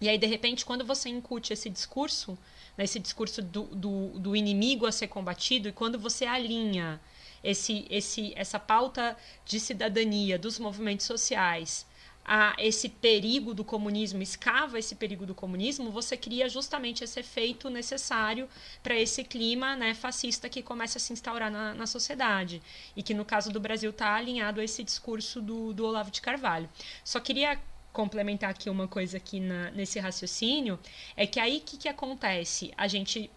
E 0.00 0.08
aí, 0.08 0.18
de 0.18 0.26
repente, 0.26 0.64
quando 0.64 0.84
você 0.84 1.08
incute 1.08 1.52
esse 1.52 1.70
discurso, 1.70 2.38
né, 2.76 2.84
esse 2.84 2.98
discurso 2.98 3.40
do, 3.40 3.62
do, 3.64 4.08
do 4.18 4.36
inimigo 4.36 4.86
a 4.86 4.92
ser 4.92 5.08
combatido, 5.08 5.68
e 5.68 5.72
quando 5.72 5.98
você 5.98 6.24
alinha 6.24 7.00
esse, 7.42 7.86
esse, 7.90 8.32
essa 8.36 8.58
pauta 8.58 9.16
de 9.44 9.60
cidadania 9.60 10.38
dos 10.38 10.58
movimentos 10.58 11.06
sociais 11.06 11.86
a 12.24 12.54
esse 12.58 12.88
perigo 12.88 13.52
do 13.52 13.62
comunismo, 13.62 14.22
escava 14.22 14.78
esse 14.78 14.94
perigo 14.94 15.26
do 15.26 15.34
comunismo, 15.34 15.90
você 15.90 16.16
cria 16.16 16.48
justamente 16.48 17.04
esse 17.04 17.20
efeito 17.20 17.68
necessário 17.68 18.48
para 18.82 18.98
esse 18.98 19.22
clima 19.22 19.76
né, 19.76 19.92
fascista 19.92 20.48
que 20.48 20.62
começa 20.62 20.96
a 20.96 21.00
se 21.00 21.12
instaurar 21.12 21.50
na, 21.50 21.74
na 21.74 21.86
sociedade. 21.86 22.62
E 22.96 23.02
que, 23.02 23.12
no 23.12 23.26
caso 23.26 23.52
do 23.52 23.60
Brasil, 23.60 23.90
está 23.90 24.14
alinhado 24.14 24.60
a 24.60 24.64
esse 24.64 24.82
discurso 24.82 25.42
do, 25.42 25.74
do 25.74 25.84
Olavo 25.84 26.10
de 26.10 26.22
Carvalho. 26.22 26.68
Só 27.04 27.20
queria 27.20 27.60
complementar 27.94 28.50
aqui 28.50 28.68
uma 28.68 28.88
coisa 28.88 29.16
aqui 29.16 29.38
na, 29.40 29.70
nesse 29.70 29.98
raciocínio, 30.00 30.78
é 31.16 31.26
que 31.26 31.40
aí 31.40 31.58
o 31.58 31.60
que, 31.60 31.78
que 31.78 31.88
acontece? 31.88 32.72
A 32.76 32.88
gente 32.88 33.30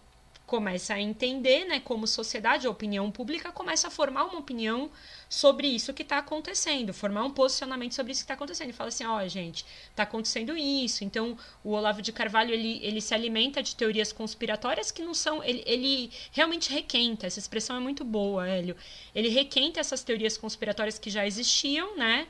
começa 0.48 0.94
a 0.94 1.00
entender, 1.00 1.66
né, 1.66 1.78
como 1.78 2.06
sociedade, 2.06 2.66
a 2.66 2.70
opinião 2.70 3.10
pública 3.10 3.52
começa 3.52 3.86
a 3.88 3.90
formar 3.90 4.24
uma 4.24 4.38
opinião 4.38 4.90
sobre 5.28 5.68
isso 5.68 5.92
que 5.92 6.02
está 6.02 6.18
acontecendo, 6.18 6.94
formar 6.94 7.22
um 7.22 7.30
posicionamento 7.30 7.94
sobre 7.94 8.12
isso 8.12 8.22
que 8.22 8.24
está 8.24 8.34
acontecendo. 8.34 8.70
E 8.70 8.72
fala 8.72 8.88
assim, 8.88 9.04
ó, 9.04 9.22
oh, 9.22 9.28
gente, 9.28 9.64
está 9.90 10.04
acontecendo 10.04 10.56
isso. 10.56 11.04
Então, 11.04 11.36
o 11.62 11.72
Olavo 11.72 12.00
de 12.00 12.12
Carvalho, 12.12 12.52
ele, 12.52 12.80
ele 12.82 13.00
se 13.02 13.12
alimenta 13.14 13.62
de 13.62 13.76
teorias 13.76 14.10
conspiratórias 14.10 14.90
que 14.90 15.02
não 15.02 15.12
são... 15.12 15.44
Ele, 15.44 15.62
ele 15.66 16.10
realmente 16.32 16.72
requenta, 16.72 17.26
essa 17.26 17.38
expressão 17.38 17.76
é 17.76 17.80
muito 17.80 18.02
boa, 18.02 18.48
Hélio. 18.48 18.74
Ele 19.14 19.28
requenta 19.28 19.78
essas 19.80 20.02
teorias 20.02 20.38
conspiratórias 20.38 20.98
que 20.98 21.10
já 21.10 21.26
existiam, 21.26 21.94
né, 21.94 22.26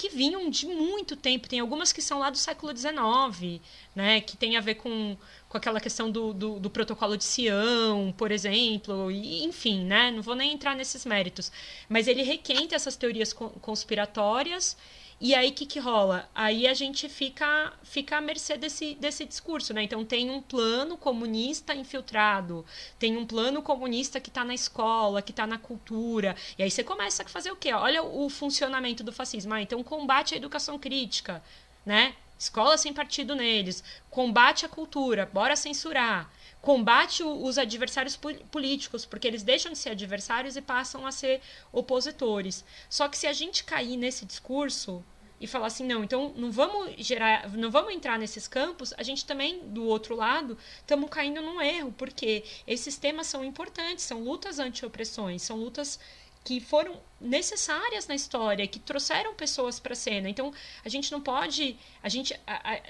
que 0.00 0.08
vinham 0.08 0.48
de 0.48 0.66
muito 0.66 1.14
tempo. 1.14 1.46
Tem 1.46 1.60
algumas 1.60 1.92
que 1.92 2.00
são 2.00 2.18
lá 2.18 2.30
do 2.30 2.38
século 2.38 2.74
XIX, 2.74 3.60
né? 3.94 4.22
Que 4.22 4.34
tem 4.34 4.56
a 4.56 4.60
ver 4.60 4.76
com, 4.76 5.14
com 5.46 5.58
aquela 5.58 5.78
questão 5.78 6.10
do, 6.10 6.32
do, 6.32 6.58
do 6.58 6.70
protocolo 6.70 7.18
de 7.18 7.24
Sião, 7.24 8.14
por 8.16 8.32
exemplo. 8.32 9.10
E, 9.10 9.44
enfim, 9.44 9.84
né? 9.84 10.10
Não 10.10 10.22
vou 10.22 10.34
nem 10.34 10.54
entrar 10.54 10.74
nesses 10.74 11.04
méritos. 11.04 11.52
Mas 11.86 12.08
ele 12.08 12.22
requenta 12.22 12.74
essas 12.74 12.96
teorias 12.96 13.34
conspiratórias 13.34 14.74
e 15.20 15.34
aí 15.34 15.50
o 15.50 15.52
que, 15.52 15.66
que 15.66 15.78
rola? 15.78 16.30
Aí 16.34 16.66
a 16.66 16.72
gente 16.72 17.06
fica, 17.06 17.74
fica 17.82 18.16
à 18.16 18.20
mercê 18.22 18.56
desse, 18.56 18.94
desse 18.94 19.26
discurso, 19.26 19.74
né? 19.74 19.82
Então 19.82 20.02
tem 20.02 20.30
um 20.30 20.40
plano 20.40 20.96
comunista 20.96 21.74
infiltrado, 21.74 22.64
tem 22.98 23.18
um 23.18 23.26
plano 23.26 23.60
comunista 23.60 24.18
que 24.18 24.30
está 24.30 24.42
na 24.44 24.54
escola, 24.54 25.20
que 25.20 25.30
está 25.30 25.46
na 25.46 25.58
cultura. 25.58 26.34
E 26.58 26.62
aí 26.62 26.70
você 26.70 26.82
começa 26.82 27.22
a 27.22 27.28
fazer 27.28 27.50
o 27.50 27.56
quê? 27.56 27.70
Olha 27.74 28.02
o 28.02 28.30
funcionamento 28.30 29.04
do 29.04 29.12
fascismo. 29.12 29.52
Ah, 29.52 29.60
então 29.60 29.82
combate 29.82 30.32
a 30.32 30.38
educação 30.38 30.78
crítica, 30.78 31.42
né? 31.84 32.14
Escola 32.38 32.78
sem 32.78 32.94
partido 32.94 33.34
neles, 33.34 33.84
combate 34.08 34.64
a 34.64 34.68
cultura, 34.70 35.28
bora 35.30 35.54
censurar 35.54 36.30
combate 36.60 37.22
os 37.22 37.56
adversários 37.56 38.18
políticos, 38.50 39.06
porque 39.06 39.26
eles 39.26 39.42
deixam 39.42 39.72
de 39.72 39.78
ser 39.78 39.90
adversários 39.90 40.56
e 40.56 40.62
passam 40.62 41.06
a 41.06 41.12
ser 41.12 41.40
opositores. 41.72 42.64
Só 42.88 43.08
que 43.08 43.16
se 43.16 43.26
a 43.26 43.32
gente 43.32 43.64
cair 43.64 43.96
nesse 43.96 44.26
discurso 44.26 45.04
e 45.40 45.46
falar 45.46 45.68
assim, 45.68 45.86
não, 45.86 46.04
então 46.04 46.34
não 46.36 46.52
vamos 46.52 46.94
gerar, 46.98 47.48
não 47.50 47.70
vamos 47.70 47.94
entrar 47.94 48.18
nesses 48.18 48.46
campos, 48.46 48.92
a 48.98 49.02
gente 49.02 49.24
também, 49.24 49.60
do 49.68 49.84
outro 49.84 50.14
lado, 50.14 50.56
estamos 50.76 51.08
caindo 51.08 51.40
num 51.40 51.62
erro, 51.62 51.94
porque 51.96 52.44
esses 52.66 52.98
temas 52.98 53.26
são 53.26 53.42
importantes, 53.42 54.04
são 54.04 54.22
lutas 54.22 54.58
anti-opressões, 54.58 55.40
são 55.40 55.56
lutas 55.56 55.98
que 56.42 56.60
foram 56.60 56.98
necessárias 57.20 58.06
na 58.06 58.14
história, 58.14 58.66
que 58.66 58.78
trouxeram 58.78 59.34
pessoas 59.34 59.78
para 59.78 59.92
a 59.92 59.96
cena. 59.96 60.28
Então, 60.28 60.52
a 60.82 60.88
gente 60.88 61.12
não 61.12 61.20
pode, 61.20 61.76
a 62.02 62.08
gente, 62.08 62.34
a, 62.46 62.72
a, 62.72 62.80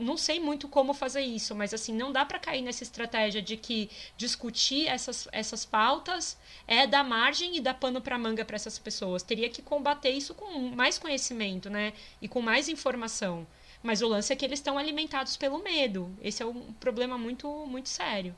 não 0.00 0.16
sei 0.16 0.40
muito 0.40 0.66
como 0.66 0.94
fazer 0.94 1.20
isso, 1.20 1.54
mas 1.54 1.74
assim 1.74 1.92
não 1.92 2.10
dá 2.10 2.24
para 2.24 2.38
cair 2.38 2.62
nessa 2.62 2.82
estratégia 2.82 3.42
de 3.42 3.58
que 3.58 3.90
discutir 4.16 4.86
essas, 4.86 5.28
essas 5.30 5.66
pautas 5.66 6.38
é 6.66 6.86
dar 6.86 7.04
margem 7.04 7.56
e 7.56 7.60
dar 7.60 7.74
pano 7.74 8.00
para 8.00 8.18
manga 8.18 8.44
para 8.46 8.56
essas 8.56 8.78
pessoas. 8.78 9.22
Teria 9.22 9.50
que 9.50 9.60
combater 9.60 10.10
isso 10.10 10.34
com 10.34 10.58
mais 10.70 10.98
conhecimento, 10.98 11.68
né, 11.68 11.92
e 12.20 12.28
com 12.28 12.40
mais 12.40 12.68
informação. 12.68 13.46
Mas 13.82 14.00
o 14.00 14.08
lance 14.08 14.32
é 14.32 14.36
que 14.36 14.44
eles 14.44 14.58
estão 14.58 14.78
alimentados 14.78 15.36
pelo 15.36 15.62
medo. 15.62 16.10
Esse 16.20 16.42
é 16.42 16.46
um 16.46 16.72
problema 16.74 17.16
muito 17.18 17.48
muito 17.66 17.88
sério. 17.88 18.34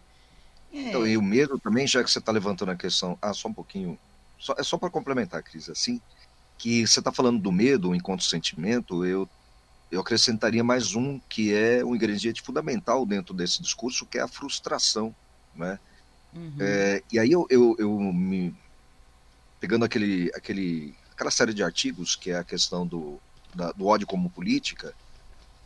É. 0.73 0.79
Então, 0.79 1.07
e 1.07 1.17
o 1.17 1.23
medo 1.23 1.59
também, 1.59 1.87
já 1.87 2.03
que 2.03 2.11
você 2.11 2.19
está 2.19 2.33
levantando 2.33 2.71
a 2.71 2.77
questão, 2.77 3.19
ah, 3.21 3.33
só 3.35 3.49
um 3.49 3.53
pouquinho 3.53 3.99
só, 4.43 4.57
é 4.59 4.63
só 4.65 4.77
para 4.77 4.91
complementar, 4.91 5.41
Cris, 5.41 5.71
assim, 5.71 6.01
que 6.59 6.85
você 6.85 6.99
está 6.99 7.13
falando 7.13 7.41
do 7.41 7.53
medo, 7.53 7.91
o 7.91 7.95
encontro 7.95 8.27
sentimento, 8.27 9.07
eu, 9.07 9.29
eu 9.89 10.01
acrescentaria 10.01 10.65
mais 10.65 10.97
um 10.97 11.21
que 11.29 11.55
é 11.55 11.85
um 11.85 11.95
ingrediente 11.95 12.43
fundamental 12.43 13.07
dentro 13.07 13.33
desse 13.33 13.63
discurso, 13.63 14.05
que 14.05 14.19
é 14.19 14.21
a 14.21 14.29
frustração, 14.29 15.15
né? 15.55 15.79
Uhum. 16.35 16.57
É, 16.59 17.03
e 17.13 17.21
aí 17.21 17.31
eu, 17.31 17.47
eu, 17.49 17.77
eu, 17.79 17.99
me 18.13 18.53
pegando 19.61 19.85
aquele, 19.85 20.29
aquele, 20.35 20.93
aquela 21.13 21.31
série 21.31 21.55
de 21.55 21.63
artigos 21.63 22.17
que 22.17 22.33
é 22.33 22.39
a 22.39 22.45
questão 22.45 22.85
do, 22.85 23.21
da, 23.55 23.71
do 23.71 23.87
ódio 23.87 24.09
como 24.09 24.29
política, 24.29 24.93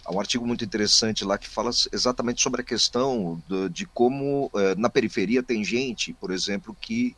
há 0.05 0.13
um 0.13 0.21
artigo 0.21 0.47
muito 0.47 0.65
interessante 0.65 1.25
lá 1.25 1.39
que 1.39 1.49
fala 1.49 1.71
exatamente 1.93 2.43
sobre 2.43 2.61
a 2.61 2.65
questão 2.65 3.43
do, 3.49 3.71
de 3.71 3.87
como 3.87 4.51
é, 4.55 4.75
na 4.75 4.91
periferia 4.91 5.43
tem 5.43 5.65
gente, 5.65 6.13
por 6.13 6.31
exemplo, 6.31 6.77
que 6.79 7.17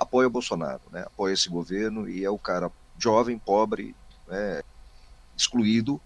apoia 0.00 0.26
o 0.26 0.30
Bolsonaro, 0.30 0.80
né? 0.90 1.02
apoia 1.02 1.34
esse 1.34 1.50
governo 1.50 2.08
e 2.08 2.24
é 2.24 2.30
o 2.30 2.38
cara 2.38 2.72
jovem, 2.98 3.38
pobre, 3.38 3.94
né? 4.26 4.62
excluído, 5.36 6.00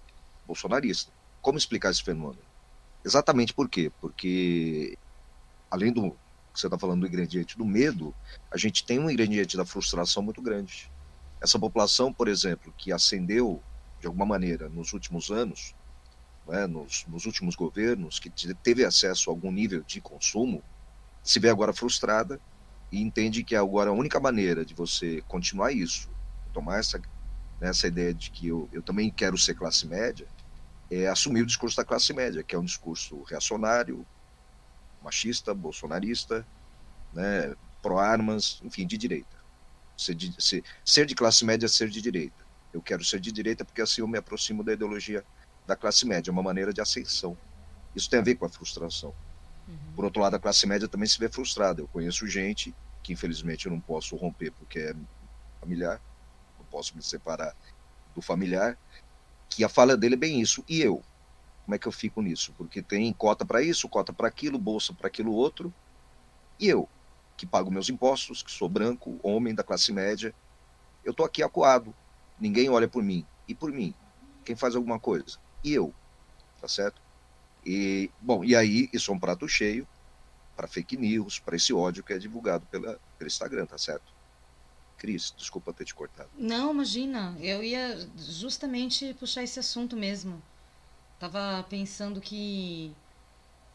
bolsonarista. 0.45 1.13
Como 1.41 1.57
explicar 1.57 1.93
esse 1.93 2.03
fenômeno? 2.03 2.43
Exatamente 3.05 3.55
por 3.55 3.69
quê? 3.69 3.93
Porque, 4.01 4.99
além 5.71 5.93
do 5.93 6.11
que 6.53 6.61
você 6.61 6.67
está 6.67 6.77
falando 6.77 7.03
do 7.03 7.07
ingrediente 7.07 7.57
do 7.57 7.65
medo, 7.65 8.13
a 8.51 8.57
gente 8.57 8.85
tem 8.85 8.99
um 8.99 9.09
ingrediente 9.09 9.57
da 9.57 9.65
frustração 9.65 10.23
muito 10.23 10.43
grande. 10.43 10.91
Essa 11.41 11.59
população, 11.59 12.13
por 12.13 12.27
exemplo, 12.27 12.75
que 12.77 12.93
ascendeu 12.93 13.63
de 14.01 14.09
alguma 14.09 14.27
maneira 14.27 14.69
nos 14.69 14.93
últimos 14.93 15.31
anos, 15.31 15.75
né, 16.49 16.67
nos, 16.67 17.05
nos 17.07 17.27
últimos 17.27 17.55
governos, 17.55 18.19
que 18.19 18.31
teve 18.55 18.85
acesso 18.85 19.31
a 19.31 19.33
algum 19.33 19.53
nível 19.53 19.83
de 19.83 20.01
consumo, 20.01 20.63
se 21.23 21.39
vê 21.39 21.49
agora 21.49 21.73
frustrada 21.73 22.41
e 22.95 23.03
entende 23.03 23.43
que 23.43 23.57
agora 23.57 23.91
a 23.91 23.93
única 23.93 24.21
maneira 24.21 24.65
de 24.65 24.73
você 24.73 25.21
continuar 25.27 25.73
isso, 25.73 26.09
tomar 26.53 26.79
essa, 26.79 26.97
né, 27.61 27.69
essa 27.69 27.89
ideia 27.89 28.15
de 28.15 28.31
que 28.31 28.47
eu, 28.47 28.69
eu 28.73 28.81
também 28.83 29.11
quero 29.11 29.37
ser 29.37 29.57
classe 29.57 29.85
média, 29.85 30.29
é 30.89 31.09
assumir 31.09 31.43
o 31.43 31.47
discurso 31.47 31.77
da 31.77 31.85
classe 31.85 32.13
média, 32.13 32.45
que 32.45 32.55
é 32.55 32.59
um 32.59 32.65
discurso 32.65 33.21
reacionário, 33.25 34.07
machista, 35.03 35.53
bolsonarista, 35.53 36.47
né, 37.13 37.57
pró-armas, 37.83 38.61
enfim, 38.63 38.87
de 38.87 38.97
direita. 38.97 39.37
Ser 39.97 40.15
de, 40.15 40.33
ser, 40.41 40.63
ser 40.85 41.05
de 41.05 41.17
classe 41.17 41.45
média 41.45 41.67
é 41.67 41.69
ser 41.69 41.89
de 41.89 42.01
direita. 42.01 42.45
Eu 42.73 42.81
quero 42.81 43.05
ser 43.05 43.19
de 43.19 43.33
direita 43.33 43.65
porque 43.65 43.83
assim 43.83 44.03
eu 44.03 44.09
me 44.09 44.19
aproximo 44.19 44.63
da 44.63 44.73
ideologia 44.73 45.25
da 45.67 45.75
classe 45.75 46.07
média, 46.07 46.31
é 46.31 46.33
uma 46.33 46.45
maneira 46.45 46.73
de 46.73 46.81
ascensão. 46.81 47.37
Isso 47.93 48.09
tem 48.09 48.21
a 48.21 48.23
ver 48.23 48.37
com 48.37 48.47
a 48.47 48.49
frustração. 48.49 49.13
Uhum. 49.67 49.77
Por 49.97 50.05
outro 50.05 50.23
lado, 50.23 50.37
a 50.37 50.39
classe 50.39 50.65
média 50.65 50.87
também 50.87 51.09
se 51.09 51.19
vê 51.19 51.29
frustrada. 51.29 51.81
Eu 51.81 51.89
conheço 51.89 52.25
gente 52.29 52.73
que 53.05 53.13
infelizmente 53.13 53.67
eu 53.67 53.73
não 53.73 53.79
posso 53.79 54.17
romper 54.17 54.51
porque 54.53 54.79
é 54.79 54.97
familiar, 55.61 56.01
não 56.59 56.65
posso 56.67 56.97
me 56.97 57.03
separar 57.03 57.55
do 58.15 58.23
familiar, 58.23 58.79
que 59.49 59.63
a 59.63 59.69
fala 59.69 59.95
dele 59.95 60.15
é 60.15 60.19
bem 60.19 60.41
isso. 60.41 60.65
E 60.67 60.81
eu? 60.81 61.05
Como 61.65 61.75
é 61.75 61.79
que 61.79 61.87
eu 61.87 61.93
fico 61.93 62.23
nisso? 62.23 62.55
Porque 62.57 62.83
tem 62.83 63.13
cota 63.13 63.45
para 63.45 63.63
isso, 63.63 63.89
cota 63.91 64.13
para 64.13 64.27
aquilo, 64.27 64.59
bolsa 64.59 64.95
para 64.95 65.07
aquilo 65.07 65.33
outro. 65.33 65.73
E 66.59 66.67
eu, 66.67 66.89
que 67.37 67.47
pago 67.47 67.71
meus 67.71 67.91
impostos, 67.91 68.43
que 68.43 68.51
sou 68.51 68.71
branco, 68.71 69.21
homem 69.23 69.55
da 69.55 69.63
classe 69.63 69.93
média, 69.93 70.35
eu 71.05 71.11
estou 71.11 71.27
aqui 71.27 71.43
acuado. 71.43 71.95
Ninguém 72.41 72.71
olha 72.71 72.89
por 72.89 73.03
mim. 73.03 73.27
E 73.47 73.55
por 73.55 73.71
mim? 73.71 73.95
Quem 74.45 74.57
faz 74.57 74.75
alguma 74.75 74.99
coisa? 74.99 75.39
E 75.63 75.75
eu. 75.75 75.93
Tá 76.59 76.69
certo? 76.69 77.03
E, 77.65 78.11
bom, 78.21 78.43
e 78.43 78.57
aí 78.57 78.89
isso 78.93 79.11
é 79.11 79.15
um 79.15 79.19
prato 79.19 79.47
cheio 79.47 79.87
para 80.57 80.69
fake 80.69 80.97
news, 80.97 81.39
para 81.39 81.57
esse 81.57 81.73
ódio 81.73 82.03
que 82.03 82.13
é 82.13 82.19
divulgado 82.19 82.67
pela, 82.67 82.99
pelo 83.19 83.29
Instagram, 83.29 83.67
tá 83.67 83.79
certo? 83.79 84.13
Cris, 84.97 85.35
desculpa 85.37 85.73
ter 85.73 85.85
te 85.85 85.95
cortado. 85.95 86.31
Não, 86.39 86.71
imagina. 86.71 87.37
Eu 87.41 87.63
ia 87.63 88.09
justamente 88.17 89.15
puxar 89.15 89.43
esse 89.43 89.59
assunto 89.59 89.97
mesmo. 89.97 90.43
Tava 91.19 91.65
pensando 91.69 92.21
que 92.21 92.95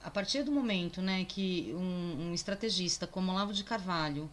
a 0.03 0.09
partir 0.09 0.43
do 0.43 0.51
momento 0.51 1.01
né, 1.01 1.25
que 1.25 1.73
um, 1.75 2.29
um 2.29 2.33
estrategista 2.33 3.05
como 3.05 3.31
Olavo 3.31 3.53
de 3.53 3.63
Carvalho 3.63 4.29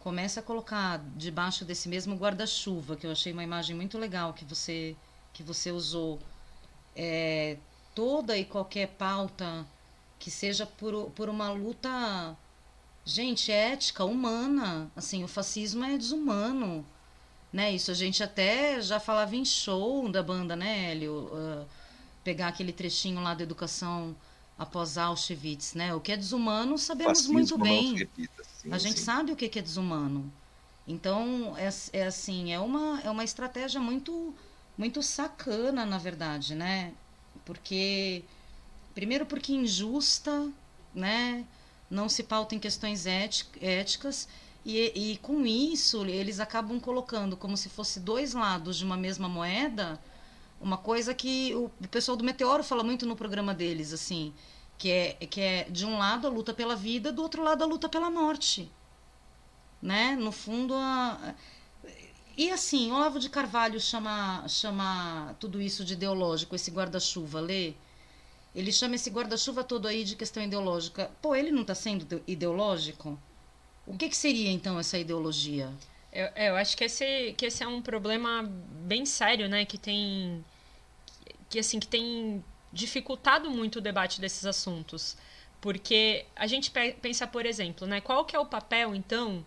começa 0.00 0.40
a 0.40 0.42
colocar 0.42 0.98
debaixo 1.16 1.64
desse 1.64 1.88
mesmo 1.88 2.16
guarda-chuva, 2.16 2.96
que 2.96 3.06
eu 3.06 3.12
achei 3.12 3.32
uma 3.32 3.42
imagem 3.42 3.74
muito 3.74 3.98
legal 3.98 4.34
que 4.34 4.44
você, 4.44 4.96
que 5.32 5.42
você 5.42 5.70
usou, 5.70 6.18
é, 6.94 7.56
toda 7.94 8.36
e 8.36 8.44
qualquer 8.44 8.88
pauta 8.88 9.66
que 10.24 10.30
seja 10.30 10.64
por, 10.64 11.10
por 11.10 11.28
uma 11.28 11.50
luta, 11.52 12.34
gente, 13.04 13.52
ética, 13.52 14.06
humana. 14.06 14.90
Assim, 14.96 15.22
o 15.22 15.28
fascismo 15.28 15.84
é 15.84 15.98
desumano. 15.98 16.82
Né? 17.52 17.72
Isso 17.74 17.90
a 17.90 17.94
gente 17.94 18.22
até 18.22 18.80
já 18.80 18.98
falava 18.98 19.36
em 19.36 19.44
show 19.44 20.10
da 20.10 20.22
banda, 20.22 20.56
né, 20.56 20.90
Hélio? 20.90 21.28
Uh, 21.30 21.66
pegar 22.24 22.48
aquele 22.48 22.72
trechinho 22.72 23.22
lá 23.22 23.34
da 23.34 23.42
educação 23.42 24.16
após 24.58 24.96
Auschwitz, 24.96 25.74
né? 25.74 25.94
O 25.94 26.00
que 26.00 26.12
é 26.12 26.16
desumano 26.16 26.78
sabemos 26.78 27.18
Fascismo 27.18 27.34
muito 27.34 27.58
bem. 27.58 27.94
Repita, 27.94 28.42
sim, 28.44 28.72
a 28.72 28.78
gente 28.78 28.98
sim. 29.00 29.04
sabe 29.04 29.30
o 29.30 29.36
que 29.36 29.58
é 29.58 29.62
desumano. 29.62 30.32
Então 30.88 31.54
é, 31.58 31.68
é 31.92 32.06
assim, 32.06 32.50
é 32.50 32.58
uma 32.58 32.98
é 33.02 33.10
uma 33.10 33.24
estratégia 33.24 33.78
muito 33.78 34.34
muito 34.78 35.02
sacana, 35.02 35.84
na 35.84 35.98
verdade, 35.98 36.54
né? 36.54 36.94
Porque 37.44 38.24
primeiro 38.94 39.26
porque 39.26 39.52
injusta, 39.52 40.50
né? 40.94 41.44
Não 41.90 42.08
se 42.08 42.22
pauta 42.22 42.54
em 42.54 42.58
questões 42.58 43.06
éticas 43.06 44.28
e, 44.64 45.12
e 45.12 45.16
com 45.18 45.44
isso 45.44 46.04
eles 46.06 46.40
acabam 46.40 46.80
colocando 46.80 47.36
como 47.36 47.56
se 47.56 47.68
fosse 47.68 48.00
dois 48.00 48.32
lados 48.32 48.78
de 48.78 48.84
uma 48.84 48.96
mesma 48.96 49.28
moeda 49.28 50.00
uma 50.64 50.78
coisa 50.78 51.12
que 51.14 51.54
o 51.54 51.70
pessoal 51.88 52.16
do 52.16 52.24
Meteoro 52.24 52.64
fala 52.64 52.82
muito 52.82 53.04
no 53.04 53.14
programa 53.14 53.52
deles, 53.52 53.92
assim, 53.92 54.32
que 54.78 54.90
é, 54.90 55.12
que 55.26 55.40
é 55.40 55.64
de 55.64 55.84
um 55.84 55.98
lado 55.98 56.26
a 56.26 56.30
luta 56.30 56.54
pela 56.54 56.74
vida, 56.74 57.12
do 57.12 57.20
outro 57.20 57.42
lado 57.42 57.62
a 57.62 57.66
luta 57.66 57.86
pela 57.88 58.10
morte. 58.10 58.70
Né? 59.82 60.16
No 60.16 60.32
fundo, 60.32 60.74
a... 60.74 61.34
E 62.36 62.50
assim, 62.50 62.90
Olavo 62.90 63.20
de 63.20 63.28
Carvalho 63.28 63.78
chama, 63.78 64.48
chama 64.48 65.36
tudo 65.38 65.60
isso 65.60 65.84
de 65.84 65.92
ideológico, 65.92 66.54
esse 66.54 66.70
guarda-chuva, 66.70 67.40
lê. 67.40 67.74
Ele 68.54 68.70
chama 68.70 68.94
esse 68.94 69.10
guarda-chuva 69.10 69.64
todo 69.64 69.88
aí 69.88 70.04
de 70.04 70.14
questão 70.14 70.42
ideológica. 70.42 71.10
Pô, 71.20 71.34
ele 71.34 71.50
não 71.50 71.62
está 71.62 71.74
sendo 71.74 72.22
ideológico? 72.26 73.18
O 73.86 73.96
que, 73.96 74.08
que 74.08 74.16
seria 74.16 74.50
então 74.50 74.78
essa 74.78 74.96
ideologia? 74.96 75.72
Eu, 76.12 76.26
eu 76.36 76.56
acho 76.56 76.76
que 76.76 76.84
esse, 76.84 77.34
que 77.36 77.46
esse 77.46 77.62
é 77.64 77.66
um 77.66 77.82
problema 77.82 78.42
bem 78.44 79.04
sério, 79.04 79.48
né? 79.48 79.64
Que 79.64 79.76
tem 79.76 80.44
que 81.50 81.58
assim 81.58 81.78
que 81.78 81.86
tem 81.86 82.42
dificultado 82.72 83.50
muito 83.50 83.76
o 83.76 83.80
debate 83.80 84.20
desses 84.20 84.44
assuntos, 84.44 85.16
porque 85.60 86.26
a 86.34 86.46
gente 86.46 86.72
pensa, 87.00 87.26
por 87.26 87.46
exemplo, 87.46 87.86
né, 87.86 88.00
qual 88.00 88.24
que 88.24 88.34
é 88.34 88.38
o 88.38 88.46
papel 88.46 88.94
então 88.94 89.44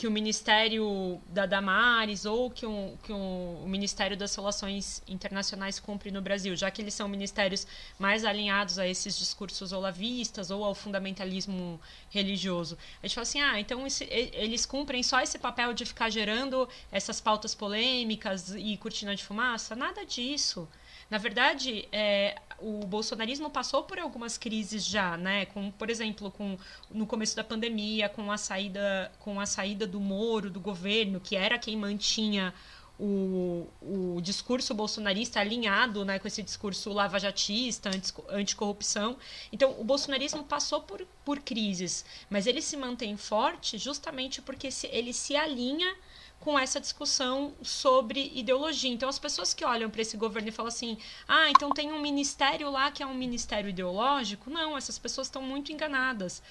que 0.00 0.06
o 0.06 0.10
Ministério 0.10 1.20
da 1.28 1.44
Damares 1.44 2.24
ou 2.24 2.50
que, 2.50 2.64
um, 2.64 2.96
que 3.02 3.12
um, 3.12 3.62
o 3.62 3.68
Ministério 3.68 4.16
das 4.16 4.34
Relações 4.34 5.02
Internacionais 5.06 5.78
cumpre 5.78 6.10
no 6.10 6.22
Brasil, 6.22 6.56
já 6.56 6.70
que 6.70 6.80
eles 6.80 6.94
são 6.94 7.06
ministérios 7.06 7.66
mais 7.98 8.24
alinhados 8.24 8.78
a 8.78 8.86
esses 8.86 9.18
discursos 9.18 9.72
olavistas 9.72 10.50
ou 10.50 10.64
ao 10.64 10.74
fundamentalismo 10.74 11.78
religioso. 12.08 12.78
A 13.02 13.06
gente 13.06 13.14
fala 13.14 13.22
assim, 13.24 13.42
ah, 13.42 13.60
então 13.60 13.86
esse, 13.86 14.04
eles 14.04 14.64
cumprem 14.64 15.02
só 15.02 15.20
esse 15.20 15.38
papel 15.38 15.74
de 15.74 15.84
ficar 15.84 16.08
gerando 16.08 16.66
essas 16.90 17.20
pautas 17.20 17.54
polêmicas 17.54 18.54
e 18.56 18.78
cortina 18.78 19.14
de 19.14 19.22
fumaça? 19.22 19.76
Nada 19.76 20.06
disso. 20.06 20.66
Na 21.10 21.18
verdade, 21.18 21.88
é, 21.90 22.40
o 22.60 22.86
bolsonarismo 22.86 23.50
passou 23.50 23.82
por 23.82 23.98
algumas 23.98 24.38
crises 24.38 24.84
já, 24.84 25.16
né? 25.16 25.46
Com, 25.46 25.70
por 25.72 25.90
exemplo, 25.90 26.30
com, 26.30 26.56
no 26.90 27.06
começo 27.06 27.34
da 27.34 27.42
pandemia, 27.42 28.08
com 28.08 28.30
a 28.30 28.38
saída, 28.38 29.10
com 29.18 29.40
a 29.40 29.46
saída 29.46 29.86
do 29.86 29.98
Moro, 29.98 30.48
do 30.48 30.60
governo, 30.60 31.20
que 31.20 31.34
era 31.34 31.58
quem 31.58 31.76
mantinha 31.76 32.54
o, 33.00 33.66
o 33.80 34.20
discurso 34.20 34.74
bolsonarista 34.74 35.40
alinhado 35.40 36.04
né, 36.04 36.18
com 36.18 36.28
esse 36.28 36.42
discurso 36.42 36.92
lavajatista, 36.92 37.90
anticorrupção. 38.28 39.16
Então, 39.50 39.74
o 39.80 39.84
bolsonarismo 39.84 40.44
passou 40.44 40.82
por, 40.82 41.06
por 41.24 41.40
crises, 41.40 42.04
mas 42.28 42.46
ele 42.46 42.60
se 42.60 42.76
mantém 42.76 43.16
forte 43.16 43.78
justamente 43.78 44.42
porque 44.42 44.70
se, 44.70 44.86
ele 44.88 45.14
se 45.14 45.34
alinha 45.34 45.96
com 46.40 46.58
essa 46.58 46.80
discussão 46.80 47.54
sobre 47.62 48.32
ideologia. 48.34 48.90
Então, 48.90 49.08
as 49.08 49.18
pessoas 49.18 49.52
que 49.52 49.64
olham 49.64 49.90
para 49.90 50.00
esse 50.00 50.16
governo 50.16 50.48
e 50.48 50.52
falam 50.52 50.68
assim: 50.68 50.96
ah, 51.28 51.50
então 51.50 51.70
tem 51.70 51.92
um 51.92 52.00
ministério 52.00 52.70
lá 52.70 52.90
que 52.90 53.02
é 53.02 53.06
um 53.06 53.14
ministério 53.14 53.68
ideológico. 53.68 54.48
Não, 54.48 54.76
essas 54.76 54.98
pessoas 54.98 55.26
estão 55.26 55.42
muito 55.42 55.70
enganadas 55.70 56.42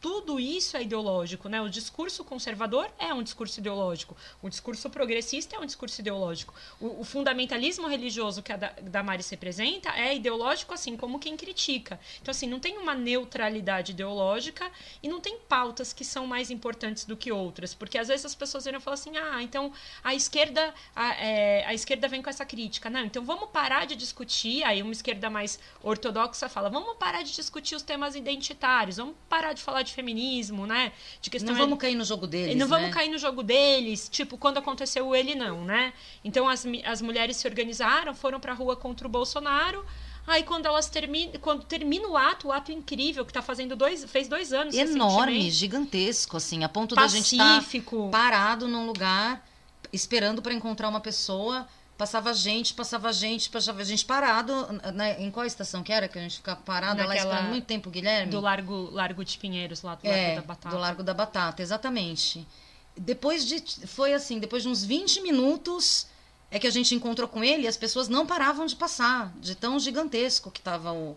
tudo 0.00 0.38
isso 0.38 0.76
é 0.76 0.82
ideológico, 0.82 1.48
né? 1.48 1.60
O 1.60 1.68
discurso 1.68 2.24
conservador 2.24 2.90
é 2.98 3.12
um 3.12 3.22
discurso 3.22 3.60
ideológico, 3.60 4.16
o 4.42 4.48
discurso 4.48 4.88
progressista 4.90 5.56
é 5.56 5.58
um 5.58 5.66
discurso 5.66 6.00
ideológico, 6.00 6.54
o, 6.80 7.00
o 7.00 7.04
fundamentalismo 7.04 7.88
religioso 7.88 8.42
que 8.42 8.52
a 8.52 8.56
Damares 8.56 9.28
representa 9.28 9.90
é 9.90 10.14
ideológico, 10.14 10.74
assim 10.74 10.96
como 10.96 11.18
quem 11.18 11.36
critica. 11.36 11.98
Então, 12.20 12.30
assim, 12.30 12.46
não 12.46 12.60
tem 12.60 12.78
uma 12.78 12.94
neutralidade 12.94 13.92
ideológica 13.92 14.70
e 15.02 15.08
não 15.08 15.20
tem 15.20 15.38
pautas 15.48 15.92
que 15.92 16.04
são 16.04 16.26
mais 16.26 16.50
importantes 16.50 17.04
do 17.04 17.16
que 17.16 17.32
outras, 17.32 17.74
porque 17.74 17.98
às 17.98 18.08
vezes 18.08 18.26
as 18.26 18.34
pessoas 18.34 18.64
viram 18.64 18.78
e 18.78 18.82
falam 18.82 18.94
assim, 18.94 19.16
ah, 19.16 19.42
então 19.42 19.72
a 20.02 20.14
esquerda, 20.14 20.74
a, 20.94 21.14
é, 21.14 21.64
a 21.66 21.74
esquerda 21.74 22.08
vem 22.08 22.22
com 22.22 22.30
essa 22.30 22.44
crítica, 22.44 22.88
não? 22.88 23.04
Então 23.04 23.24
vamos 23.24 23.50
parar 23.50 23.86
de 23.86 23.96
discutir. 23.96 24.62
Aí 24.64 24.82
uma 24.82 24.92
esquerda 24.92 25.28
mais 25.30 25.58
ortodoxa 25.82 26.48
fala, 26.48 26.68
vamos 26.68 26.96
parar 26.96 27.22
de 27.22 27.34
discutir 27.34 27.74
os 27.74 27.82
temas 27.82 28.14
identitários, 28.14 28.96
vamos 28.96 29.14
parar 29.28 29.52
de 29.52 29.62
falar 29.62 29.82
de 29.82 29.87
feminismo, 29.92 30.66
né? 30.66 30.92
De 31.20 31.30
questão 31.30 31.54
não 31.54 31.60
vamos 31.60 31.78
cair 31.78 31.94
no 31.94 32.04
jogo 32.04 32.26
deles. 32.26 32.56
Não 32.56 32.66
né? 32.66 32.76
vamos 32.76 32.94
cair 32.94 33.10
no 33.10 33.18
jogo 33.18 33.42
deles, 33.42 34.08
tipo, 34.08 34.36
quando 34.36 34.58
aconteceu 34.58 35.14
ele 35.14 35.34
não, 35.34 35.64
né? 35.64 35.92
Então 36.24 36.48
as, 36.48 36.66
as 36.84 37.02
mulheres 37.02 37.36
se 37.36 37.46
organizaram, 37.46 38.14
foram 38.14 38.40
pra 38.40 38.52
rua 38.52 38.76
contra 38.76 39.06
o 39.06 39.10
Bolsonaro. 39.10 39.84
Aí 40.26 40.42
quando 40.42 40.66
elas 40.66 40.90
terminam, 40.90 41.32
quando 41.40 41.64
termina 41.64 42.06
o 42.06 42.16
ato, 42.16 42.48
o 42.48 42.52
ato 42.52 42.70
incrível 42.70 43.24
que 43.24 43.32
tá 43.32 43.40
fazendo 43.40 43.74
dois, 43.74 44.04
fez 44.04 44.28
dois 44.28 44.52
anos, 44.52 44.74
enorme, 44.74 45.50
gigantesco, 45.50 46.36
assim, 46.36 46.64
a 46.64 46.68
ponto 46.68 46.94
Pacífico. 46.94 47.36
da 47.36 47.54
gente 47.54 47.80
estar 47.80 47.90
tá 47.90 48.10
parado 48.10 48.68
num 48.68 48.86
lugar 48.86 49.42
esperando 49.90 50.42
para 50.42 50.52
encontrar 50.52 50.88
uma 50.88 51.00
pessoa 51.00 51.66
Passava 51.98 52.32
gente, 52.32 52.74
passava 52.74 53.12
gente, 53.12 53.50
passava 53.50 53.84
gente 53.84 54.04
parado. 54.04 54.54
Né? 54.94 55.20
Em 55.20 55.32
qual 55.32 55.44
estação 55.44 55.82
que 55.82 55.92
era 55.92 56.06
que 56.06 56.16
a 56.16 56.22
gente 56.22 56.36
ficava 56.36 56.60
parado 56.60 57.00
Naquela, 57.00 57.08
lá 57.08 57.16
esperando 57.16 57.48
muito 57.48 57.64
tempo, 57.64 57.90
Guilherme? 57.90 58.30
Do 58.30 58.40
Largo, 58.40 58.88
Largo 58.92 59.24
de 59.24 59.36
Pinheiros, 59.36 59.82
lá 59.82 59.96
do 59.96 60.06
é, 60.06 60.28
Largo 60.28 60.40
da 60.40 60.46
Batata. 60.46 60.76
Do 60.76 60.80
Largo 60.80 61.02
da 61.02 61.12
Batata, 61.12 61.60
exatamente. 61.60 62.46
Depois 62.96 63.44
de. 63.44 63.60
Foi 63.88 64.14
assim, 64.14 64.38
depois 64.38 64.62
de 64.62 64.68
uns 64.68 64.84
20 64.84 65.20
minutos 65.22 66.06
é 66.52 66.58
que 66.60 66.68
a 66.68 66.70
gente 66.70 66.94
encontrou 66.94 67.26
com 67.26 67.42
ele 67.42 67.64
e 67.64 67.68
as 67.68 67.76
pessoas 67.76 68.08
não 68.08 68.24
paravam 68.24 68.64
de 68.64 68.76
passar, 68.76 69.32
de 69.40 69.56
tão 69.56 69.76
gigantesco 69.80 70.52
que 70.52 70.60
estava 70.60 70.92
o, 70.92 71.16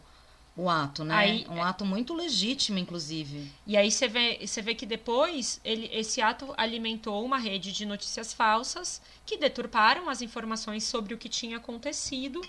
o 0.62 0.70
ato, 0.70 1.04
né? 1.04 1.16
Aí, 1.16 1.46
um 1.50 1.64
ato 1.64 1.84
muito 1.84 2.14
legítimo, 2.14 2.78
inclusive. 2.78 3.52
E 3.66 3.76
aí 3.76 3.92
você 3.92 4.08
vê, 4.08 4.40
você 4.46 4.62
vê 4.62 4.76
que 4.76 4.86
depois 4.86 5.60
ele, 5.64 5.90
esse 5.92 6.22
ato 6.22 6.54
alimentou 6.56 7.26
uma 7.26 7.40
rede 7.40 7.72
de 7.72 7.86
notícias 7.86 8.32
falsas 8.32 9.02
que 9.26 9.38
deturparam 9.38 10.08
as 10.08 10.22
informações 10.22 10.84
sobre 10.84 11.14
o 11.14 11.18
que 11.18 11.28
tinha 11.28 11.58
acontecido 11.58 12.42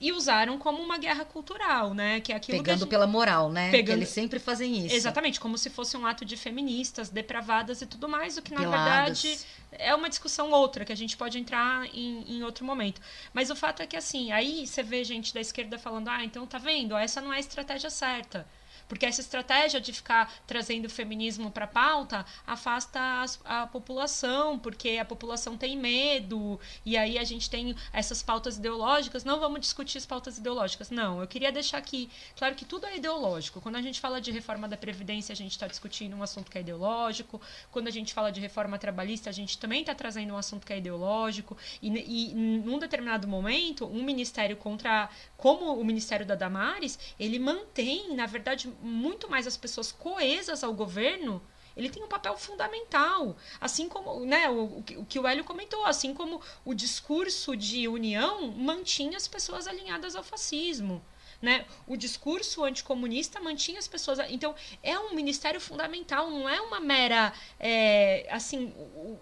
e 0.00 0.12
usaram 0.12 0.58
como 0.58 0.82
uma 0.82 0.98
guerra 0.98 1.24
cultural, 1.24 1.94
né? 1.94 2.20
Que 2.20 2.32
é 2.32 2.36
aquilo 2.36 2.58
Pegando 2.58 2.80
gente... 2.80 2.88
pela 2.88 3.06
moral, 3.06 3.50
né? 3.50 3.70
Pegando... 3.70 3.98
Eles 3.98 4.08
sempre 4.08 4.38
fazem 4.38 4.86
isso. 4.86 4.94
Exatamente, 4.94 5.40
como 5.40 5.56
se 5.56 5.70
fosse 5.70 5.96
um 5.96 6.06
ato 6.06 6.24
de 6.24 6.36
feministas, 6.36 7.08
depravadas 7.08 7.82
e 7.82 7.86
tudo 7.86 8.08
mais, 8.08 8.36
o 8.36 8.42
que 8.42 8.52
na 8.52 8.60
Peladas. 8.60 9.22
verdade 9.22 9.46
é 9.72 9.94
uma 9.94 10.08
discussão 10.08 10.50
outra, 10.50 10.84
que 10.84 10.92
a 10.92 10.96
gente 10.96 11.16
pode 11.16 11.38
entrar 11.38 11.86
em, 11.94 12.36
em 12.36 12.42
outro 12.42 12.64
momento. 12.64 13.00
Mas 13.32 13.50
o 13.50 13.56
fato 13.56 13.82
é 13.82 13.86
que, 13.86 13.96
assim, 13.96 14.32
aí 14.32 14.66
você 14.66 14.82
vê 14.82 15.04
gente 15.04 15.32
da 15.34 15.40
esquerda 15.40 15.78
falando, 15.78 16.08
ah, 16.08 16.24
então 16.24 16.46
tá 16.46 16.58
vendo, 16.58 16.96
essa 16.96 17.20
não 17.20 17.32
é 17.32 17.36
a 17.36 17.40
estratégia 17.40 17.90
certa. 17.90 18.46
Porque 18.88 19.06
essa 19.06 19.20
estratégia 19.20 19.80
de 19.80 19.92
ficar 19.92 20.32
trazendo 20.46 20.86
o 20.86 20.90
feminismo 20.90 21.50
para 21.50 21.66
pauta 21.66 22.24
afasta 22.46 23.00
a, 23.44 23.62
a 23.62 23.66
população, 23.66 24.58
porque 24.58 24.98
a 24.98 25.04
população 25.04 25.56
tem 25.56 25.76
medo, 25.76 26.58
e 26.84 26.96
aí 26.96 27.18
a 27.18 27.24
gente 27.24 27.50
tem 27.50 27.74
essas 27.92 28.22
pautas 28.22 28.56
ideológicas. 28.56 29.24
Não 29.24 29.40
vamos 29.40 29.60
discutir 29.60 29.98
as 29.98 30.06
pautas 30.06 30.38
ideológicas. 30.38 30.90
Não, 30.90 31.20
eu 31.20 31.26
queria 31.26 31.50
deixar 31.50 31.78
aqui, 31.78 32.08
claro 32.36 32.54
que 32.54 32.64
tudo 32.64 32.86
é 32.86 32.96
ideológico. 32.96 33.60
Quando 33.60 33.76
a 33.76 33.82
gente 33.82 34.00
fala 34.00 34.20
de 34.20 34.30
reforma 34.30 34.68
da 34.68 34.76
Previdência, 34.76 35.32
a 35.32 35.36
gente 35.36 35.52
está 35.52 35.66
discutindo 35.66 36.16
um 36.16 36.22
assunto 36.22 36.50
que 36.50 36.58
é 36.58 36.60
ideológico. 36.60 37.40
Quando 37.70 37.88
a 37.88 37.90
gente 37.90 38.14
fala 38.14 38.30
de 38.30 38.40
reforma 38.40 38.78
trabalhista, 38.78 39.30
a 39.30 39.32
gente 39.32 39.58
também 39.58 39.80
está 39.80 39.94
trazendo 39.94 40.34
um 40.34 40.38
assunto 40.38 40.66
que 40.66 40.72
é 40.72 40.78
ideológico. 40.78 41.56
E, 41.82 41.88
e 41.88 42.34
num 42.34 42.78
determinado 42.78 43.26
momento, 43.26 43.86
um 43.86 44.02
ministério 44.02 44.56
contra. 44.56 45.08
Como 45.36 45.78
o 45.78 45.84
Ministério 45.84 46.24
da 46.24 46.34
Damares, 46.34 46.98
ele 47.18 47.38
mantém, 47.38 48.14
na 48.14 48.26
verdade, 48.26 48.72
muito 48.80 49.28
mais 49.30 49.46
as 49.46 49.56
pessoas 49.56 49.92
coesas 49.92 50.62
ao 50.62 50.72
governo 50.72 51.42
ele 51.76 51.90
tem 51.90 52.02
um 52.02 52.08
papel 52.08 52.36
fundamental. 52.38 53.36
Assim 53.60 53.88
como 53.88 54.24
né, 54.24 54.48
o, 54.48 54.82
o 54.96 55.04
que 55.04 55.18
o 55.18 55.26
Hélio 55.26 55.44
comentou, 55.44 55.84
assim 55.84 56.14
como 56.14 56.40
o 56.64 56.72
discurso 56.72 57.54
de 57.54 57.86
união 57.86 58.50
mantinha 58.50 59.16
as 59.18 59.28
pessoas 59.28 59.66
alinhadas 59.66 60.16
ao 60.16 60.24
fascismo. 60.24 61.04
Né? 61.40 61.66
O 61.86 61.96
discurso 61.96 62.64
anticomunista 62.64 63.40
mantinha 63.40 63.78
as 63.78 63.86
pessoas. 63.86 64.18
Então, 64.30 64.54
é 64.82 64.98
um 64.98 65.14
ministério 65.14 65.60
fundamental, 65.60 66.30
não 66.30 66.48
é 66.48 66.60
uma 66.60 66.80
mera 66.80 67.32
é, 67.60 68.26
assim 68.30 68.72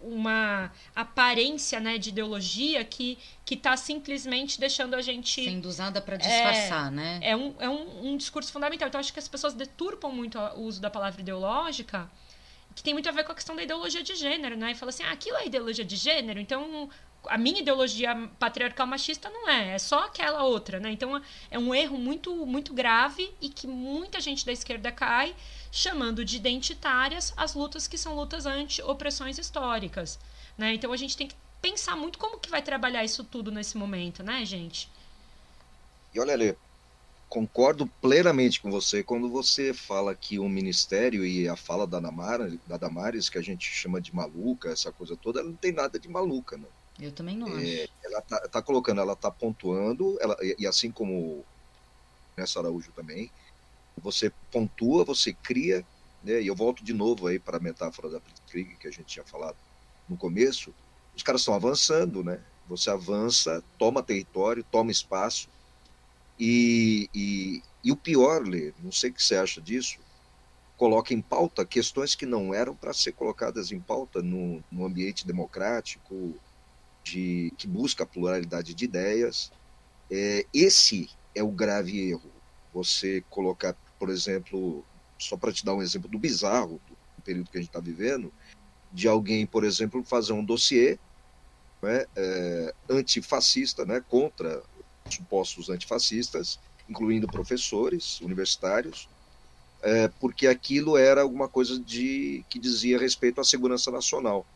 uma 0.01 0.71
aparência 0.95 1.81
né, 1.81 1.99
de 1.99 2.11
ideologia 2.11 2.85
que 2.85 3.19
que 3.45 3.55
está 3.55 3.77
simplesmente 3.77 4.59
deixando 4.59 4.95
a 4.95 5.03
gente 5.03 5.45
sendo 5.45 5.69
usada 5.69 6.01
para 6.01 6.17
disfarçar, 6.17 6.87
é, 6.87 6.91
né? 6.91 7.21
É 7.21 7.37
um, 7.37 7.55
é 7.59 7.69
um, 7.69 8.13
um 8.13 8.17
discurso 8.17 8.51
fundamental. 8.51 8.89
Então, 8.89 8.99
acho 8.99 9.13
que 9.13 9.19
as 9.19 9.29
pessoas 9.29 9.53
deturpam 9.53 10.11
muito 10.11 10.39
o 10.39 10.63
uso 10.63 10.81
da 10.81 10.89
palavra 10.89 11.21
ideológica 11.21 12.11
que 12.75 12.83
tem 12.83 12.93
muito 12.93 13.09
a 13.09 13.13
ver 13.13 13.25
com 13.25 13.33
a 13.33 13.35
questão 13.35 13.55
da 13.55 13.63
ideologia 13.63 14.03
de 14.03 14.15
gênero, 14.17 14.57
né? 14.57 14.73
E 14.73 14.75
fala 14.75 14.91
assim, 14.91 15.05
ah, 15.05 15.13
aquilo 15.13 15.37
é 15.37 15.47
ideologia 15.47 15.85
de 15.85 15.97
gênero, 15.97 16.41
então 16.41 16.91
a 17.29 17.39
minha 17.39 17.61
ideologia 17.61 18.15
patriarcal 18.39 18.87
machista 18.87 19.29
não 19.31 19.49
é, 19.49 19.75
é 19.75 19.79
só 19.79 20.05
aquela 20.05 20.43
outra, 20.45 20.81
né? 20.81 20.91
Então 20.91 21.21
é 21.51 21.59
um 21.59 21.75
erro 21.75 21.99
muito 21.99 22.47
muito 22.47 22.73
grave 22.73 23.33
e 23.41 23.49
que 23.49 23.67
muita 23.67 24.21
gente 24.21 24.45
da 24.45 24.53
esquerda 24.53 24.91
cai 24.93 25.35
chamando 25.71 26.25
de 26.25 26.37
identitárias 26.37 27.33
as 27.37 27.55
lutas 27.55 27.87
que 27.87 27.99
são 27.99 28.15
lutas 28.15 28.47
anti-opressões 28.47 29.39
históricas, 29.39 30.19
né? 30.57 30.75
Então 30.75 30.93
a 30.93 30.97
gente 30.97 31.17
tem 31.17 31.29
que 31.29 31.37
pensar 31.61 31.97
muito 31.97 32.19
como 32.19 32.39
que 32.39 32.51
vai 32.51 32.63
trabalhar 32.63 33.05
isso 33.05 33.25
tudo 33.25 33.51
nesse 33.51 33.77
momento, 33.77 34.23
né, 34.23 34.45
gente? 34.45 34.91
E 36.15 36.21
olha 36.21 36.35
ali, 36.35 36.57
concordo 37.29 37.87
plenamente 38.01 38.61
com 38.61 38.71
você 38.71 39.03
quando 39.03 39.29
você 39.29 39.75
fala 39.75 40.15
que 40.15 40.39
o 40.39 40.49
ministério 40.49 41.25
e 41.27 41.49
a 41.49 41.57
fala 41.57 41.87
da, 41.87 41.99
Damara, 41.99 42.57
da 42.67 42.77
Damares, 42.77 43.29
que 43.29 43.39
a 43.39 43.43
gente 43.43 43.69
chama 43.69 44.01
de 44.01 44.15
maluca, 44.15 44.69
essa 44.69 44.93
coisa 44.93 45.17
toda, 45.17 45.41
ela 45.41 45.49
não 45.49 45.57
tem 45.57 45.73
nada 45.73 45.99
de 45.99 46.09
maluca, 46.09 46.57
não. 46.57 46.69
Eu 46.99 47.13
também 47.13 47.37
não 47.37 47.49
é, 47.59 47.83
acho. 47.83 47.93
Ela 48.05 48.21
tá, 48.23 48.41
tá, 48.49 48.63
colocando, 48.63 49.01
ela 49.01 49.17
tá 49.17 49.31
pontuando, 49.31 50.17
ela, 50.21 50.37
e, 50.41 50.57
e 50.61 50.67
assim 50.67 50.91
como 50.91 51.45
nessa 52.37 52.61
Araújo 52.61 52.93
também, 52.93 53.31
você 53.97 54.31
pontua, 54.51 55.05
você 55.05 55.33
cria, 55.33 55.85
né, 56.23 56.41
e 56.41 56.47
eu 56.47 56.55
volto 56.55 56.85
de 56.85 56.93
novo 56.93 57.27
aí 57.27 57.39
para 57.39 57.57
a 57.57 57.61
metáfora 57.61 58.09
da 58.09 58.19
Blitzkrieg 58.19 58.77
que 58.77 58.89
a 58.89 58.91
gente 58.91 59.07
tinha 59.07 59.25
falado 59.25 59.57
no 60.09 60.17
começo, 60.17 60.75
os 61.15 61.23
caras 61.23 61.41
estão 61.41 61.55
avançando, 61.55 62.25
né? 62.25 62.41
Você 62.69 62.91
avança, 62.91 63.63
toma 63.79 64.03
território, 64.03 64.65
toma 64.65 64.91
espaço, 64.91 65.49
e, 66.39 67.09
e, 67.15 67.63
e 67.83 67.93
o 67.93 67.97
pior, 67.97 68.47
Lê, 68.47 68.73
não 68.83 68.91
sei 68.91 69.11
o 69.11 69.15
que 69.15 69.23
você 69.23 69.37
acha 69.37 69.61
disso, 69.61 69.99
coloca 70.77 71.15
em 71.15 71.21
pauta 71.21 71.65
questões 71.65 72.15
que 72.15 72.27
não 72.27 72.53
eram 72.53 72.75
para 72.75 72.93
ser 72.93 73.13
colocadas 73.13 73.71
em 73.71 73.81
pauta 73.81 74.21
no, 74.21 74.63
no 74.71 74.85
ambiente 74.85 75.27
democrático, 75.27 76.35
de, 77.05 77.53
que 77.59 77.69
busca 77.69 78.03
a 78.03 78.07
pluralidade 78.07 78.75
de 78.75 78.85
ideias. 78.85 79.53
É, 80.11 80.47
esse 80.53 81.11
é 81.35 81.43
o 81.43 81.51
grave 81.51 82.11
erro. 82.11 82.33
Você 82.73 83.23
colocar, 83.31 83.77
por 83.99 84.09
exemplo, 84.09 84.85
só 85.19 85.37
para 85.37 85.53
te 85.53 85.65
dar 85.65 85.75
um 85.75 85.83
exemplo 85.83 86.09
do 86.09 86.19
bizarro 86.19 86.81
do 86.89 87.23
período 87.23 87.51
que 87.51 87.59
a 87.59 87.61
gente 87.61 87.71
está 87.71 87.81
vivendo, 87.81 88.33
de 88.93 89.07
alguém, 89.07 89.47
por 89.47 89.65
exemplo, 89.65 90.03
fazer 90.03 90.33
um 90.33 90.45
dossiê 90.45 90.99
né, 91.83 92.05
é, 92.17 92.75
antifascista 92.89 93.85
né, 93.85 94.03
contra 94.09 94.63
supostos 95.11 95.69
antifascistas, 95.69 96.59
incluindo 96.89 97.27
professores 97.27 98.21
universitários, 98.21 99.09
é, 99.83 100.09
porque 100.09 100.47
aquilo 100.47 100.97
era 100.97 101.21
alguma 101.21 101.49
coisa 101.49 101.79
de 101.79 102.45
que 102.49 102.59
dizia 102.59 102.99
respeito 102.99 103.41
à 103.41 103.45
segurança 103.45 103.91
nacional. 103.91 104.47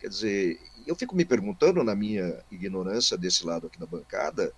Quer 0.00 0.08
dizer, 0.08 0.60
eu 0.90 0.96
fico 0.96 1.14
me 1.14 1.24
perguntando, 1.24 1.84
na 1.84 1.94
minha 1.94 2.42
ignorância 2.50 3.16
desse 3.16 3.46
lado 3.46 3.68
aqui 3.68 3.78
da 3.78 3.86
bancada, 3.86 4.52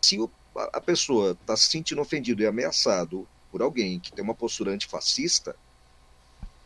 se 0.00 0.20
o, 0.20 0.30
a 0.54 0.80
pessoa 0.80 1.32
está 1.32 1.56
se 1.56 1.68
sentindo 1.68 2.00
ofendido 2.00 2.42
e 2.42 2.46
ameaçado 2.46 3.26
por 3.50 3.60
alguém 3.60 3.98
que 3.98 4.12
tem 4.12 4.22
uma 4.22 4.36
postura 4.36 4.70
antifascista, 4.70 5.56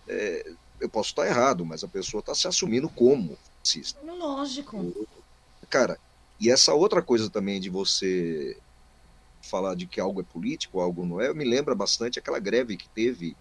é, 0.06 0.52
eu 0.78 0.90
posso 0.90 1.11
estar 1.11 1.26
errado, 1.26 1.64
mas 1.64 1.82
a 1.82 1.88
pessoa 1.88 2.20
está 2.20 2.34
se 2.34 2.46
assumindo 2.46 2.86
como 2.86 3.38
fascista. 3.59 3.98
Lógico. 4.04 5.09
Cara, 5.70 5.98
e 6.38 6.50
essa 6.50 6.74
outra 6.74 7.00
coisa 7.00 7.30
também 7.30 7.59
de 7.59 7.70
você 7.70 8.59
falar 9.40 9.74
de 9.74 9.86
que 9.86 9.98
algo 9.98 10.20
é 10.20 10.24
político, 10.24 10.80
algo 10.80 11.06
não 11.06 11.18
é, 11.18 11.32
me 11.32 11.44
lembra 11.44 11.74
bastante 11.74 12.18
aquela 12.18 12.38
greve 12.38 12.76
que 12.76 12.88
teve 12.90 13.34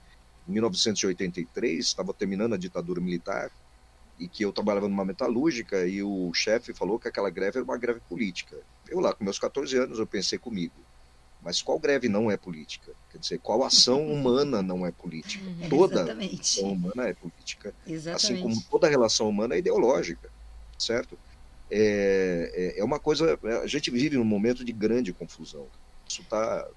em 0.48 0.52
1983, 0.54 1.86
estava 1.86 2.14
terminando 2.14 2.54
a 2.54 2.58
ditadura 2.58 3.02
militar, 3.02 3.52
e 4.20 4.28
que 4.28 4.44
eu 4.44 4.52
trabalhava 4.52 4.88
numa 4.88 5.06
metalúrgica 5.06 5.86
e 5.88 6.02
o 6.02 6.34
chefe 6.34 6.74
falou 6.74 7.00
que 7.00 7.08
aquela 7.08 7.30
greve 7.30 7.58
era 7.58 7.64
uma 7.64 7.78
greve 7.78 8.00
política. 8.02 8.58
Eu 8.88 9.00
lá, 9.00 9.14
com 9.14 9.24
meus 9.24 9.38
14 9.38 9.78
anos, 9.78 10.00
eu 10.00 10.08
pensei 10.08 10.40
comigo, 10.40 10.76
mas 11.42 11.62
qual 11.62 11.80
greve 11.80 12.10
não 12.10 12.32
é 12.32 12.38
política? 12.38 12.92
Quer 13.12 13.20
dizer, 13.20 13.40
qual 13.40 13.64
ação 13.64 14.06
humana 14.12 14.62
não 14.62 14.86
é 14.86 14.92
política? 14.92 15.46
Uhum. 15.46 15.70
Toda 15.70 16.02
Exatamente. 16.02 16.60
ação 16.60 16.72
humana 16.72 17.08
é 17.08 17.14
política. 17.14 17.74
Exatamente. 17.86 18.26
Assim 18.26 18.42
como 18.42 18.64
toda 18.70 18.88
relação 18.88 19.30
humana 19.30 19.56
é 19.56 19.60
ideológica, 19.60 20.30
certo? 20.78 21.18
É, 21.70 22.76
é, 22.78 22.80
é 22.80 22.84
uma 22.84 23.00
coisa. 23.00 23.38
A 23.62 23.68
gente 23.68 23.92
vive 23.92 24.18
num 24.18 24.24
momento 24.24 24.64
de 24.64 24.72
grande 24.72 25.14
confusão. 25.14 25.68
Isso 26.08 26.22
está 26.22 26.68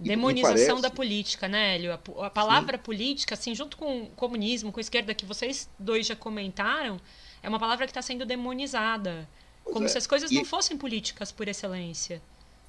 Demonização 0.00 0.80
da 0.80 0.90
política, 0.90 1.46
né, 1.46 1.74
Hélio? 1.74 1.92
A, 1.92 2.26
a 2.26 2.30
palavra 2.30 2.78
Sim. 2.78 2.82
política, 2.82 3.34
assim, 3.34 3.54
junto 3.54 3.76
com 3.76 4.04
o 4.04 4.06
comunismo, 4.10 4.72
com 4.72 4.80
a 4.80 4.82
esquerda, 4.82 5.14
que 5.14 5.26
vocês 5.26 5.68
dois 5.78 6.06
já 6.06 6.16
comentaram, 6.16 6.98
é 7.42 7.48
uma 7.48 7.58
palavra 7.58 7.86
que 7.86 7.90
está 7.90 8.00
sendo 8.00 8.24
demonizada. 8.24 9.28
Pois 9.62 9.74
como 9.74 9.86
é. 9.86 9.88
se 9.88 9.98
as 9.98 10.06
coisas 10.06 10.30
e, 10.30 10.34
não 10.34 10.44
fossem 10.44 10.76
políticas 10.76 11.30
por 11.30 11.48
excelência. 11.48 12.22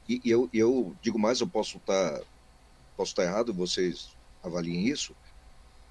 E, 0.09 0.19
eu, 0.25 0.49
eu 0.53 0.95
digo 1.01 1.17
mais, 1.17 1.39
eu 1.39 1.47
posso 1.47 1.77
estar 1.77 2.19
tá, 2.19 2.25
posso 2.97 3.15
tá 3.15 3.23
errado, 3.23 3.53
vocês 3.53 4.09
avaliem 4.43 4.88
isso. 4.88 5.15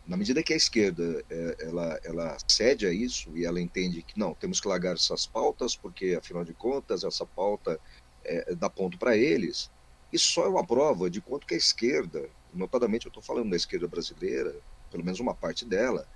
Na 0.07 0.17
medida 0.17 0.43
que 0.43 0.53
a 0.53 0.57
esquerda 0.57 1.25
é, 1.31 1.57
ela, 1.61 2.01
ela 2.05 2.37
cede 2.49 2.87
a 2.87 2.93
isso 2.93 3.31
e 3.37 3.45
ela 3.45 3.61
entende 3.61 4.03
que 4.03 4.19
não, 4.19 4.35
temos 4.35 4.61
que 4.61 4.69
largar 4.69 4.95
essas 4.95 5.27
pautas, 5.27 5.77
porque 5.77 6.17
afinal 6.19 6.45
de 6.45 6.53
contas 6.53 7.05
essa 7.05 7.25
pauta 7.25 7.81
é, 8.25 8.55
dá 8.55 8.69
ponto 8.69 8.99
para 8.99 9.17
eles, 9.17 9.71
isso 10.13 10.33
só 10.33 10.45
é 10.45 10.49
uma 10.49 10.67
prova 10.67 11.11
de 11.11 11.21
quanto 11.21 11.47
que 11.47 11.55
a 11.55 11.59
esquerda, 11.59 12.29
notadamente 12.53 13.07
eu 13.07 13.11
estou 13.11 13.23
falando 13.23 13.51
da 13.51 13.57
esquerda 13.57 13.87
brasileira, 13.87 14.55
pelo 14.91 15.05
menos 15.05 15.21
uma 15.21 15.35
parte 15.35 15.65
dela, 15.65 16.07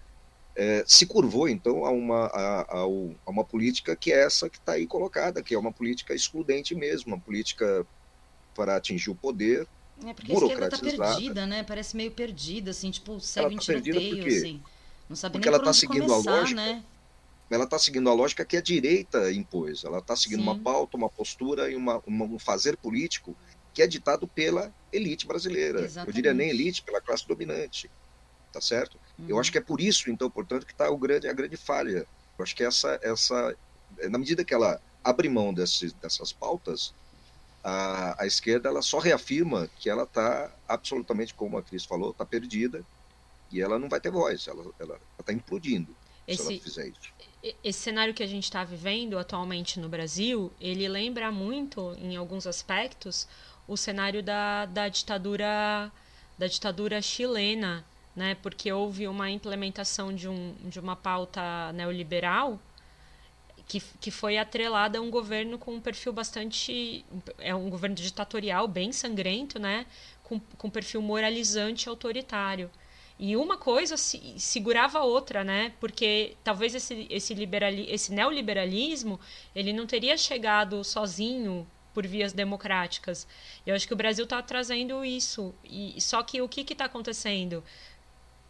é, 0.57 0.85
se 0.87 1.05
curvou 1.07 1.49
então 1.49 1.85
a 1.85 1.91
uma, 1.91 2.27
a, 2.27 2.61
a, 2.61 2.81
a 2.81 3.31
uma 3.31 3.45
política 3.45 3.97
que 3.97 4.13
é 4.13 4.25
essa 4.25 4.49
que 4.49 4.59
está 4.59 4.73
aí 4.73 4.87
colocada, 4.87 5.43
que 5.43 5.55
é 5.55 5.59
uma 5.59 5.73
política 5.73 6.15
excludente 6.15 6.75
mesmo, 6.75 7.15
uma 7.15 7.21
política 7.21 7.87
para 8.55 8.77
atingir 8.77 9.11
o 9.11 9.15
poder. 9.15 9.67
É 10.05 10.13
porque 10.13 10.33
a 10.33 10.35
esquerda 10.35 10.67
está 10.67 10.79
perdida, 10.79 11.47
né? 11.47 11.63
Parece 11.63 11.97
meio 11.97 12.11
perdida, 12.11 12.71
assim, 12.71 12.91
tipo, 12.91 13.21
segue 13.21 13.55
um 13.55 13.59
tá 13.59 13.63
tiroteio, 13.63 14.27
assim. 14.27 14.63
Não 15.09 15.17
sabe 15.17 15.35
porque 15.35 15.49
nem 15.49 15.55
ela 15.55 15.63
está 15.63 15.73
seguindo 15.73 16.07
começar, 16.07 16.31
a 16.31 16.35
lógica. 16.37 16.61
Né? 16.61 16.85
Ela 17.51 17.65
está 17.65 17.79
seguindo 17.79 18.09
a 18.09 18.15
lógica 18.15 18.45
que 18.45 18.57
a 18.57 18.63
direita 18.63 19.33
impôs. 19.33 19.85
Ela 19.85 19.99
está 19.99 20.17
seguindo 20.17 20.41
Sim. 20.41 20.49
uma 20.49 20.59
pauta, 20.59 20.97
uma 20.97 21.09
postura 21.09 21.71
e 21.71 21.77
uma, 21.77 22.03
uma, 22.07 22.25
um 22.25 22.39
fazer 22.39 22.77
político 22.77 23.37
que 23.75 23.83
é 23.83 23.87
ditado 23.87 24.27
pela 24.29 24.73
elite 24.93 25.27
brasileira. 25.27 25.81
Exatamente. 25.81 26.09
Eu 26.09 26.15
diria 26.15 26.33
nem 26.33 26.49
elite, 26.49 26.83
pela 26.83 27.01
classe 27.01 27.27
dominante. 27.27 27.91
Tá 28.53 28.61
certo? 28.61 28.97
Uhum. 29.19 29.27
Eu 29.29 29.41
acho 29.41 29.51
que 29.51 29.59
é 29.59 29.61
por 29.61 29.81
isso, 29.81 30.09
então, 30.09 30.31
portanto, 30.31 30.65
que 30.65 30.73
está 30.73 30.89
grande, 30.95 31.29
a 31.29 31.33
grande 31.33 31.57
falha. 31.57 32.07
Eu 32.39 32.43
acho 32.43 32.55
que 32.55 32.63
essa, 32.63 32.99
essa, 33.03 33.57
na 34.09 34.17
medida 34.17 34.45
que 34.45 34.55
ela 34.55 34.81
abre 35.03 35.29
mão 35.29 35.53
desse, 35.53 35.93
dessas 35.97 36.33
pautas, 36.33 36.95
a, 37.65 38.23
a 38.23 38.27
esquerda 38.27 38.69
ela 38.69 38.81
só 38.81 38.99
reafirma 38.99 39.69
que 39.81 39.91
ela 39.91 40.05
está 40.05 40.55
absolutamente, 40.69 41.35
como 41.35 41.59
a 41.59 41.63
Cris 41.63 41.85
falou, 41.85 42.13
está 42.13 42.25
perdida 42.25 42.85
e 43.51 43.61
ela 43.61 43.79
não 43.79 43.89
vai 43.89 44.01
ter 44.01 44.11
voz, 44.11 44.47
ela 44.47 45.01
está 45.19 45.33
implodindo 45.33 45.95
esse, 46.27 46.43
se 46.43 46.53
ela 46.53 46.61
fizer 46.61 46.89
isso 46.89 47.13
esse 47.63 47.79
cenário 47.79 48.15
que 48.15 48.23
a 48.23 48.27
gente 48.27 48.45
está 48.45 48.65
vivendo 48.65 49.19
atualmente 49.19 49.79
no 49.79 49.89
Brasil, 49.89 50.51
ele 50.59 50.89
lembra 50.89 51.31
muito, 51.31 51.95
em 51.99 52.17
alguns 52.17 52.47
aspectos, 52.47 53.29
o 53.67 53.77
cenário 53.77 54.23
da, 54.23 54.67
da 54.67 54.89
ditadura 54.89 55.91
da 56.37 56.47
ditadura 56.47 57.01
chilena, 57.01 57.85
né? 58.15 58.37
Porque 58.43 58.73
houve 58.73 59.07
uma 59.07 59.31
implementação 59.31 60.13
de, 60.13 60.29
um, 60.29 60.55
de 60.65 60.81
uma 60.81 60.97
pauta 60.97 61.73
neoliberal 61.73 62.61
que, 63.67 63.81
que 64.01 64.11
foi 64.11 64.37
atrelada 64.37 64.99
a 64.99 65.01
um 65.01 65.11
governo 65.11 65.59
com 65.59 65.75
um 65.75 65.81
perfil 65.81 66.13
bastante. 66.13 67.05
É 67.39 67.55
um 67.55 67.71
governo 67.71 67.97
ditatorial 67.97 68.69
bem 68.69 68.93
sangrento, 68.93 69.59
né? 69.59 69.87
Com, 70.23 70.41
com 70.59 70.71
perfil 70.71 71.01
moralizante 71.03 71.89
autoritário. 71.89 72.71
E 73.19 73.37
uma 73.37 73.57
coisa 73.57 73.97
se, 73.97 74.35
segurava 74.39 74.99
a 74.99 75.05
outra, 75.05 75.45
né? 75.45 75.73
Porque 75.81 76.37
talvez 76.43 76.75
esse, 76.75 77.07
esse, 77.09 77.33
liberali, 77.33 77.87
esse 77.89 78.13
neoliberalismo 78.13 79.21
ele 79.55 79.73
não 79.73 79.87
teria 79.87 80.17
chegado 80.17 80.83
sozinho 80.83 81.67
por 81.95 82.07
vias 82.07 82.33
democráticas. 82.33 83.27
Eu 83.65 83.75
acho 83.75 83.87
que 83.87 83.95
o 83.95 83.97
Brasil 83.97 84.25
está 84.25 84.43
trazendo 84.43 85.05
isso. 85.05 85.55
E 85.65 85.99
só 86.01 86.23
que 86.23 86.43
o 86.43 86.49
que 86.49 86.61
está 86.73 86.87
acontecendo? 86.87 87.63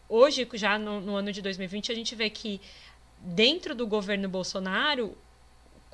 Hoje, 0.09 0.49
já 0.55 0.79
no, 0.79 1.01
no 1.01 1.15
ano 1.15 1.31
de 1.31 1.43
2020, 1.43 1.93
a 1.93 1.95
gente 1.95 2.15
vê 2.15 2.31
que 2.31 2.61
dentro 3.21 3.75
do 3.75 3.87
governo 3.87 4.29
Bolsonaro, 4.29 5.17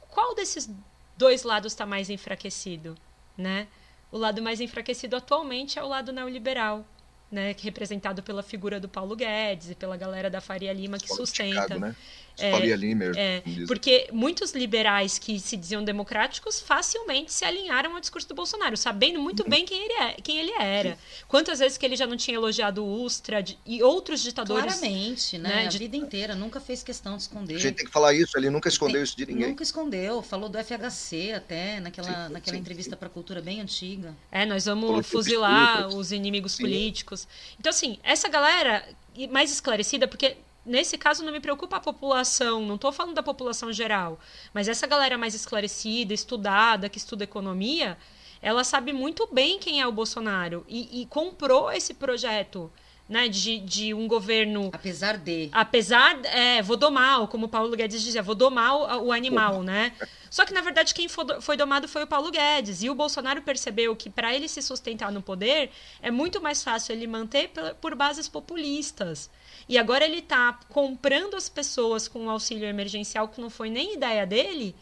qual 0.08 0.34
desses 0.34 0.70
dois 1.16 1.42
lados 1.42 1.72
está 1.72 1.84
mais 1.84 2.08
enfraquecido, 2.08 2.96
né? 3.36 3.68
O 4.10 4.18
lado 4.18 4.40
mais 4.42 4.60
enfraquecido 4.60 5.16
atualmente 5.16 5.78
é 5.78 5.82
o 5.82 5.86
lado 5.86 6.12
neoliberal, 6.12 6.84
né, 7.30 7.54
representado 7.60 8.22
pela 8.24 8.42
figura 8.42 8.80
do 8.80 8.88
Paulo 8.88 9.14
Guedes 9.14 9.70
e 9.70 9.74
pela 9.76 9.96
galera 9.96 10.28
da 10.28 10.40
Faria 10.40 10.72
Lima 10.72 10.98
que 10.98 11.06
sustenta. 11.06 11.62
Chicago, 11.62 11.80
né? 11.80 11.96
É, 12.38 12.50
Faria 12.52 12.78
é, 13.16 13.42
porque 13.66 14.08
muitos 14.12 14.52
liberais 14.52 15.18
que 15.18 15.38
se 15.38 15.56
diziam 15.56 15.84
democráticos 15.84 16.60
facilmente 16.60 17.32
se 17.32 17.44
alinharam 17.44 17.94
ao 17.94 18.00
discurso 18.00 18.28
do 18.28 18.34
Bolsonaro, 18.34 18.76
sabendo 18.76 19.20
muito 19.20 19.48
bem 19.48 19.64
quem 19.64 19.84
ele, 19.84 19.92
é, 19.94 20.12
quem 20.22 20.38
ele 20.38 20.52
era. 20.52 20.98
Quantas 21.28 21.58
vezes 21.58 21.76
que 21.76 21.84
ele 21.84 21.96
já 21.96 22.06
não 22.06 22.16
tinha 22.16 22.36
elogiado 22.36 22.84
o 22.84 23.02
Ustra 23.02 23.42
de, 23.42 23.58
e 23.66 23.82
outros 23.82 24.22
ditadores. 24.22 24.78
Claramente, 24.78 25.38
né? 25.38 25.48
né? 25.48 25.66
A 25.66 25.68
de... 25.68 25.78
vida 25.78 25.96
inteira, 25.96 26.34
nunca 26.34 26.60
fez 26.60 26.82
questão 26.82 27.16
de 27.16 27.22
esconder. 27.22 27.56
A 27.56 27.58
gente 27.58 27.76
tem 27.76 27.86
que 27.86 27.92
falar 27.92 28.14
isso, 28.14 28.36
ele 28.38 28.50
nunca 28.50 28.68
escondeu 28.68 28.96
tem, 28.96 29.04
isso 29.04 29.16
de 29.16 29.26
ninguém. 29.26 29.48
Nunca 29.48 29.62
escondeu, 29.62 30.22
falou 30.22 30.48
do 30.48 30.58
FHC 30.58 31.32
até, 31.32 31.80
naquela, 31.80 32.26
sim, 32.26 32.32
naquela 32.32 32.56
sim, 32.56 32.60
entrevista 32.60 32.96
para 32.96 33.08
a 33.08 33.10
cultura 33.10 33.40
bem 33.40 33.60
antiga. 33.60 34.14
É, 34.30 34.46
nós 34.46 34.64
vamos 34.64 35.06
fuzilar 35.06 35.88
os 35.88 36.12
inimigos 36.12 36.52
sim. 36.52 36.62
políticos. 36.62 37.26
Então, 37.58 37.70
assim, 37.70 37.98
essa 38.02 38.28
galera 38.28 38.84
mais 39.30 39.50
esclarecida, 39.52 40.06
porque 40.06 40.36
nesse 40.64 40.98
caso 40.98 41.24
não 41.24 41.32
me 41.32 41.40
preocupa 41.40 41.76
a 41.76 41.80
população, 41.80 42.64
não 42.64 42.74
estou 42.74 42.92
falando 42.92 43.14
da 43.14 43.22
população 43.22 43.72
geral, 43.72 44.18
mas 44.52 44.68
essa 44.68 44.86
galera 44.86 45.16
mais 45.16 45.34
esclarecida, 45.34 46.12
estudada, 46.12 46.88
que 46.88 46.98
estuda 46.98 47.24
economia, 47.24 47.96
ela 48.42 48.64
sabe 48.64 48.92
muito 48.92 49.28
bem 49.32 49.58
quem 49.58 49.80
é 49.80 49.86
o 49.86 49.92
Bolsonaro 49.92 50.64
e, 50.68 51.02
e 51.02 51.06
comprou 51.06 51.70
esse 51.70 51.94
projeto. 51.94 52.70
Né, 53.08 53.26
de, 53.26 53.58
de 53.58 53.92
um 53.92 54.06
governo. 54.06 54.70
Apesar 54.72 55.18
de. 55.18 55.48
Apesar. 55.50 56.24
É, 56.26 56.62
vou 56.62 56.76
domar, 56.76 57.26
como 57.26 57.46
o 57.46 57.48
Paulo 57.48 57.76
Guedes 57.76 58.02
dizia, 58.02 58.22
vou 58.22 58.36
domar 58.36 59.00
o, 59.00 59.06
o 59.06 59.12
animal, 59.12 59.64
né? 59.64 59.92
Só 60.30 60.44
que, 60.44 60.54
na 60.54 60.60
verdade, 60.60 60.94
quem 60.94 61.08
foi 61.08 61.56
domado 61.56 61.88
foi 61.88 62.04
o 62.04 62.06
Paulo 62.06 62.30
Guedes. 62.30 62.84
E 62.84 62.88
o 62.88 62.94
Bolsonaro 62.94 63.42
percebeu 63.42 63.96
que, 63.96 64.08
para 64.08 64.32
ele 64.32 64.46
se 64.46 64.62
sustentar 64.62 65.10
no 65.10 65.20
poder, 65.20 65.72
é 66.00 66.08
muito 66.08 66.40
mais 66.40 66.62
fácil 66.62 66.92
ele 66.92 67.08
manter 67.08 67.50
por 67.80 67.96
bases 67.96 68.28
populistas. 68.28 69.28
E 69.70 69.78
agora 69.78 70.04
ele 70.04 70.18
está 70.18 70.58
comprando 70.68 71.36
as 71.36 71.48
pessoas 71.48 72.08
com 72.08 72.22
um 72.24 72.28
auxílio 72.28 72.66
emergencial 72.66 73.28
que 73.28 73.40
não 73.40 73.48
foi 73.48 73.70
nem 73.70 73.94
ideia 73.94 74.26
dele. 74.26 74.74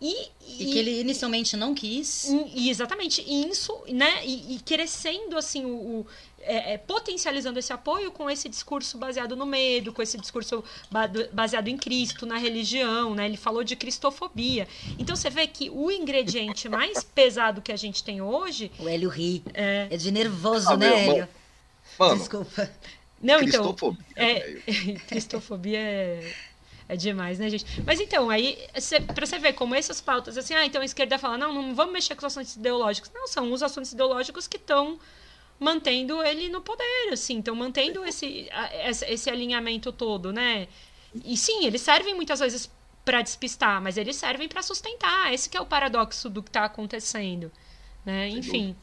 E, 0.00 0.28
e, 0.44 0.62
e 0.62 0.72
que 0.72 0.78
ele 0.78 1.00
inicialmente 1.00 1.56
não 1.56 1.72
quis. 1.72 2.24
E, 2.52 2.68
exatamente. 2.68 3.22
E 3.24 3.48
isso, 3.48 3.72
né? 3.88 4.26
E, 4.26 4.58
crescendo 4.66 5.38
assim 5.38 5.64
o, 5.64 5.68
o 5.68 6.06
é, 6.40 6.72
é, 6.72 6.78
potencializando 6.78 7.60
esse 7.60 7.72
apoio 7.72 8.10
com 8.10 8.28
esse 8.28 8.48
discurso 8.48 8.98
baseado 8.98 9.36
no 9.36 9.46
medo, 9.46 9.92
com 9.92 10.02
esse 10.02 10.18
discurso 10.18 10.64
baseado 11.32 11.68
em 11.68 11.76
Cristo, 11.76 12.26
na 12.26 12.36
religião, 12.36 13.14
né? 13.14 13.26
Ele 13.26 13.36
falou 13.36 13.62
de 13.62 13.76
cristofobia. 13.76 14.66
Então 14.98 15.14
você 15.14 15.30
vê 15.30 15.46
que 15.46 15.70
o 15.70 15.92
ingrediente 15.92 16.68
mais 16.68 17.04
pesado 17.14 17.62
que 17.62 17.70
a 17.70 17.76
gente 17.76 18.02
tem 18.02 18.20
hoje. 18.20 18.72
O 18.80 18.88
Hélio 18.88 19.08
ri. 19.08 19.44
É, 19.54 19.86
é 19.92 19.96
de 19.96 20.10
nervoso, 20.10 20.70
ah, 20.70 20.76
né, 20.76 21.06
Hélio? 21.06 21.28
Mano, 21.96 22.18
Desculpa. 22.18 22.68
Não, 23.22 23.40
então. 23.40 23.76
É, 24.16 24.58
cristofobia 25.08 25.78
é, 25.78 26.34
é 26.88 26.96
demais, 26.96 27.38
né, 27.38 27.48
gente? 27.48 27.64
Mas 27.86 28.00
então, 28.00 28.28
aí, 28.28 28.58
cê, 28.78 29.00
pra 29.00 29.24
você 29.24 29.38
ver 29.38 29.54
como 29.54 29.74
essas 29.74 30.00
pautas, 30.00 30.36
assim, 30.36 30.54
ah, 30.54 30.66
então 30.66 30.82
a 30.82 30.84
esquerda 30.84 31.18
fala, 31.18 31.38
não, 31.38 31.52
não 31.52 31.74
vamos 31.74 31.92
mexer 31.92 32.14
com 32.14 32.26
os 32.26 32.32
assuntos 32.32 32.56
ideológicos. 32.56 33.10
Não, 33.14 33.26
são 33.26 33.52
os 33.52 33.62
assuntos 33.62 33.92
ideológicos 33.92 34.46
que 34.46 34.56
estão 34.56 34.98
mantendo 35.58 36.22
ele 36.22 36.48
no 36.48 36.60
poder, 36.60 37.10
assim, 37.12 37.38
estão 37.38 37.54
mantendo 37.54 38.04
esse, 38.04 38.48
esse 39.08 39.30
alinhamento 39.30 39.92
todo, 39.92 40.32
né? 40.32 40.68
E 41.24 41.36
sim, 41.36 41.64
eles 41.64 41.80
servem 41.80 42.14
muitas 42.14 42.40
vezes 42.40 42.70
para 43.04 43.22
despistar, 43.22 43.80
mas 43.80 43.96
eles 43.96 44.16
servem 44.16 44.48
para 44.48 44.62
sustentar. 44.62 45.32
Esse 45.32 45.48
que 45.48 45.56
é 45.56 45.60
o 45.60 45.66
paradoxo 45.66 46.28
do 46.28 46.42
que 46.42 46.48
está 46.48 46.64
acontecendo, 46.64 47.52
né? 48.04 48.28
Enfim. 48.28 48.74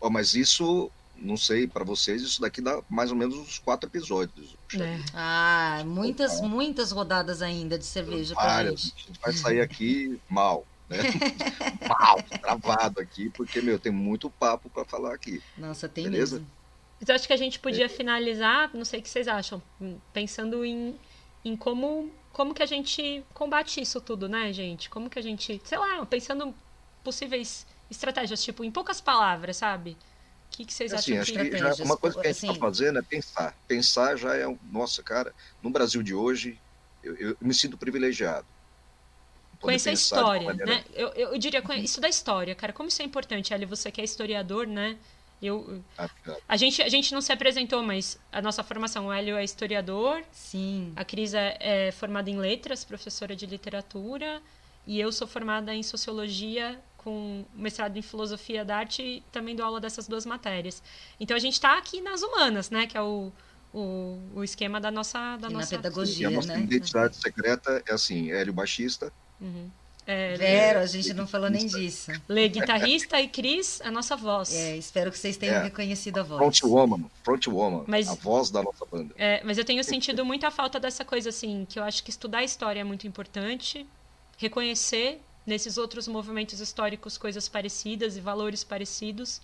Oh, 0.00 0.08
mas 0.08 0.34
isso 0.34 0.90
não 1.20 1.36
sei, 1.36 1.66
para 1.66 1.84
vocês, 1.84 2.22
isso 2.22 2.40
daqui 2.40 2.60
dá 2.60 2.82
mais 2.88 3.10
ou 3.10 3.16
menos 3.16 3.36
uns 3.36 3.58
quatro 3.58 3.88
episódios. 3.88 4.56
É. 4.74 4.98
Ah, 5.14 5.82
muitas, 5.84 6.38
então, 6.38 6.48
muitas 6.48 6.90
rodadas 6.90 7.42
ainda 7.42 7.78
de 7.78 7.84
cerveja 7.84 8.34
várias. 8.34 8.80
gente. 8.80 8.94
A 8.94 9.06
gente 9.06 9.20
vai 9.20 9.32
sair 9.32 9.60
aqui 9.60 10.20
mal, 10.28 10.66
né? 10.88 10.98
mal, 11.88 12.22
travado 12.22 13.00
aqui, 13.00 13.28
porque, 13.30 13.60
meu, 13.60 13.78
tem 13.78 13.92
muito 13.92 14.30
papo 14.30 14.70
para 14.70 14.84
falar 14.84 15.14
aqui. 15.14 15.42
Nossa, 15.56 15.88
tem 15.88 16.04
Beleza? 16.04 16.36
mesmo. 16.36 16.50
Mas 17.00 17.10
acho 17.10 17.26
que 17.26 17.32
a 17.32 17.36
gente 17.36 17.58
podia 17.58 17.86
é. 17.86 17.88
finalizar, 17.88 18.70
não 18.74 18.84
sei 18.84 19.00
o 19.00 19.02
que 19.02 19.08
vocês 19.08 19.26
acham, 19.26 19.62
pensando 20.12 20.64
em, 20.64 20.94
em 21.44 21.56
como, 21.56 22.10
como 22.32 22.54
que 22.54 22.62
a 22.62 22.66
gente 22.66 23.24
combate 23.32 23.80
isso 23.80 24.00
tudo, 24.00 24.28
né, 24.28 24.52
gente? 24.52 24.90
Como 24.90 25.08
que 25.08 25.18
a 25.18 25.22
gente, 25.22 25.60
sei 25.64 25.78
lá, 25.78 26.04
pensando 26.04 26.54
possíveis 27.02 27.66
estratégias, 27.90 28.42
tipo, 28.42 28.62
em 28.62 28.70
poucas 28.70 29.00
palavras, 29.00 29.56
sabe? 29.56 29.96
O 30.60 30.62
que, 30.62 30.66
que 30.66 30.74
vocês 30.74 30.92
assim, 30.92 31.16
acham? 31.16 31.40
Acho 31.40 31.50
que 31.50 31.56
já, 31.56 31.84
uma 31.84 31.96
coisa 31.96 32.20
que 32.20 32.26
a 32.26 32.32
gente 32.32 32.42
está 32.42 32.50
assim... 32.50 32.60
fazendo 32.60 32.98
é 32.98 33.02
pensar. 33.02 33.56
Pensar 33.66 34.16
já 34.16 34.36
é 34.36 34.46
um. 34.46 34.58
Nossa, 34.70 35.02
cara, 35.02 35.32
no 35.62 35.70
Brasil 35.70 36.02
de 36.02 36.14
hoje, 36.14 36.58
eu, 37.02 37.16
eu 37.16 37.36
me 37.40 37.54
sinto 37.54 37.78
privilegiado. 37.78 38.46
Conhecer 39.58 39.88
a 39.88 39.92
história, 39.94 40.48
maneira... 40.48 40.70
né? 40.70 40.84
Eu, 40.92 41.08
eu 41.08 41.38
diria, 41.38 41.62
isso 41.78 41.98
da 41.98 42.10
história, 42.10 42.54
cara. 42.54 42.74
Como 42.74 42.90
isso 42.90 43.00
é 43.00 43.04
importante, 43.06 43.54
Ali, 43.54 43.64
você 43.64 43.90
que 43.90 44.02
é 44.02 44.04
historiador, 44.04 44.66
né? 44.66 44.98
Eu, 45.40 45.82
ah, 45.96 46.10
a, 46.46 46.56
gente, 46.58 46.82
a 46.82 46.88
gente 46.90 47.14
não 47.14 47.22
se 47.22 47.32
apresentou, 47.32 47.82
mas 47.82 48.18
a 48.30 48.42
nossa 48.42 48.62
formação, 48.62 49.06
o 49.06 49.12
Hélio 49.12 49.36
é 49.36 49.44
historiador. 49.44 50.22
Sim. 50.30 50.92
A 50.94 51.06
Cris 51.06 51.32
é, 51.32 51.56
é 51.58 51.92
formada 51.92 52.28
em 52.28 52.36
letras, 52.36 52.84
professora 52.84 53.34
de 53.34 53.46
literatura. 53.46 54.42
E 54.86 55.00
eu 55.00 55.10
sou 55.10 55.26
formada 55.26 55.74
em 55.74 55.82
sociologia 55.82 56.78
com 57.02 57.44
mestrado 57.54 57.96
em 57.96 58.02
filosofia 58.02 58.64
da 58.64 58.76
arte 58.76 59.02
e 59.02 59.22
também 59.32 59.56
dou 59.56 59.64
aula 59.64 59.80
dessas 59.80 60.06
duas 60.06 60.26
matérias. 60.26 60.82
Então 61.18 61.36
a 61.36 61.40
gente 61.40 61.54
está 61.54 61.78
aqui 61.78 62.00
nas 62.00 62.22
humanas, 62.22 62.68
né? 62.68 62.86
Que 62.86 62.96
é 62.96 63.02
o, 63.02 63.32
o, 63.72 64.18
o 64.34 64.44
esquema 64.44 64.78
da 64.78 64.90
nossa 64.90 65.36
da 65.38 65.48
e 65.48 65.52
nossa 65.52 65.76
na 65.76 65.82
pedagogia, 65.82 66.28
e 66.28 66.32
a 66.32 66.36
nossa 66.36 66.52
né? 66.52 66.60
identidade 66.60 67.16
secreta 67.16 67.82
é 67.88 67.94
assim, 67.94 68.30
Hélio 68.30 68.52
baixista. 68.52 69.10
Uhum. 69.40 69.70
É, 70.06 70.36
Vero, 70.36 70.80
a 70.80 70.86
gente 70.86 71.14
não 71.14 71.26
falou 71.26 71.48
nem 71.48 71.66
disso. 71.66 72.10
Lê 72.28 72.48
guitarrista 72.48 73.20
e 73.20 73.28
Cris, 73.28 73.80
a 73.82 73.90
nossa 73.90 74.16
voz. 74.16 74.52
É, 74.52 74.76
espero 74.76 75.10
que 75.10 75.18
vocês 75.18 75.36
tenham 75.36 75.56
é, 75.56 75.62
reconhecido 75.62 76.18
a 76.18 76.22
voz. 76.22 76.38
Front 76.38 76.70
woman, 76.70 77.10
front 77.22 77.46
woman, 77.46 77.84
mas, 77.86 78.08
a 78.08 78.14
voz 78.14 78.50
da 78.50 78.62
nossa 78.62 78.84
banda. 78.84 79.14
É, 79.16 79.40
mas 79.44 79.56
eu 79.56 79.64
tenho 79.64 79.84
sentido 79.84 80.24
muita 80.24 80.50
falta 80.50 80.80
dessa 80.80 81.04
coisa 81.04 81.28
assim, 81.28 81.66
que 81.68 81.78
eu 81.78 81.84
acho 81.84 82.02
que 82.02 82.10
estudar 82.10 82.42
história 82.42 82.80
é 82.80 82.84
muito 82.84 83.06
importante, 83.06 83.86
reconhecer 84.36 85.20
nesses 85.46 85.78
outros 85.78 86.06
movimentos 86.06 86.60
históricos 86.60 87.16
coisas 87.16 87.48
parecidas 87.48 88.16
e 88.16 88.20
valores 88.20 88.62
parecidos. 88.62 89.40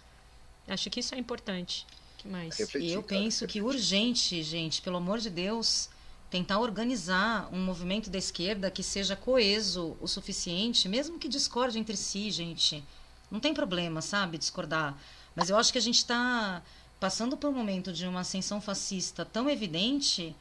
Acho 0.68 0.90
que 0.90 1.01
isso 1.01 1.14
é 1.14 1.18
importante. 1.18 1.86
que 2.18 2.28
mais? 2.28 2.57
Refletir, 2.57 2.92
eu 2.92 3.03
penso 3.03 3.47
que 3.47 3.62
urgente, 3.62 4.42
gente, 4.42 4.82
pelo 4.82 4.97
amor 4.97 5.18
de 5.18 5.30
Deus, 5.30 5.88
tentar 6.30 6.59
organizar 6.59 7.49
um 7.53 7.64
movimento 7.64 8.11
da 8.11 8.18
esquerda 8.18 8.70
que 8.70 8.82
seja 8.82 9.14
coeso 9.14 9.97
o 10.01 10.09
suficiente, 10.09 10.88
mesmo 10.88 11.18
que 11.18 11.28
discorde 11.28 11.78
entre 11.78 11.97
si, 11.97 12.30
gente. 12.30 12.82
Não 13.30 13.40
tem 13.40 13.55
problema, 13.55 14.01
sabe, 14.03 14.38
discordar. 14.38 14.97
Mas 15.34 15.51
eu 15.51 15.57
acho 15.57 15.72
que 15.72 15.78
a 15.78 15.82
gente 15.82 15.99
está 15.99 16.62
passando 16.99 17.36
por 17.36 17.51
um 17.51 17.53
momento 17.53 17.92
de 17.92 18.07
uma 18.07 18.20
ascensão 18.20 18.61
fascista 18.61 19.24
tão 19.24 19.49
evidente 19.49 20.34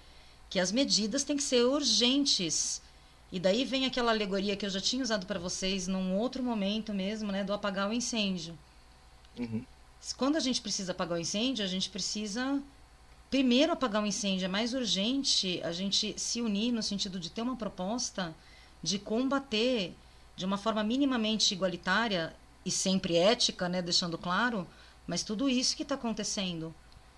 que 0.50 0.60
as 0.60 0.72
medidas 0.72 1.24
têm 1.24 1.36
que 1.36 1.44
ser 1.44 1.66
urgentes 1.66 2.82
e 3.36 3.40
daí 3.40 3.66
vem 3.66 3.86
aquela 3.86 4.12
alegoria 4.14 4.56
que 4.56 4.66
eu 4.66 4.70
já 4.70 4.80
tinha 4.80 5.04
usado 5.04 5.26
para 5.26 5.38
vocês 5.38 5.90
num 5.90 6.16
outro 6.16 6.42
momento 6.42 6.94
mesmo, 6.94 7.34
né, 7.34 7.44
do 7.44 7.52
apagar 7.52 7.90
o 7.90 7.92
incêndio. 7.92 8.58
Uhum. 9.38 9.62
Quando 10.16 10.38
a 10.38 10.40
gente 10.40 10.62
precisa 10.62 10.94
apagar 10.94 11.18
o 11.18 11.22
incêndio, 11.22 11.66
a 11.66 11.68
gente 11.68 11.90
precisa 11.90 12.64
primeiro 13.30 13.74
apagar 13.74 14.02
o 14.02 14.06
incêndio. 14.06 14.46
É 14.46 14.48
mais 14.48 14.74
urgente 14.74 15.62
a 15.66 15.74
gente 15.74 16.18
se 16.18 16.42
unir 16.42 16.72
no 16.72 16.82
sentido 16.82 17.20
de 17.20 17.30
ter 17.30 17.42
uma 17.42 17.58
proposta 17.58 18.34
de 18.82 18.98
combater 18.98 19.94
de 20.38 20.46
uma 20.46 20.58
forma 20.58 20.82
minimamente 20.82 21.54
igualitária 21.54 22.34
e 22.66 22.72
sempre 22.72 23.18
ética, 23.18 23.68
né, 23.68 23.82
deixando 23.82 24.18
claro, 24.18 24.66
Mas 25.06 25.24
tudo 25.24 25.50
isso 25.50 25.76
que 25.76 25.84
está 25.84 25.96
acontecendo. 25.96 26.74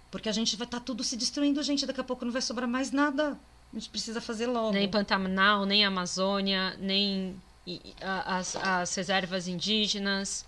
Porque 0.09 0.29
a 0.29 0.31
gente 0.31 0.55
vai 0.55 0.65
estar 0.65 0.79
tá 0.79 0.83
tudo 0.83 1.03
se 1.03 1.15
destruindo, 1.15 1.61
gente. 1.61 1.85
Daqui 1.85 2.01
a 2.01 2.03
pouco 2.03 2.25
não 2.25 2.31
vai 2.31 2.41
sobrar 2.41 2.67
mais 2.67 2.91
nada. 2.91 3.37
A 3.73 3.75
gente 3.75 3.89
precisa 3.89 4.21
fazer 4.21 4.47
logo. 4.47 4.71
Nem 4.71 4.89
Pantanal, 4.89 5.65
nem 5.65 5.85
Amazônia, 5.85 6.75
nem 6.79 7.35
as, 8.01 8.55
as 8.55 8.95
reservas 8.95 9.47
indígenas, 9.47 10.45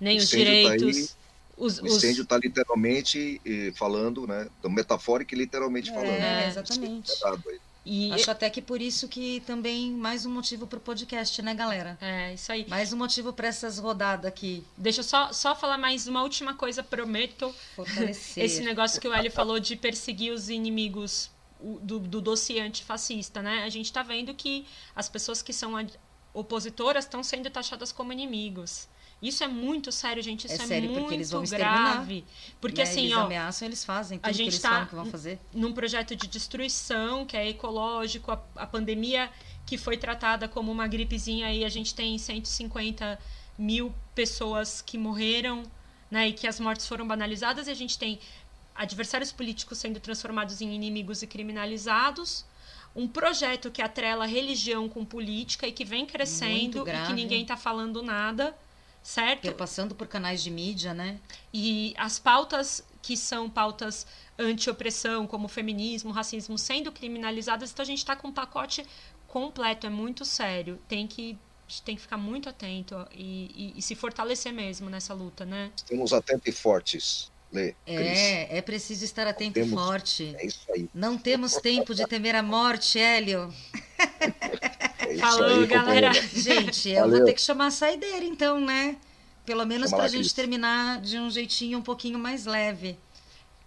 nem 0.00 0.18
os 0.18 0.30
tá 0.30 0.36
direitos. 0.36 1.08
Tá 1.08 1.20
os, 1.56 1.78
o 1.78 1.86
incêndio 1.86 2.22
está 2.22 2.38
literalmente 2.38 3.40
falando, 3.76 4.26
né? 4.26 4.48
Metafórico 4.64 5.34
e 5.34 5.38
literalmente 5.38 5.90
é, 5.90 5.94
falando. 5.94 6.10
É, 6.10 6.48
exatamente. 6.48 7.12
E 7.84 8.12
Acho 8.12 8.30
até 8.30 8.50
que 8.50 8.60
por 8.60 8.80
isso 8.80 9.08
que 9.08 9.40
também 9.46 9.90
mais 9.90 10.26
um 10.26 10.30
motivo 10.30 10.66
para 10.66 10.76
o 10.76 10.80
podcast, 10.80 11.40
né, 11.40 11.54
galera? 11.54 11.96
É, 12.00 12.34
isso 12.34 12.52
aí. 12.52 12.66
Mais 12.68 12.92
um 12.92 12.96
motivo 12.96 13.32
para 13.32 13.48
essas 13.48 13.78
rodadas 13.78 14.26
aqui. 14.26 14.64
Deixa 14.76 15.00
eu 15.00 15.04
só, 15.04 15.32
só 15.32 15.56
falar 15.56 15.78
mais 15.78 16.06
uma 16.06 16.22
última 16.22 16.54
coisa, 16.54 16.82
prometo. 16.82 17.54
Fortalecer. 17.74 18.44
Esse 18.44 18.62
negócio 18.62 19.00
que 19.00 19.08
o 19.08 19.12
Hélio 19.12 19.30
falou 19.30 19.58
de 19.58 19.76
perseguir 19.76 20.32
os 20.32 20.50
inimigos 20.50 21.30
do, 21.82 21.98
do 21.98 22.20
dossiê 22.20 22.60
antifascista, 22.60 23.42
né? 23.42 23.64
A 23.64 23.68
gente 23.68 23.86
está 23.86 24.02
vendo 24.02 24.34
que 24.34 24.66
as 24.94 25.08
pessoas 25.08 25.42
que 25.42 25.52
são 25.52 25.74
opositoras 26.32 27.04
estão 27.04 27.22
sendo 27.22 27.50
taxadas 27.50 27.92
como 27.92 28.12
inimigos. 28.12 28.88
Isso 29.22 29.44
é 29.44 29.48
muito 29.48 29.92
sério, 29.92 30.22
gente. 30.22 30.46
Isso 30.46 30.60
é, 30.60 30.64
é 30.64 30.66
sério, 30.66 30.88
muito 30.88 31.00
porque 31.02 31.14
eles 31.14 31.30
vão 31.30 31.44
grave. 31.44 32.24
Porque 32.60 32.80
assim, 32.80 33.04
eles 33.04 33.16
ó. 33.16 33.20
ameaçam, 33.22 33.68
eles 33.68 33.84
fazem 33.84 34.18
tudo 34.18 34.28
a 34.28 34.32
gente 34.32 34.44
que 34.44 34.50
eles 34.50 34.62
tá 34.62 34.70
falam 34.70 34.86
que 34.86 34.94
vão 34.94 35.06
fazer. 35.06 35.38
Num 35.52 35.72
projeto 35.72 36.16
de 36.16 36.26
destruição, 36.26 37.26
que 37.26 37.36
é 37.36 37.48
ecológico, 37.48 38.32
a, 38.32 38.42
a 38.56 38.66
pandemia 38.66 39.30
que 39.66 39.76
foi 39.76 39.96
tratada 39.98 40.48
como 40.48 40.72
uma 40.72 40.88
gripezinha 40.88 41.46
aí, 41.46 41.64
a 41.64 41.68
gente 41.68 41.94
tem 41.94 42.16
150 42.16 43.18
mil 43.58 43.94
pessoas 44.14 44.80
que 44.80 44.96
morreram, 44.96 45.62
né? 46.10 46.28
E 46.28 46.32
que 46.32 46.46
as 46.46 46.58
mortes 46.58 46.88
foram 46.88 47.06
banalizadas, 47.06 47.68
e 47.68 47.70
a 47.70 47.74
gente 47.74 47.98
tem 47.98 48.18
adversários 48.80 49.30
políticos 49.30 49.78
sendo 49.78 50.00
transformados 50.00 50.60
em 50.60 50.74
inimigos 50.74 51.22
e 51.22 51.26
criminalizados 51.26 52.44
um 52.96 53.06
projeto 53.06 53.70
que 53.70 53.82
atrela 53.82 54.26
religião 54.26 54.88
com 54.88 55.04
política 55.04 55.66
e 55.66 55.72
que 55.72 55.84
vem 55.84 56.04
crescendo 56.06 56.84
e 56.88 57.06
que 57.06 57.12
ninguém 57.12 57.42
está 57.42 57.56
falando 57.56 58.02
nada 58.02 58.56
certo? 59.02 59.52
passando 59.54 59.94
por 59.94 60.06
canais 60.06 60.42
de 60.42 60.50
mídia, 60.50 60.92
né? 60.92 61.18
E 61.52 61.94
as 61.96 62.18
pautas 62.18 62.84
que 63.02 63.16
são 63.16 63.48
pautas 63.48 64.06
anti-opressão, 64.38 65.26
como 65.26 65.48
feminismo, 65.48 66.10
racismo, 66.10 66.58
sendo 66.58 66.90
criminalizadas, 66.92 67.70
então 67.70 67.82
a 67.82 67.86
gente 67.86 67.98
está 67.98 68.16
com 68.16 68.28
um 68.28 68.32
pacote 68.32 68.84
completo, 69.26 69.86
é 69.86 69.90
muito 69.90 70.24
sério. 70.24 70.78
Tem 70.88 71.06
que 71.06 71.38
tem 71.84 71.94
que 71.94 72.02
ficar 72.02 72.16
muito 72.16 72.48
atento 72.48 72.96
e, 73.12 73.72
e, 73.74 73.78
e 73.78 73.82
se 73.82 73.94
fortalecer 73.94 74.52
mesmo 74.52 74.90
nessa 74.90 75.14
luta, 75.14 75.44
né? 75.44 75.70
Estamos 75.76 76.12
atentos 76.12 76.48
e 76.48 76.52
fortes. 76.52 77.30
Lê, 77.52 77.74
é, 77.84 78.58
é 78.58 78.62
preciso 78.62 79.04
estar 79.04 79.26
atento 79.26 79.54
temos, 79.54 79.72
e 79.72 79.74
forte. 79.74 80.36
É 80.38 80.46
isso 80.46 80.60
aí. 80.72 80.88
Não 80.94 81.18
temos 81.18 81.54
tempo 81.56 81.94
de 81.94 82.06
temer 82.06 82.36
a 82.36 82.42
morte, 82.42 82.98
Hélio. 82.98 83.52
É 85.00 85.16
Falou, 85.18 85.60
aí, 85.60 85.66
galera. 85.66 86.12
Gente, 86.12 86.90
eu 86.90 87.10
vou 87.10 87.24
ter 87.24 87.32
que 87.32 87.40
chamar 87.40 87.66
a 87.66 87.70
saideira, 87.70 88.24
então, 88.24 88.60
né? 88.60 88.96
Pelo 89.44 89.64
menos 89.64 89.90
para 89.90 90.04
a 90.04 90.08
gente 90.08 90.32
terminar 90.32 91.00
de 91.00 91.18
um 91.18 91.28
jeitinho 91.28 91.78
um 91.78 91.82
pouquinho 91.82 92.18
mais 92.18 92.46
leve. 92.46 92.96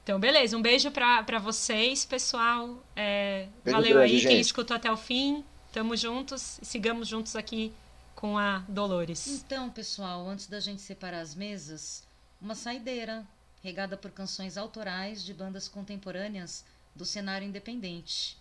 Então, 0.03 0.17
beleza. 0.19 0.55
Um 0.57 0.61
beijo 0.61 0.89
para 0.91 1.39
vocês, 1.39 2.05
pessoal. 2.05 2.81
É, 2.95 3.47
valeu 3.65 3.95
grande, 3.95 4.13
aí 4.13 4.19
gente. 4.19 4.27
quem 4.27 4.39
escutou 4.39 4.77
até 4.77 4.89
o 4.89 4.95
fim. 4.95 5.43
Tamo 5.73 5.97
juntos 5.97 6.59
e 6.61 6.65
sigamos 6.65 7.07
juntos 7.07 7.35
aqui 7.35 7.73
com 8.15 8.37
a 8.37 8.59
Dolores. 8.69 9.27
Então, 9.27 9.69
pessoal, 9.69 10.25
antes 10.27 10.47
da 10.47 10.59
gente 10.59 10.81
separar 10.81 11.19
as 11.19 11.35
mesas, 11.35 12.03
uma 12.39 12.55
saideira 12.55 13.25
regada 13.63 13.95
por 13.95 14.11
canções 14.11 14.57
autorais 14.57 15.23
de 15.23 15.33
bandas 15.33 15.69
contemporâneas 15.69 16.65
do 16.93 17.05
cenário 17.05 17.47
independente. 17.47 18.37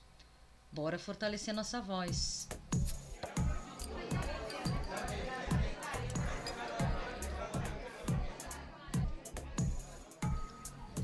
Bora 0.72 0.98
fortalecer 0.98 1.54
nossa 1.54 1.80
voz. 1.80 2.48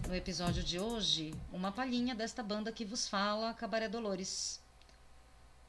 No 0.09 0.15
episódio 0.15 0.65
de 0.65 0.81
hoje, 0.81 1.33
uma 1.53 1.71
palhinha 1.71 2.15
desta 2.15 2.43
banda 2.43 2.73
que 2.73 2.85
vos 2.85 3.07
fala, 3.07 3.55
Cabaré 3.55 3.89
Dolores. 3.89 4.61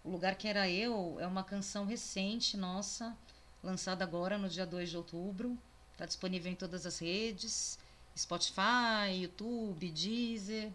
O 0.03 0.09
Lugar 0.09 0.35
Que 0.35 0.47
Era 0.47 0.67
Eu 0.67 1.17
é 1.19 1.27
uma 1.27 1.43
canção 1.43 1.85
recente 1.85 2.57
nossa, 2.57 3.15
lançada 3.61 4.03
agora 4.03 4.39
no 4.39 4.49
dia 4.49 4.65
2 4.65 4.89
de 4.89 4.97
outubro. 4.97 5.55
Está 5.91 6.05
disponível 6.05 6.51
em 6.51 6.55
todas 6.55 6.85
as 6.85 6.97
redes, 6.97 7.77
Spotify, 8.19 9.21
YouTube, 9.21 9.89
Deezer. 9.91 10.71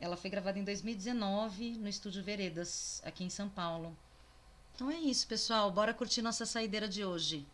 Ela 0.00 0.16
foi 0.16 0.28
gravada 0.28 0.58
em 0.58 0.64
2019 0.64 1.78
no 1.78 1.88
estúdio 1.88 2.22
Veredas, 2.22 3.00
aqui 3.04 3.22
em 3.22 3.30
São 3.30 3.48
Paulo. 3.48 3.96
Então 4.74 4.90
é 4.90 4.96
isso, 4.96 5.26
pessoal. 5.28 5.70
Bora 5.70 5.94
curtir 5.94 6.20
nossa 6.20 6.44
saideira 6.44 6.88
de 6.88 7.04
hoje. 7.04 7.46